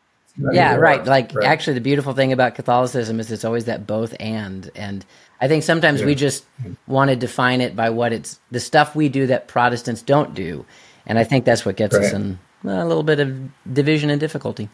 Yeah, 0.52 0.76
right. 0.76 1.04
Like 1.04 1.34
actually, 1.36 1.74
the 1.74 1.80
beautiful 1.80 2.12
thing 2.12 2.32
about 2.32 2.54
Catholicism 2.54 3.18
is 3.18 3.32
it's 3.32 3.44
always 3.44 3.64
that 3.64 3.86
both 3.86 4.14
and 4.20 4.70
and 4.76 5.04
I 5.40 5.48
think 5.48 5.64
sometimes 5.64 6.02
we 6.02 6.14
just 6.14 6.44
want 6.86 7.10
to 7.10 7.16
define 7.16 7.60
it 7.60 7.74
by 7.74 7.90
what 7.90 8.12
it's 8.12 8.38
the 8.50 8.60
stuff 8.60 8.94
we 8.94 9.08
do 9.08 9.26
that 9.28 9.48
Protestants 9.48 10.02
don't 10.02 10.34
do, 10.34 10.64
and 11.06 11.18
I 11.18 11.24
think 11.24 11.44
that's 11.44 11.64
what 11.64 11.76
gets 11.76 11.96
right. 11.96 12.04
us 12.04 12.12
in 12.12 12.38
a 12.64 12.84
little 12.84 13.02
bit 13.02 13.20
of 13.20 13.50
division 13.72 14.10
and 14.10 14.20
difficulty. 14.20 14.68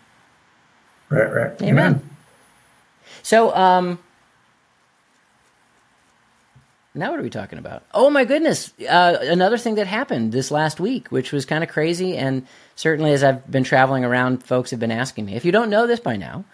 Right, 1.11 1.33
right. 1.33 1.63
Amen. 1.63 1.79
Amen. 1.79 2.11
So, 3.23 3.55
um, 3.55 3.99
now 6.95 7.11
what 7.11 7.19
are 7.19 7.23
we 7.23 7.31
talking 7.31 7.59
about? 7.59 7.83
Oh 7.93 8.11
my 8.11 8.25
goodness! 8.25 8.73
Uh, 8.81 9.19
another 9.21 9.59
thing 9.59 9.77
that 9.77 9.87
happened 9.87 10.33
this 10.33 10.51
last 10.51 10.79
week, 10.79 11.09
which 11.09 11.33
was 11.33 11.45
kind 11.45 11.65
of 11.65 11.71
crazy, 11.71 12.17
and 12.17 12.47
certainly 12.77 13.13
as 13.13 13.25
I've 13.25 13.51
been 13.51 13.65
traveling 13.65 14.05
around, 14.05 14.45
folks 14.45 14.71
have 14.71 14.81
been 14.81 14.93
asking 14.93 15.27
me. 15.27 15.35
If 15.35 15.45
you 15.45 15.53
don't 15.53 15.71
know 15.71 15.87
this 15.87 16.01
by 16.01 16.17
now, 16.17 16.45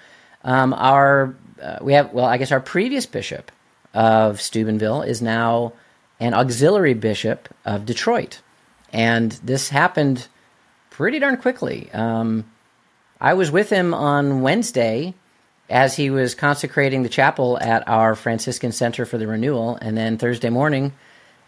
um, 0.45 0.73
our 0.73 1.35
uh, 1.63 1.79
we 1.83 1.93
have 1.93 2.13
well, 2.13 2.25
I 2.25 2.39
guess 2.39 2.53
our 2.53 2.61
previous 2.61 3.07
bishop 3.07 3.53
of 3.93 4.41
Steubenville 4.41 5.03
is 5.03 5.21
now 5.21 5.75
an 6.21 6.35
auxiliary 6.35 6.95
bishop 6.95 7.49
of 7.65 7.87
Detroit. 7.87 8.41
And 8.93 9.33
this 9.45 9.69
happened 9.69 10.29
pretty 10.91 11.19
darn 11.19 11.37
quickly. 11.37 11.91
Um, 11.93 12.45
I 13.21 13.35
was 13.35 13.51
with 13.51 13.71
him 13.71 13.95
on 13.95 14.43
Wednesday 14.43 15.15
as 15.71 15.97
he 15.97 16.11
was 16.11 16.35
consecrating 16.35 17.03
the 17.03 17.09
chapel 17.09 17.59
at 17.61 17.89
our 17.89 18.15
Franciscan 18.15 18.73
Center 18.73 19.07
for 19.07 19.19
the 19.19 19.27
Renewal. 19.27 19.79
And 19.81 19.97
then 19.97 20.19
Thursday 20.19 20.51
morning, 20.51 20.93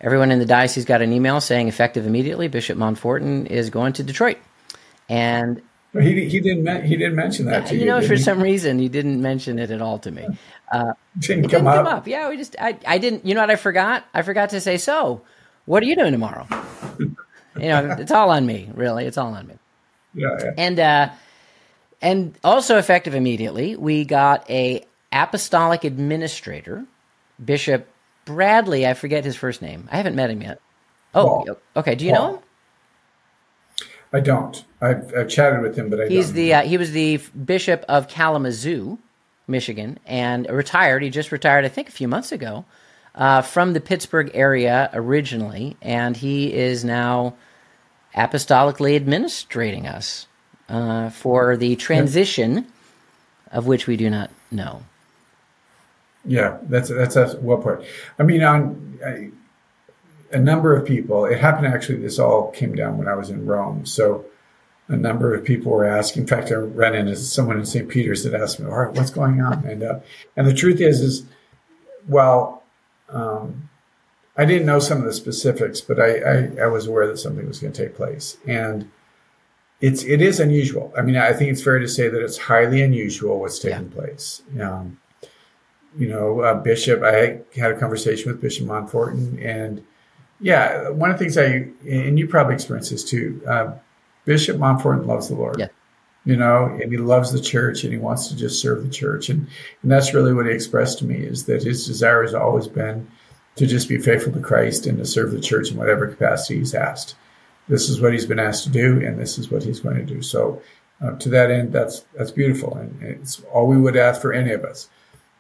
everyone 0.00 0.30
in 0.30 0.38
the 0.38 0.46
diocese 0.46 0.84
got 0.84 1.02
an 1.02 1.12
email 1.12 1.40
saying, 1.40 1.68
effective 1.68 2.06
immediately, 2.06 2.48
Bishop 2.48 2.78
Monforton 2.78 3.46
is 3.46 3.68
going 3.68 3.94
to 3.94 4.02
Detroit. 4.04 4.38
And 5.08 5.60
he, 6.00 6.26
he 6.28 6.40
didn't 6.40 6.84
he 6.84 6.96
didn't 6.96 7.16
mention 7.16 7.46
that 7.46 7.66
to 7.66 7.74
you. 7.74 7.80
You 7.80 7.86
know, 7.86 8.00
for 8.00 8.14
he? 8.14 8.20
some 8.20 8.42
reason, 8.42 8.78
he 8.78 8.88
didn't 8.88 9.20
mention 9.20 9.58
it 9.58 9.70
at 9.70 9.82
all 9.82 9.98
to 9.98 10.10
me. 10.10 10.26
Uh, 10.72 10.94
didn't, 11.18 11.42
come, 11.42 11.50
didn't 11.50 11.66
up. 11.66 11.74
come, 11.74 11.86
up. 11.86 12.08
Yeah, 12.08 12.30
we 12.30 12.38
just 12.38 12.56
I, 12.58 12.78
I 12.86 12.96
didn't. 12.96 13.26
You 13.26 13.34
know 13.34 13.42
what 13.42 13.50
I 13.50 13.56
forgot? 13.56 14.04
I 14.14 14.22
forgot 14.22 14.50
to 14.50 14.60
say. 14.62 14.78
So, 14.78 15.20
what 15.66 15.82
are 15.82 15.86
you 15.86 15.94
doing 15.94 16.12
tomorrow? 16.12 16.46
you 16.98 17.16
know, 17.56 17.96
it's 17.98 18.10
all 18.10 18.30
on 18.30 18.46
me. 18.46 18.70
Really, 18.72 19.04
it's 19.04 19.18
all 19.18 19.34
on 19.34 19.46
me. 19.46 19.54
Yeah. 20.14 20.28
yeah. 20.40 20.50
And 20.56 20.80
uh, 20.80 21.10
and 22.02 22.36
also 22.42 22.78
effective 22.78 23.14
immediately, 23.14 23.76
we 23.76 24.04
got 24.04 24.48
a 24.50 24.84
apostolic 25.12 25.84
administrator, 25.84 26.84
Bishop 27.42 27.88
Bradley. 28.24 28.86
I 28.86 28.94
forget 28.94 29.24
his 29.24 29.36
first 29.36 29.62
name. 29.62 29.88
I 29.90 29.96
haven't 29.96 30.16
met 30.16 30.28
him 30.28 30.42
yet. 30.42 30.60
Oh, 31.14 31.44
Paul. 31.44 31.58
okay. 31.76 31.94
Do 31.94 32.04
you 32.04 32.12
Paul. 32.12 32.26
know 32.26 32.36
him? 32.36 32.42
I 34.14 34.20
don't. 34.20 34.64
I've, 34.80 35.14
I've, 35.16 35.28
chatted 35.28 35.62
with 35.62 35.76
him, 35.76 35.88
but 35.88 36.00
I 36.00 36.08
He's 36.08 36.26
don't. 36.26 36.34
the 36.34 36.54
uh, 36.54 36.62
he 36.62 36.76
was 36.76 36.90
the 36.90 37.18
bishop 37.44 37.84
of 37.88 38.08
Kalamazoo, 38.08 38.98
Michigan, 39.46 39.98
and 40.04 40.46
retired. 40.50 41.02
He 41.02 41.08
just 41.08 41.32
retired, 41.32 41.64
I 41.64 41.68
think, 41.68 41.88
a 41.88 41.92
few 41.92 42.08
months 42.08 42.32
ago 42.32 42.64
uh, 43.14 43.42
from 43.42 43.72
the 43.72 43.80
Pittsburgh 43.80 44.30
area 44.34 44.90
originally, 44.92 45.76
and 45.80 46.16
he 46.16 46.52
is 46.52 46.84
now 46.84 47.36
apostolically 48.14 48.96
administrating 48.96 49.86
us 49.86 50.26
uh, 50.72 51.10
for 51.10 51.56
the 51.56 51.76
transition 51.76 52.66
of 53.52 53.66
which 53.66 53.86
we 53.86 53.96
do 53.96 54.08
not 54.08 54.30
know. 54.50 54.82
Yeah, 56.24 56.58
that's 56.62 56.88
that's 56.88 57.16
a 57.16 57.38
well 57.40 57.58
put. 57.58 57.84
I 58.18 58.22
mean, 58.22 58.42
on 58.42 58.98
I, 59.04 59.30
a 60.32 60.38
number 60.38 60.74
of 60.74 60.86
people. 60.86 61.26
It 61.26 61.38
happened 61.38 61.66
actually. 61.66 61.98
This 61.98 62.18
all 62.18 62.50
came 62.52 62.74
down 62.74 62.96
when 62.96 63.06
I 63.06 63.14
was 63.14 63.28
in 63.28 63.44
Rome, 63.44 63.84
so 63.84 64.24
a 64.88 64.96
number 64.96 65.34
of 65.34 65.44
people 65.44 65.72
were 65.72 65.84
asking. 65.84 66.22
In 66.22 66.28
fact, 66.28 66.50
I 66.50 66.54
ran 66.54 66.94
into 66.94 67.16
someone 67.16 67.58
in 67.58 67.66
St. 67.66 67.88
Peter's 67.88 68.24
that 68.24 68.34
asked 68.34 68.58
me, 68.58 68.66
"All 68.66 68.78
right, 68.78 68.94
what's 68.94 69.10
going 69.10 69.40
on?" 69.40 69.64
And 69.66 69.82
uh, 69.82 70.00
and 70.36 70.46
the 70.46 70.54
truth 70.54 70.80
is, 70.80 71.00
is 71.00 71.26
well, 72.08 72.62
um, 73.10 73.68
I 74.36 74.46
didn't 74.46 74.66
know 74.66 74.78
some 74.78 74.98
of 74.98 75.04
the 75.04 75.12
specifics, 75.12 75.80
but 75.80 76.00
I, 76.00 76.18
I, 76.18 76.64
I 76.64 76.66
was 76.68 76.86
aware 76.86 77.06
that 77.08 77.18
something 77.18 77.46
was 77.46 77.58
going 77.58 77.72
to 77.72 77.84
take 77.84 77.96
place, 77.96 78.38
and 78.46 78.90
it's 79.82 80.04
it 80.04 80.22
is 80.22 80.40
unusual. 80.40 80.92
I 80.96 81.02
mean, 81.02 81.16
I 81.16 81.32
think 81.32 81.50
it's 81.50 81.62
fair 81.62 81.78
to 81.78 81.88
say 81.88 82.08
that 82.08 82.22
it's 82.22 82.38
highly 82.38 82.80
unusual 82.82 83.40
what's 83.40 83.58
taking 83.58 83.90
yeah. 83.90 83.94
place. 83.94 84.42
Um, 84.60 84.98
you 85.98 86.08
know, 86.08 86.40
uh, 86.40 86.54
Bishop. 86.54 87.02
I 87.02 87.40
had 87.54 87.72
a 87.72 87.78
conversation 87.78 88.30
with 88.30 88.40
Bishop 88.40 88.66
Monforton, 88.66 89.44
and 89.44 89.84
yeah, 90.40 90.88
one 90.88 91.10
of 91.10 91.18
the 91.18 91.24
things 91.24 91.36
I 91.36 91.68
and 91.86 92.18
you 92.18 92.28
probably 92.28 92.54
experience 92.54 92.90
this 92.90 93.04
too. 93.04 93.42
Uh, 93.46 93.72
Bishop 94.24 94.56
Montfort 94.56 95.04
loves 95.04 95.28
the 95.28 95.34
Lord. 95.34 95.58
Yeah. 95.58 95.68
You 96.24 96.36
know, 96.36 96.66
and 96.66 96.92
he 96.92 96.98
loves 96.98 97.32
the 97.32 97.40
church 97.40 97.82
and 97.82 97.92
he 97.92 97.98
wants 97.98 98.28
to 98.28 98.36
just 98.36 98.62
serve 98.62 98.84
the 98.84 98.88
church. 98.88 99.28
And, 99.28 99.48
and 99.82 99.90
that's 99.90 100.14
really 100.14 100.32
what 100.32 100.46
he 100.46 100.52
expressed 100.52 101.00
to 101.00 101.04
me 101.04 101.16
is 101.16 101.46
that 101.46 101.64
his 101.64 101.84
desire 101.84 102.22
has 102.22 102.32
always 102.32 102.68
been 102.68 103.10
to 103.56 103.66
just 103.66 103.88
be 103.88 103.98
faithful 103.98 104.32
to 104.32 104.38
Christ 104.38 104.86
and 104.86 104.98
to 104.98 105.04
serve 105.04 105.32
the 105.32 105.40
church 105.40 105.72
in 105.72 105.76
whatever 105.76 106.06
capacity 106.06 106.60
he's 106.60 106.76
asked. 106.76 107.16
This 107.68 107.88
is 107.88 108.00
what 108.00 108.12
he's 108.12 108.26
been 108.26 108.38
asked 108.38 108.64
to 108.64 108.70
do, 108.70 109.04
and 109.04 109.18
this 109.18 109.38
is 109.38 109.50
what 109.50 109.62
he's 109.62 109.80
going 109.80 109.96
to 109.96 110.04
do. 110.04 110.22
So, 110.22 110.60
uh, 111.00 111.12
to 111.16 111.28
that 111.30 111.50
end, 111.50 111.72
that's 111.72 112.00
that's 112.16 112.30
beautiful, 112.30 112.74
and 112.76 113.02
it's 113.02 113.40
all 113.52 113.66
we 113.66 113.80
would 113.80 113.96
ask 113.96 114.20
for 114.20 114.32
any 114.32 114.52
of 114.52 114.64
us. 114.64 114.88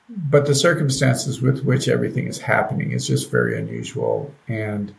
But 0.08 0.46
the 0.46 0.54
circumstances 0.54 1.40
with 1.40 1.64
which 1.64 1.88
everything 1.88 2.26
is 2.26 2.38
happening 2.38 2.92
is 2.92 3.06
just 3.06 3.30
very 3.30 3.58
unusual, 3.58 4.34
and 4.48 4.94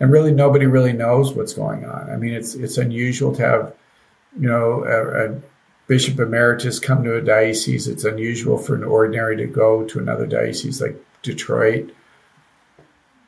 and 0.00 0.10
really 0.10 0.32
nobody 0.32 0.66
really 0.66 0.92
knows 0.92 1.32
what's 1.32 1.54
going 1.54 1.84
on. 1.84 2.10
I 2.10 2.16
mean, 2.16 2.32
it's 2.32 2.54
it's 2.54 2.78
unusual 2.78 3.34
to 3.36 3.42
have, 3.42 3.74
you 4.38 4.48
know, 4.48 4.84
a, 4.84 5.26
a 5.32 5.40
bishop 5.86 6.18
emeritus 6.20 6.78
come 6.78 7.02
to 7.02 7.16
a 7.16 7.20
diocese. 7.20 7.88
It's 7.88 8.04
unusual 8.04 8.58
for 8.58 8.74
an 8.76 8.84
ordinary 8.84 9.36
to 9.36 9.46
go 9.46 9.84
to 9.84 9.98
another 9.98 10.26
diocese 10.26 10.80
like 10.80 10.96
Detroit. 11.22 11.92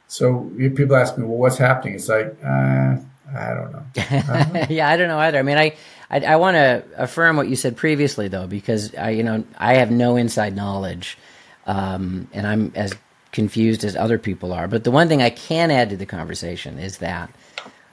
So 0.06 0.50
people 0.58 0.94
ask 0.94 1.16
me, 1.16 1.24
well, 1.24 1.38
what's 1.38 1.56
happening? 1.56 1.94
It's 1.94 2.08
like, 2.08 2.36
uh, 2.44 2.96
I 3.34 3.54
don't 3.54 3.72
know. 3.72 3.84
I 3.96 4.42
don't 4.42 4.52
know. 4.52 4.66
yeah, 4.70 4.88
I 4.88 4.96
don't 4.96 5.08
know 5.08 5.18
either. 5.18 5.38
I 5.38 5.42
mean, 5.42 5.58
I 5.58 5.76
I, 6.10 6.20
I 6.20 6.36
want 6.36 6.56
to 6.56 6.84
affirm 6.96 7.36
what 7.36 7.48
you 7.48 7.56
said 7.56 7.76
previously, 7.76 8.28
though, 8.28 8.46
because 8.46 8.94
I 8.94 9.10
you 9.10 9.22
know 9.22 9.44
I 9.58 9.74
have 9.74 9.90
no 9.90 10.16
inside 10.16 10.54
knowledge, 10.54 11.18
um, 11.66 12.28
and 12.32 12.46
I'm 12.46 12.72
as 12.74 12.94
confused 13.32 13.82
as 13.82 13.96
other 13.96 14.18
people 14.18 14.52
are. 14.52 14.68
But 14.68 14.84
the 14.84 14.90
one 14.90 15.08
thing 15.08 15.22
I 15.22 15.30
can 15.30 15.70
add 15.70 15.90
to 15.90 15.96
the 15.96 16.06
conversation 16.06 16.78
is 16.78 16.98
that 16.98 17.30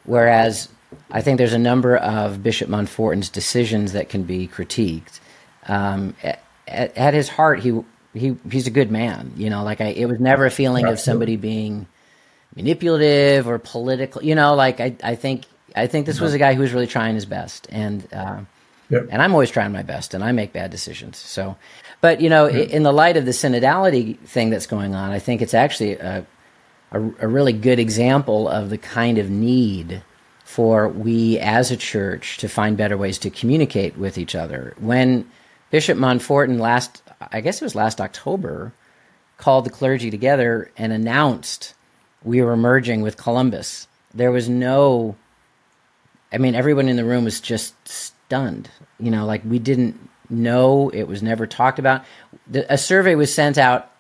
whereas 0.03 0.67
I 1.11 1.21
think 1.21 1.37
there's 1.37 1.53
a 1.53 1.59
number 1.59 1.95
of 1.95 2.43
Bishop 2.43 2.69
Monforton's 2.69 3.29
decisions 3.29 3.93
that 3.93 4.09
can 4.09 4.23
be 4.23 4.47
critiqued, 4.47 5.19
um, 5.67 6.15
at, 6.23 6.41
at, 6.67 7.13
his 7.13 7.29
heart, 7.29 7.59
he 7.59 7.79
he 8.13 8.35
he's 8.51 8.67
a 8.67 8.71
good 8.71 8.91
man. 8.91 9.33
You 9.37 9.49
know, 9.49 9.63
like 9.63 9.81
I, 9.81 9.87
it 9.87 10.05
was 10.05 10.19
never 10.19 10.45
a 10.45 10.51
feeling 10.51 10.85
of 10.85 10.99
somebody 10.99 11.35
being 11.35 11.87
manipulative 12.59 13.47
or 13.47 13.57
political. 13.57 14.23
You 14.23 14.35
know, 14.35 14.55
like 14.55 14.79
I 14.79 14.95
I 15.03 15.15
think 15.15 15.45
I 15.75 15.87
think 15.87 16.05
this 16.05 16.19
was 16.19 16.33
a 16.33 16.37
guy 16.37 16.53
who 16.53 16.61
was 16.61 16.73
really 16.73 16.87
trying 16.87 17.15
his 17.15 17.25
best, 17.25 17.67
and 17.69 18.05
uh, 18.13 18.41
yep. 18.89 19.07
and 19.09 19.21
I'm 19.21 19.33
always 19.33 19.49
trying 19.49 19.71
my 19.71 19.83
best, 19.83 20.13
and 20.13 20.23
I 20.23 20.31
make 20.31 20.53
bad 20.53 20.71
decisions. 20.71 21.17
So, 21.17 21.55
but 22.01 22.21
you 22.21 22.29
know, 22.29 22.47
yep. 22.47 22.69
in 22.69 22.83
the 22.83 22.91
light 22.91 23.17
of 23.17 23.25
the 23.25 23.31
synodality 23.31 24.17
thing 24.19 24.49
that's 24.49 24.67
going 24.67 24.93
on, 24.93 25.11
I 25.11 25.19
think 25.19 25.41
it's 25.41 25.53
actually 25.53 25.93
a, 25.93 26.25
a, 26.91 27.01
a 27.01 27.27
really 27.27 27.53
good 27.53 27.79
example 27.79 28.47
of 28.47 28.69
the 28.69 28.77
kind 28.77 29.17
of 29.17 29.29
need 29.29 30.01
for 30.43 30.89
we 30.89 31.37
as 31.39 31.71
a 31.71 31.77
church 31.77 32.37
to 32.39 32.49
find 32.49 32.75
better 32.75 32.97
ways 32.97 33.19
to 33.19 33.29
communicate 33.29 33.97
with 33.97 34.17
each 34.17 34.35
other. 34.35 34.73
When 34.79 35.29
Bishop 35.69 35.97
Monforton 35.97 36.59
last, 36.59 37.03
I 37.31 37.41
guess 37.41 37.61
it 37.61 37.65
was 37.65 37.75
last 37.75 38.01
October, 38.01 38.73
called 39.37 39.65
the 39.65 39.69
clergy 39.69 40.11
together 40.11 40.71
and 40.75 40.91
announced 40.91 41.75
we 42.23 42.41
were 42.41 42.57
merging 42.57 43.01
with 43.01 43.17
Columbus. 43.17 43.87
There 44.13 44.31
was 44.31 44.49
no, 44.49 45.15
I 46.31 46.37
mean, 46.37 46.55
everyone 46.55 46.89
in 46.89 46.95
the 46.95 47.05
room 47.05 47.23
was 47.23 47.39
just 47.39 47.75
stunned. 47.87 48.69
You 48.99 49.11
know, 49.11 49.25
like 49.25 49.41
we 49.45 49.59
didn't 49.59 50.09
know, 50.29 50.89
it 50.89 51.03
was 51.03 51.23
never 51.23 51.47
talked 51.47 51.79
about. 51.79 52.03
The, 52.47 52.71
a 52.71 52.77
survey 52.77 53.15
was 53.15 53.33
sent 53.33 53.57
out 53.57 53.91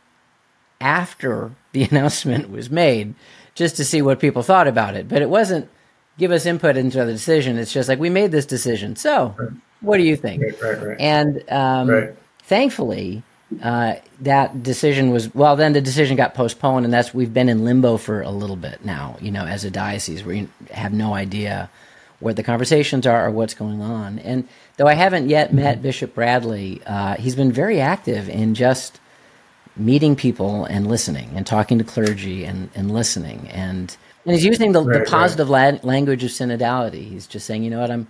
after 0.81 1.51
the 1.71 1.83
announcement 1.83 2.49
was 2.49 2.69
made 2.69 3.13
just 3.55 3.77
to 3.77 3.85
see 3.85 4.01
what 4.01 4.19
people 4.19 4.43
thought 4.43 4.67
about 4.67 4.95
it, 4.95 5.07
but 5.07 5.21
it 5.21 5.29
wasn't 5.29 5.69
give 6.17 6.31
us 6.31 6.45
input 6.45 6.77
into 6.77 7.03
the 7.03 7.11
decision. 7.11 7.57
It's 7.57 7.73
just 7.73 7.89
like 7.89 7.99
we 7.99 8.09
made 8.09 8.31
this 8.31 8.45
decision. 8.45 8.95
So, 8.95 9.35
right. 9.37 9.49
what 9.81 9.97
do 9.97 10.03
you 10.03 10.15
think? 10.15 10.43
Right, 10.43 10.61
right, 10.61 10.87
right. 10.87 10.97
And 10.99 11.49
um, 11.49 12.09
thankfully, 12.43 13.23
uh, 13.61 13.95
that 14.21 14.61
decision 14.63 15.09
was 15.11 15.33
well. 15.33 15.55
Then 15.55 15.73
the 15.73 15.81
decision 15.81 16.15
got 16.15 16.33
postponed, 16.33 16.85
and 16.85 16.93
that's 16.93 17.13
we've 17.13 17.33
been 17.33 17.49
in 17.49 17.65
limbo 17.65 17.97
for 17.97 18.21
a 18.21 18.29
little 18.29 18.55
bit 18.55 18.85
now. 18.85 19.17
You 19.21 19.31
know, 19.31 19.45
as 19.45 19.65
a 19.65 19.71
diocese, 19.71 20.23
we 20.23 20.47
have 20.71 20.93
no 20.93 21.13
idea 21.13 21.69
what 22.19 22.35
the 22.35 22.43
conversations 22.43 23.07
are 23.07 23.25
or 23.25 23.31
what's 23.31 23.53
going 23.53 23.81
on. 23.81 24.19
And 24.19 24.47
though 24.77 24.87
I 24.87 24.93
haven't 24.93 25.29
yet 25.29 25.53
met 25.53 25.75
mm-hmm. 25.75 25.83
Bishop 25.83 26.13
Bradley, 26.13 26.81
uh, 26.85 27.15
he's 27.15 27.35
been 27.35 27.51
very 27.51 27.79
active 27.79 28.29
in 28.29 28.55
just 28.55 28.99
meeting 29.75 30.15
people 30.15 30.65
and 30.65 30.87
listening 30.87 31.31
and 31.35 31.47
talking 31.47 31.77
to 31.77 31.83
clergy 31.83 32.43
and, 32.43 32.69
and 32.75 32.91
listening 32.91 33.47
and 33.49 33.95
and 34.25 34.35
he's 34.35 34.43
using 34.43 34.73
the, 34.73 34.83
right, 34.83 35.05
the 35.05 35.09
positive 35.09 35.49
right. 35.49 35.81
la- 35.81 35.89
language 35.89 36.23
of 36.23 36.29
synodality. 36.29 37.07
He's 37.07 37.25
just 37.25 37.45
saying, 37.45 37.63
you 37.63 37.69
know 37.69 37.79
what, 37.79 37.89
I'm 37.89 38.07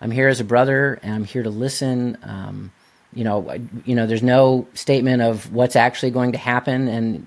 I'm 0.00 0.10
here 0.10 0.28
as 0.28 0.40
a 0.40 0.44
brother, 0.44 0.98
and 1.02 1.14
I'm 1.14 1.24
here 1.24 1.42
to 1.42 1.50
listen. 1.50 2.18
Um, 2.22 2.72
you 3.14 3.24
know, 3.24 3.56
you 3.84 3.94
know, 3.94 4.06
there's 4.06 4.22
no 4.22 4.66
statement 4.74 5.22
of 5.22 5.52
what's 5.52 5.76
actually 5.76 6.10
going 6.10 6.32
to 6.32 6.38
happen, 6.38 6.88
and 6.88 7.26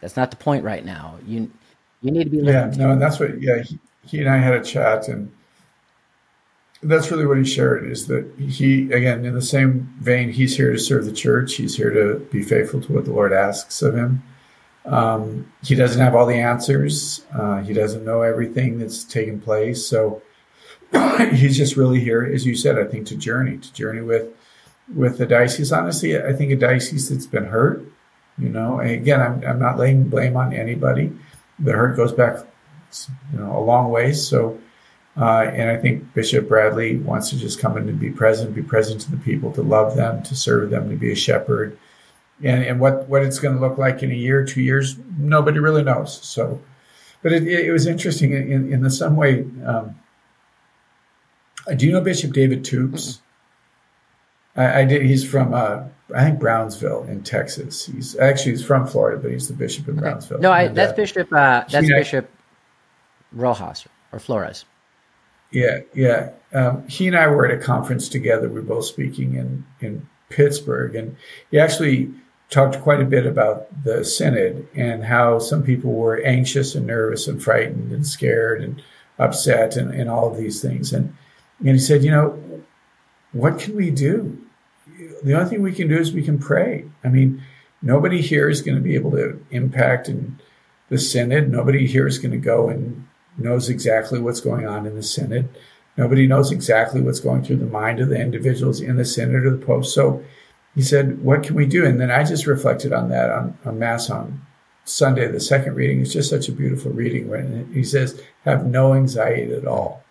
that's 0.00 0.16
not 0.16 0.30
the 0.30 0.36
point 0.36 0.64
right 0.64 0.84
now. 0.84 1.18
You 1.26 1.50
you 2.02 2.10
need 2.10 2.24
to 2.24 2.30
be 2.30 2.38
yeah, 2.38 2.72
no, 2.76 2.90
and 2.90 3.00
that's 3.00 3.18
what 3.18 3.40
yeah. 3.40 3.62
He, 3.62 3.78
he 4.06 4.20
and 4.20 4.28
I 4.28 4.36
had 4.36 4.54
a 4.54 4.62
chat, 4.62 5.08
and 5.08 5.32
that's 6.82 7.10
really 7.10 7.26
what 7.26 7.38
he 7.38 7.44
shared 7.44 7.84
is 7.84 8.06
that 8.06 8.30
he 8.38 8.92
again 8.92 9.24
in 9.24 9.34
the 9.34 9.42
same 9.42 9.92
vein 10.00 10.30
he's 10.30 10.56
here 10.56 10.72
to 10.72 10.78
serve 10.78 11.06
the 11.06 11.12
church 11.12 11.54
he's 11.54 11.74
here 11.74 11.90
to 11.90 12.20
be 12.30 12.42
faithful 12.42 12.82
to 12.82 12.92
what 12.92 13.06
the 13.06 13.10
lord 13.10 13.32
asks 13.32 13.80
of 13.80 13.94
him 13.94 14.22
um, 14.86 15.52
he 15.62 15.74
doesn't 15.74 16.00
have 16.00 16.14
all 16.14 16.26
the 16.26 16.36
answers. 16.36 17.24
Uh, 17.34 17.60
he 17.62 17.72
doesn't 17.72 18.04
know 18.04 18.22
everything 18.22 18.78
that's 18.78 19.04
taken 19.04 19.40
place. 19.40 19.86
So 19.86 20.22
he's 21.32 21.56
just 21.56 21.76
really 21.76 22.00
here, 22.00 22.22
as 22.22 22.46
you 22.46 22.54
said, 22.54 22.78
I 22.78 22.84
think 22.84 23.06
to 23.08 23.16
journey, 23.16 23.58
to 23.58 23.72
journey 23.72 24.00
with 24.00 24.28
with 24.94 25.18
the 25.18 25.26
diocese. 25.26 25.72
Honestly, 25.72 26.16
I 26.16 26.32
think 26.32 26.52
a 26.52 26.56
diocese 26.56 27.08
that's 27.08 27.26
been 27.26 27.46
hurt. 27.46 27.84
You 28.38 28.50
know, 28.50 28.80
and 28.80 28.90
again, 28.90 29.22
I'm, 29.22 29.42
I'm 29.46 29.58
not 29.58 29.78
laying 29.78 30.10
blame 30.10 30.36
on 30.36 30.52
anybody. 30.52 31.10
The 31.58 31.72
hurt 31.72 31.96
goes 31.96 32.12
back, 32.12 32.44
you 33.32 33.38
know, 33.38 33.56
a 33.56 33.64
long 33.64 33.90
ways. 33.90 34.26
So, 34.28 34.60
uh, 35.16 35.40
and 35.40 35.70
I 35.70 35.80
think 35.80 36.12
Bishop 36.12 36.46
Bradley 36.46 36.98
wants 36.98 37.30
to 37.30 37.38
just 37.38 37.58
come 37.58 37.78
in 37.78 37.88
and 37.88 37.98
be 37.98 38.10
present, 38.10 38.54
be 38.54 38.62
present 38.62 39.00
to 39.02 39.10
the 39.10 39.16
people, 39.16 39.52
to 39.52 39.62
love 39.62 39.96
them, 39.96 40.22
to 40.24 40.36
serve 40.36 40.68
them, 40.68 40.90
to 40.90 40.96
be 40.96 41.10
a 41.12 41.16
shepherd, 41.16 41.78
and, 42.42 42.62
and 42.62 42.78
what, 42.78 43.08
what 43.08 43.22
it's 43.22 43.38
going 43.38 43.54
to 43.54 43.60
look 43.60 43.78
like 43.78 44.02
in 44.02 44.10
a 44.10 44.14
year, 44.14 44.44
two 44.44 44.60
years, 44.60 44.98
nobody 45.18 45.58
really 45.58 45.82
knows. 45.82 46.20
So, 46.22 46.60
but 47.22 47.32
it, 47.32 47.48
it 47.48 47.72
was 47.72 47.86
interesting 47.86 48.32
in, 48.32 48.70
in 48.70 48.90
some 48.90 49.16
way. 49.16 49.46
Um, 49.64 49.98
do 51.74 51.86
you 51.86 51.92
know 51.92 52.02
Bishop 52.02 52.34
David 52.34 52.66
Toups? 52.66 53.22
I, 54.56 54.80
I, 54.80 54.84
did. 54.84 55.02
He's 55.02 55.28
from 55.28 55.54
uh, 55.54 55.84
I 56.14 56.24
think 56.24 56.40
Brownsville 56.40 57.04
in 57.04 57.22
Texas. 57.22 57.86
He's 57.86 58.16
actually 58.16 58.52
he's 58.52 58.64
from 58.64 58.86
Florida, 58.86 59.20
but 59.20 59.30
he's 59.30 59.48
the 59.48 59.54
bishop 59.54 59.88
in 59.88 59.96
Brownsville. 59.96 60.38
No, 60.38 60.52
I, 60.52 60.68
that's 60.68 60.92
uh, 60.92 60.96
Bishop. 60.96 61.32
Uh, 61.32 61.64
that's 61.68 61.88
Bishop 61.88 62.30
Rojas 63.32 63.86
or 64.12 64.18
Flores. 64.18 64.64
Yeah, 65.50 65.80
yeah. 65.94 66.30
Um, 66.52 66.86
he 66.88 67.06
and 67.06 67.16
I 67.16 67.26
were 67.28 67.46
at 67.46 67.56
a 67.56 67.62
conference 67.62 68.08
together. 68.08 68.48
We 68.48 68.54
were 68.54 68.62
both 68.62 68.86
speaking 68.86 69.34
in 69.34 69.64
in 69.80 70.08
Pittsburgh, 70.28 70.94
and 70.94 71.16
he 71.50 71.58
actually 71.58 72.12
talked 72.50 72.80
quite 72.80 73.00
a 73.00 73.04
bit 73.04 73.26
about 73.26 73.66
the 73.84 74.04
synod 74.04 74.68
and 74.74 75.04
how 75.04 75.38
some 75.38 75.62
people 75.62 75.92
were 75.92 76.20
anxious 76.22 76.74
and 76.74 76.86
nervous 76.86 77.26
and 77.26 77.42
frightened 77.42 77.92
and 77.92 78.06
scared 78.06 78.62
and 78.62 78.82
upset 79.18 79.76
and, 79.76 79.92
and 79.92 80.08
all 80.08 80.30
of 80.30 80.36
these 80.36 80.62
things. 80.62 80.92
And, 80.92 81.14
and 81.60 81.70
he 81.70 81.78
said, 81.78 82.04
you 82.04 82.10
know, 82.10 82.40
what 83.32 83.58
can 83.58 83.74
we 83.74 83.90
do? 83.90 84.38
The 85.22 85.34
only 85.34 85.48
thing 85.48 85.62
we 85.62 85.72
can 85.72 85.88
do 85.88 85.98
is 85.98 86.12
we 86.12 86.22
can 86.22 86.38
pray. 86.38 86.84
I 87.02 87.08
mean, 87.08 87.42
nobody 87.82 88.20
here 88.20 88.48
is 88.48 88.62
going 88.62 88.76
to 88.76 88.82
be 88.82 88.94
able 88.94 89.12
to 89.12 89.44
impact 89.50 90.08
in 90.08 90.38
the 90.88 90.98
synod. 90.98 91.50
Nobody 91.50 91.86
here 91.86 92.06
is 92.06 92.18
going 92.18 92.32
to 92.32 92.38
go 92.38 92.68
and 92.68 93.06
knows 93.38 93.68
exactly 93.68 94.20
what's 94.20 94.40
going 94.40 94.66
on 94.66 94.86
in 94.86 94.94
the 94.94 95.02
synod. 95.02 95.48
Nobody 95.96 96.26
knows 96.26 96.52
exactly 96.52 97.00
what's 97.00 97.20
going 97.20 97.42
through 97.42 97.56
the 97.56 97.66
mind 97.66 98.00
of 98.00 98.08
the 98.08 98.20
individuals 98.20 98.80
in 98.80 98.96
the 98.96 99.04
synod 99.04 99.46
or 99.46 99.56
the 99.56 99.64
pope. 99.64 99.86
So 99.86 100.22
he 100.74 100.82
said, 100.82 101.22
What 101.22 101.42
can 101.42 101.56
we 101.56 101.66
do? 101.66 101.84
And 101.86 102.00
then 102.00 102.10
I 102.10 102.22
just 102.22 102.46
reflected 102.46 102.92
on 102.92 103.08
that 103.08 103.30
on, 103.30 103.78
Mass 103.78 104.10
on 104.10 104.42
Sunday, 104.84 105.26
the 105.26 105.40
second 105.40 105.74
reading. 105.74 106.00
It's 106.00 106.12
just 106.12 106.30
such 106.30 106.48
a 106.48 106.52
beautiful 106.52 106.92
reading. 106.92 107.28
When 107.28 107.72
he 107.72 107.82
says, 107.82 108.20
Have 108.44 108.66
no 108.66 108.94
anxiety 108.94 109.54
at 109.54 109.66
all. 109.66 110.04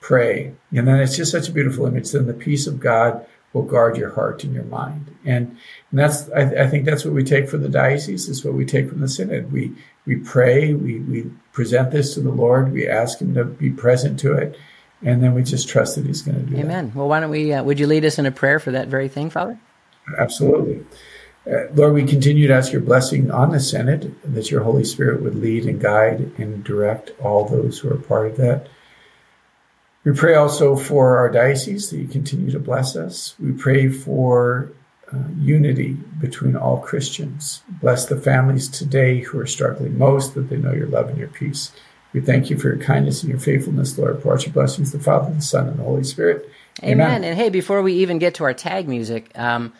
Pray. 0.00 0.54
And 0.74 0.88
then 0.88 1.00
it's 1.00 1.16
just 1.16 1.32
such 1.32 1.48
a 1.48 1.52
beautiful 1.52 1.86
image. 1.86 2.10
Then 2.10 2.26
the 2.26 2.34
peace 2.34 2.66
of 2.66 2.80
God 2.80 3.24
will 3.52 3.62
guard 3.62 3.96
your 3.96 4.10
heart 4.10 4.44
and 4.44 4.52
your 4.54 4.64
mind. 4.64 5.14
And, 5.24 5.56
and 5.90 5.98
that's, 5.98 6.30
I, 6.30 6.42
I, 6.64 6.66
think 6.68 6.84
that's 6.84 7.04
what 7.04 7.14
we 7.14 7.24
take 7.24 7.48
from 7.48 7.62
the 7.62 7.68
diocese, 7.68 8.28
is 8.28 8.44
what 8.44 8.54
we 8.54 8.64
take 8.64 8.88
from 8.88 9.00
the 9.00 9.08
synod. 9.08 9.52
We, 9.52 9.74
we 10.06 10.16
pray, 10.16 10.74
we, 10.74 11.00
we 11.00 11.30
present 11.52 11.90
this 11.90 12.14
to 12.14 12.20
the 12.20 12.30
Lord, 12.30 12.72
we 12.72 12.86
ask 12.86 13.20
him 13.20 13.34
to 13.34 13.44
be 13.44 13.70
present 13.70 14.20
to 14.20 14.34
it, 14.34 14.58
and 15.02 15.22
then 15.22 15.34
we 15.34 15.42
just 15.42 15.68
trust 15.68 15.96
that 15.96 16.06
he's 16.06 16.22
going 16.22 16.44
to 16.44 16.50
do 16.50 16.56
it. 16.56 16.60
Amen. 16.60 16.88
That. 16.88 16.96
Well, 16.96 17.08
why 17.08 17.20
don't 17.20 17.30
we, 17.30 17.52
uh, 17.52 17.62
would 17.62 17.80
you 17.80 17.86
lead 17.86 18.04
us 18.04 18.18
in 18.18 18.26
a 18.26 18.30
prayer 18.30 18.58
for 18.58 18.70
that 18.72 18.88
very 18.88 19.08
thing, 19.08 19.30
Father? 19.30 19.58
Absolutely. 20.18 20.84
Uh, 21.50 21.64
Lord, 21.72 21.94
we 21.94 22.04
continue 22.04 22.46
to 22.46 22.54
ask 22.54 22.72
your 22.72 22.82
blessing 22.82 23.30
on 23.30 23.50
the 23.50 23.60
Synod, 23.60 24.14
that 24.22 24.50
your 24.50 24.62
Holy 24.62 24.84
Spirit 24.84 25.22
would 25.22 25.34
lead 25.34 25.64
and 25.64 25.80
guide 25.80 26.32
and 26.36 26.62
direct 26.62 27.12
all 27.20 27.46
those 27.46 27.78
who 27.78 27.90
are 27.90 27.96
part 27.96 28.26
of 28.26 28.36
that. 28.36 28.68
We 30.08 30.14
pray 30.14 30.36
also 30.36 30.74
for 30.74 31.18
our 31.18 31.28
diocese 31.28 31.90
that 31.90 31.98
you 31.98 32.08
continue 32.08 32.50
to 32.52 32.58
bless 32.58 32.96
us. 32.96 33.34
We 33.38 33.52
pray 33.52 33.90
for 33.90 34.72
uh, 35.12 35.18
unity 35.36 35.98
between 36.18 36.56
all 36.56 36.78
Christians. 36.78 37.62
Bless 37.68 38.06
the 38.06 38.18
families 38.18 38.68
today 38.68 39.20
who 39.20 39.38
are 39.38 39.46
struggling 39.46 39.98
most, 39.98 40.34
that 40.34 40.48
they 40.48 40.56
know 40.56 40.72
your 40.72 40.86
love 40.86 41.10
and 41.10 41.18
your 41.18 41.28
peace. 41.28 41.72
We 42.14 42.22
thank 42.22 42.48
you 42.48 42.56
for 42.56 42.68
your 42.68 42.78
kindness 42.78 43.22
and 43.22 43.28
your 43.28 43.38
faithfulness, 43.38 43.98
Lord. 43.98 44.22
Pour 44.22 44.32
out 44.32 44.46
your 44.46 44.54
blessings, 44.54 44.92
the 44.92 44.98
Father, 44.98 45.30
the 45.30 45.42
Son, 45.42 45.68
and 45.68 45.78
the 45.78 45.82
Holy 45.82 46.04
Spirit. 46.04 46.48
Amen. 46.82 47.06
Amen. 47.06 47.24
And 47.24 47.36
hey, 47.36 47.50
before 47.50 47.82
we 47.82 47.92
even 47.92 48.18
get 48.18 48.36
to 48.36 48.44
our 48.44 48.54
tag 48.54 48.88
music, 48.88 49.30
um, 49.38 49.74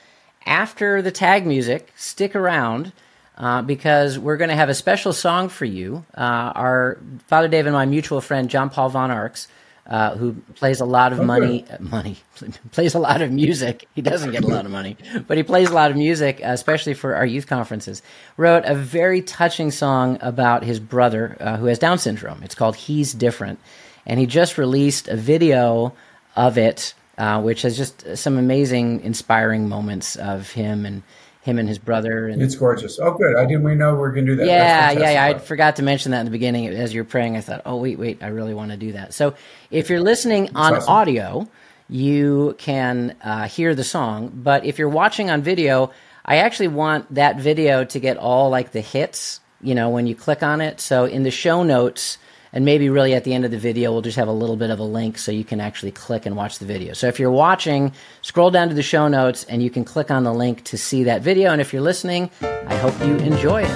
after 0.44 1.00
the 1.00 1.10
tag 1.10 1.46
music, 1.46 1.90
stick 1.96 2.36
around 2.36 2.92
uh, 3.38 3.62
because 3.62 4.18
we're 4.18 4.36
going 4.36 4.50
to 4.50 4.56
have 4.56 4.68
a 4.68 4.74
special 4.74 5.14
song 5.14 5.48
for 5.48 5.64
you. 5.64 6.04
Uh, 6.14 6.52
our 6.54 6.98
Father 7.28 7.48
Dave 7.48 7.64
and 7.64 7.74
my 7.74 7.86
mutual 7.86 8.20
friend 8.20 8.50
John 8.50 8.68
Paul 8.68 8.90
Von 8.90 9.10
Arx, 9.10 9.48
uh, 9.88 10.16
who 10.16 10.34
plays 10.54 10.80
a 10.80 10.84
lot 10.84 11.12
of 11.12 11.22
money, 11.22 11.64
uh, 11.70 11.78
money 11.80 12.16
plays 12.72 12.94
a 12.94 12.98
lot 12.98 13.22
of 13.22 13.32
music. 13.32 13.88
He 13.94 14.02
doesn't 14.02 14.32
get 14.32 14.44
a 14.44 14.46
lot 14.46 14.64
of 14.64 14.70
money, 14.70 14.96
but 15.26 15.36
he 15.36 15.42
plays 15.42 15.70
a 15.70 15.74
lot 15.74 15.90
of 15.90 15.96
music, 15.96 16.40
especially 16.42 16.94
for 16.94 17.14
our 17.14 17.26
youth 17.26 17.46
conferences. 17.46 18.02
Wrote 18.36 18.64
a 18.64 18.74
very 18.74 19.22
touching 19.22 19.70
song 19.70 20.18
about 20.20 20.62
his 20.62 20.78
brother 20.78 21.36
uh, 21.40 21.56
who 21.56 21.66
has 21.66 21.78
Down 21.78 21.98
syndrome. 21.98 22.42
It's 22.42 22.54
called 22.54 22.76
"He's 22.76 23.12
Different," 23.12 23.58
and 24.06 24.20
he 24.20 24.26
just 24.26 24.58
released 24.58 25.08
a 25.08 25.16
video 25.16 25.94
of 26.36 26.58
it 26.58 26.94
uh, 27.18 27.42
which 27.42 27.62
has 27.62 27.76
just 27.76 28.16
some 28.16 28.38
amazing, 28.38 29.00
inspiring 29.00 29.68
moments 29.68 30.14
of 30.14 30.52
him 30.52 30.86
and 30.86 31.02
him 31.48 31.58
and 31.58 31.68
his 31.68 31.78
brother. 31.78 32.28
And 32.28 32.42
it's 32.42 32.54
gorgeous. 32.54 32.98
Oh, 32.98 33.12
good. 33.12 33.36
I 33.36 33.46
didn't 33.46 33.64
we 33.64 33.74
know 33.74 33.94
we 33.94 34.02
are 34.02 34.12
going 34.12 34.26
to 34.26 34.32
do 34.32 34.36
that. 34.36 34.46
Yeah, 34.46 34.90
yeah, 34.92 35.10
yeah. 35.10 35.24
I 35.24 35.38
forgot 35.38 35.76
to 35.76 35.82
mention 35.82 36.12
that 36.12 36.20
in 36.20 36.26
the 36.26 36.30
beginning 36.30 36.68
as 36.68 36.92
you're 36.92 37.04
praying. 37.04 37.36
I 37.36 37.40
thought, 37.40 37.62
oh 37.64 37.76
wait, 37.76 37.98
wait, 37.98 38.22
I 38.22 38.28
really 38.28 38.54
want 38.54 38.70
to 38.70 38.76
do 38.76 38.92
that. 38.92 39.14
So 39.14 39.34
if 39.70 39.88
you're 39.88 40.00
listening 40.00 40.50
on 40.54 40.74
awesome. 40.74 40.90
audio, 40.90 41.48
you 41.88 42.54
can 42.58 43.16
uh, 43.22 43.48
hear 43.48 43.74
the 43.74 43.84
song. 43.84 44.30
But 44.34 44.64
if 44.64 44.78
you're 44.78 44.88
watching 44.88 45.30
on 45.30 45.42
video, 45.42 45.90
I 46.24 46.36
actually 46.36 46.68
want 46.68 47.14
that 47.14 47.40
video 47.40 47.84
to 47.84 47.98
get 47.98 48.18
all 48.18 48.50
like 48.50 48.72
the 48.72 48.82
hits. 48.82 49.40
You 49.60 49.74
know, 49.74 49.88
when 49.90 50.06
you 50.06 50.14
click 50.14 50.42
on 50.44 50.60
it. 50.60 50.80
So 50.80 51.06
in 51.06 51.24
the 51.24 51.32
show 51.32 51.64
notes 51.64 52.18
and 52.52 52.64
maybe 52.64 52.88
really 52.88 53.14
at 53.14 53.24
the 53.24 53.34
end 53.34 53.44
of 53.44 53.50
the 53.50 53.58
video, 53.58 53.92
we'll 53.92 54.02
just 54.02 54.16
have 54.16 54.28
a 54.28 54.32
little 54.32 54.56
bit 54.56 54.70
of 54.70 54.78
a 54.78 54.84
link 54.84 55.18
so 55.18 55.32
you 55.32 55.44
can 55.44 55.60
actually 55.60 55.92
click 55.92 56.24
and 56.26 56.36
watch 56.36 56.58
the 56.58 56.64
video. 56.64 56.94
So 56.94 57.06
if 57.08 57.20
you're 57.20 57.30
watching, 57.30 57.92
scroll 58.22 58.50
down 58.50 58.68
to 58.68 58.74
the 58.74 58.82
show 58.82 59.08
notes 59.08 59.44
and 59.44 59.62
you 59.62 59.68
can 59.70 59.84
click 59.84 60.10
on 60.10 60.24
the 60.24 60.32
link 60.32 60.64
to 60.64 60.78
see 60.78 61.04
that 61.04 61.22
video. 61.22 61.52
And 61.52 61.60
if 61.60 61.72
you're 61.72 61.82
listening, 61.82 62.30
I 62.40 62.74
hope 62.76 62.98
you 63.00 63.16
enjoy 63.16 63.62
it. 63.62 63.70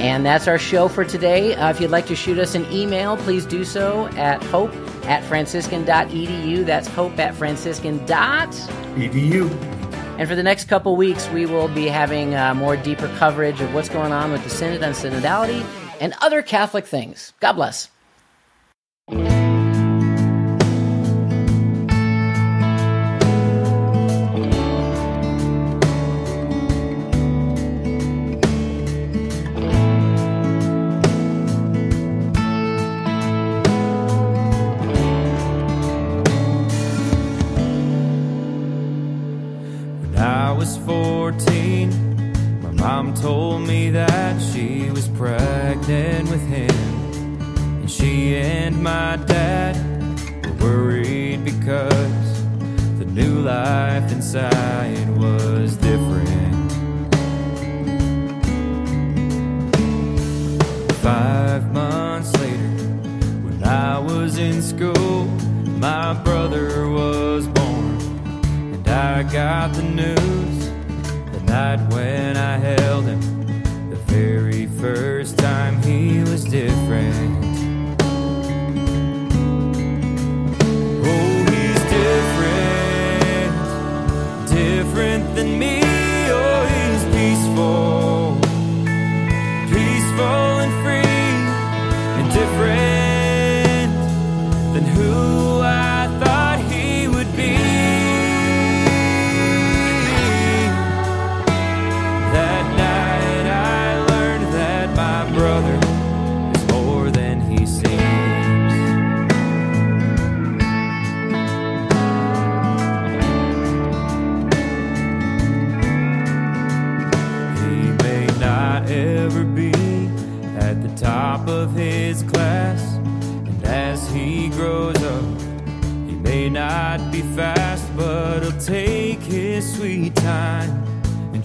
And 0.00 0.24
that's 0.26 0.48
our 0.48 0.58
show 0.58 0.88
for 0.88 1.04
today. 1.04 1.54
Uh, 1.54 1.70
if 1.70 1.80
you'd 1.80 1.90
like 1.90 2.06
to 2.06 2.16
shoot 2.16 2.38
us 2.38 2.54
an 2.54 2.70
email, 2.70 3.16
please 3.16 3.46
do 3.46 3.64
so 3.64 4.06
at 4.08 4.42
hope 4.44 4.74
at 5.06 5.24
franciscan.edu. 5.24 6.66
That's 6.66 6.88
hope 6.88 7.18
at 7.18 7.34
franciscan.edu. 7.34 9.50
And 10.18 10.28
for 10.28 10.36
the 10.36 10.42
next 10.42 10.66
couple 10.66 10.94
weeks, 10.94 11.28
we 11.30 11.46
will 11.46 11.68
be 11.68 11.86
having 11.86 12.34
uh, 12.34 12.54
more 12.54 12.76
deeper 12.76 13.08
coverage 13.16 13.60
of 13.60 13.74
what's 13.74 13.88
going 13.88 14.12
on 14.12 14.30
with 14.30 14.44
the 14.44 14.50
Synod 14.50 14.82
on 14.82 14.92
Synodality 14.92 15.64
and 16.00 16.14
other 16.20 16.42
Catholic 16.42 16.86
things. 16.86 17.32
God 17.40 17.52
bless. 17.52 17.88
Mom 42.84 43.14
told 43.14 43.66
me 43.66 43.88
that 43.88 44.38
she 44.38 44.90
was 44.90 45.08
pregnant 45.08 46.28
with 46.28 46.46
him. 46.48 46.70
And 47.80 47.90
she 47.90 48.36
and 48.36 48.82
my 48.82 49.16
dad 49.24 49.74
were 50.44 50.52
worried 50.66 51.46
because 51.46 52.42
the 52.98 53.06
new 53.06 53.40
life 53.40 54.12
inside 54.12 55.08
was 55.16 55.76
different. 55.76 56.72
Five 61.00 61.72
months 61.72 62.34
later, 62.38 62.74
when 63.46 63.64
I 63.64 63.98
was 63.98 64.36
in 64.36 64.60
school, 64.60 65.24
my 65.80 66.12
brother 66.22 66.86
was 66.90 67.48
born. 67.48 67.96
And 68.74 68.86
I 68.86 69.22
got 69.22 69.72
the 69.72 69.84
news 69.84 70.68
the 71.32 71.40
night 71.46 71.80
when 71.90 72.33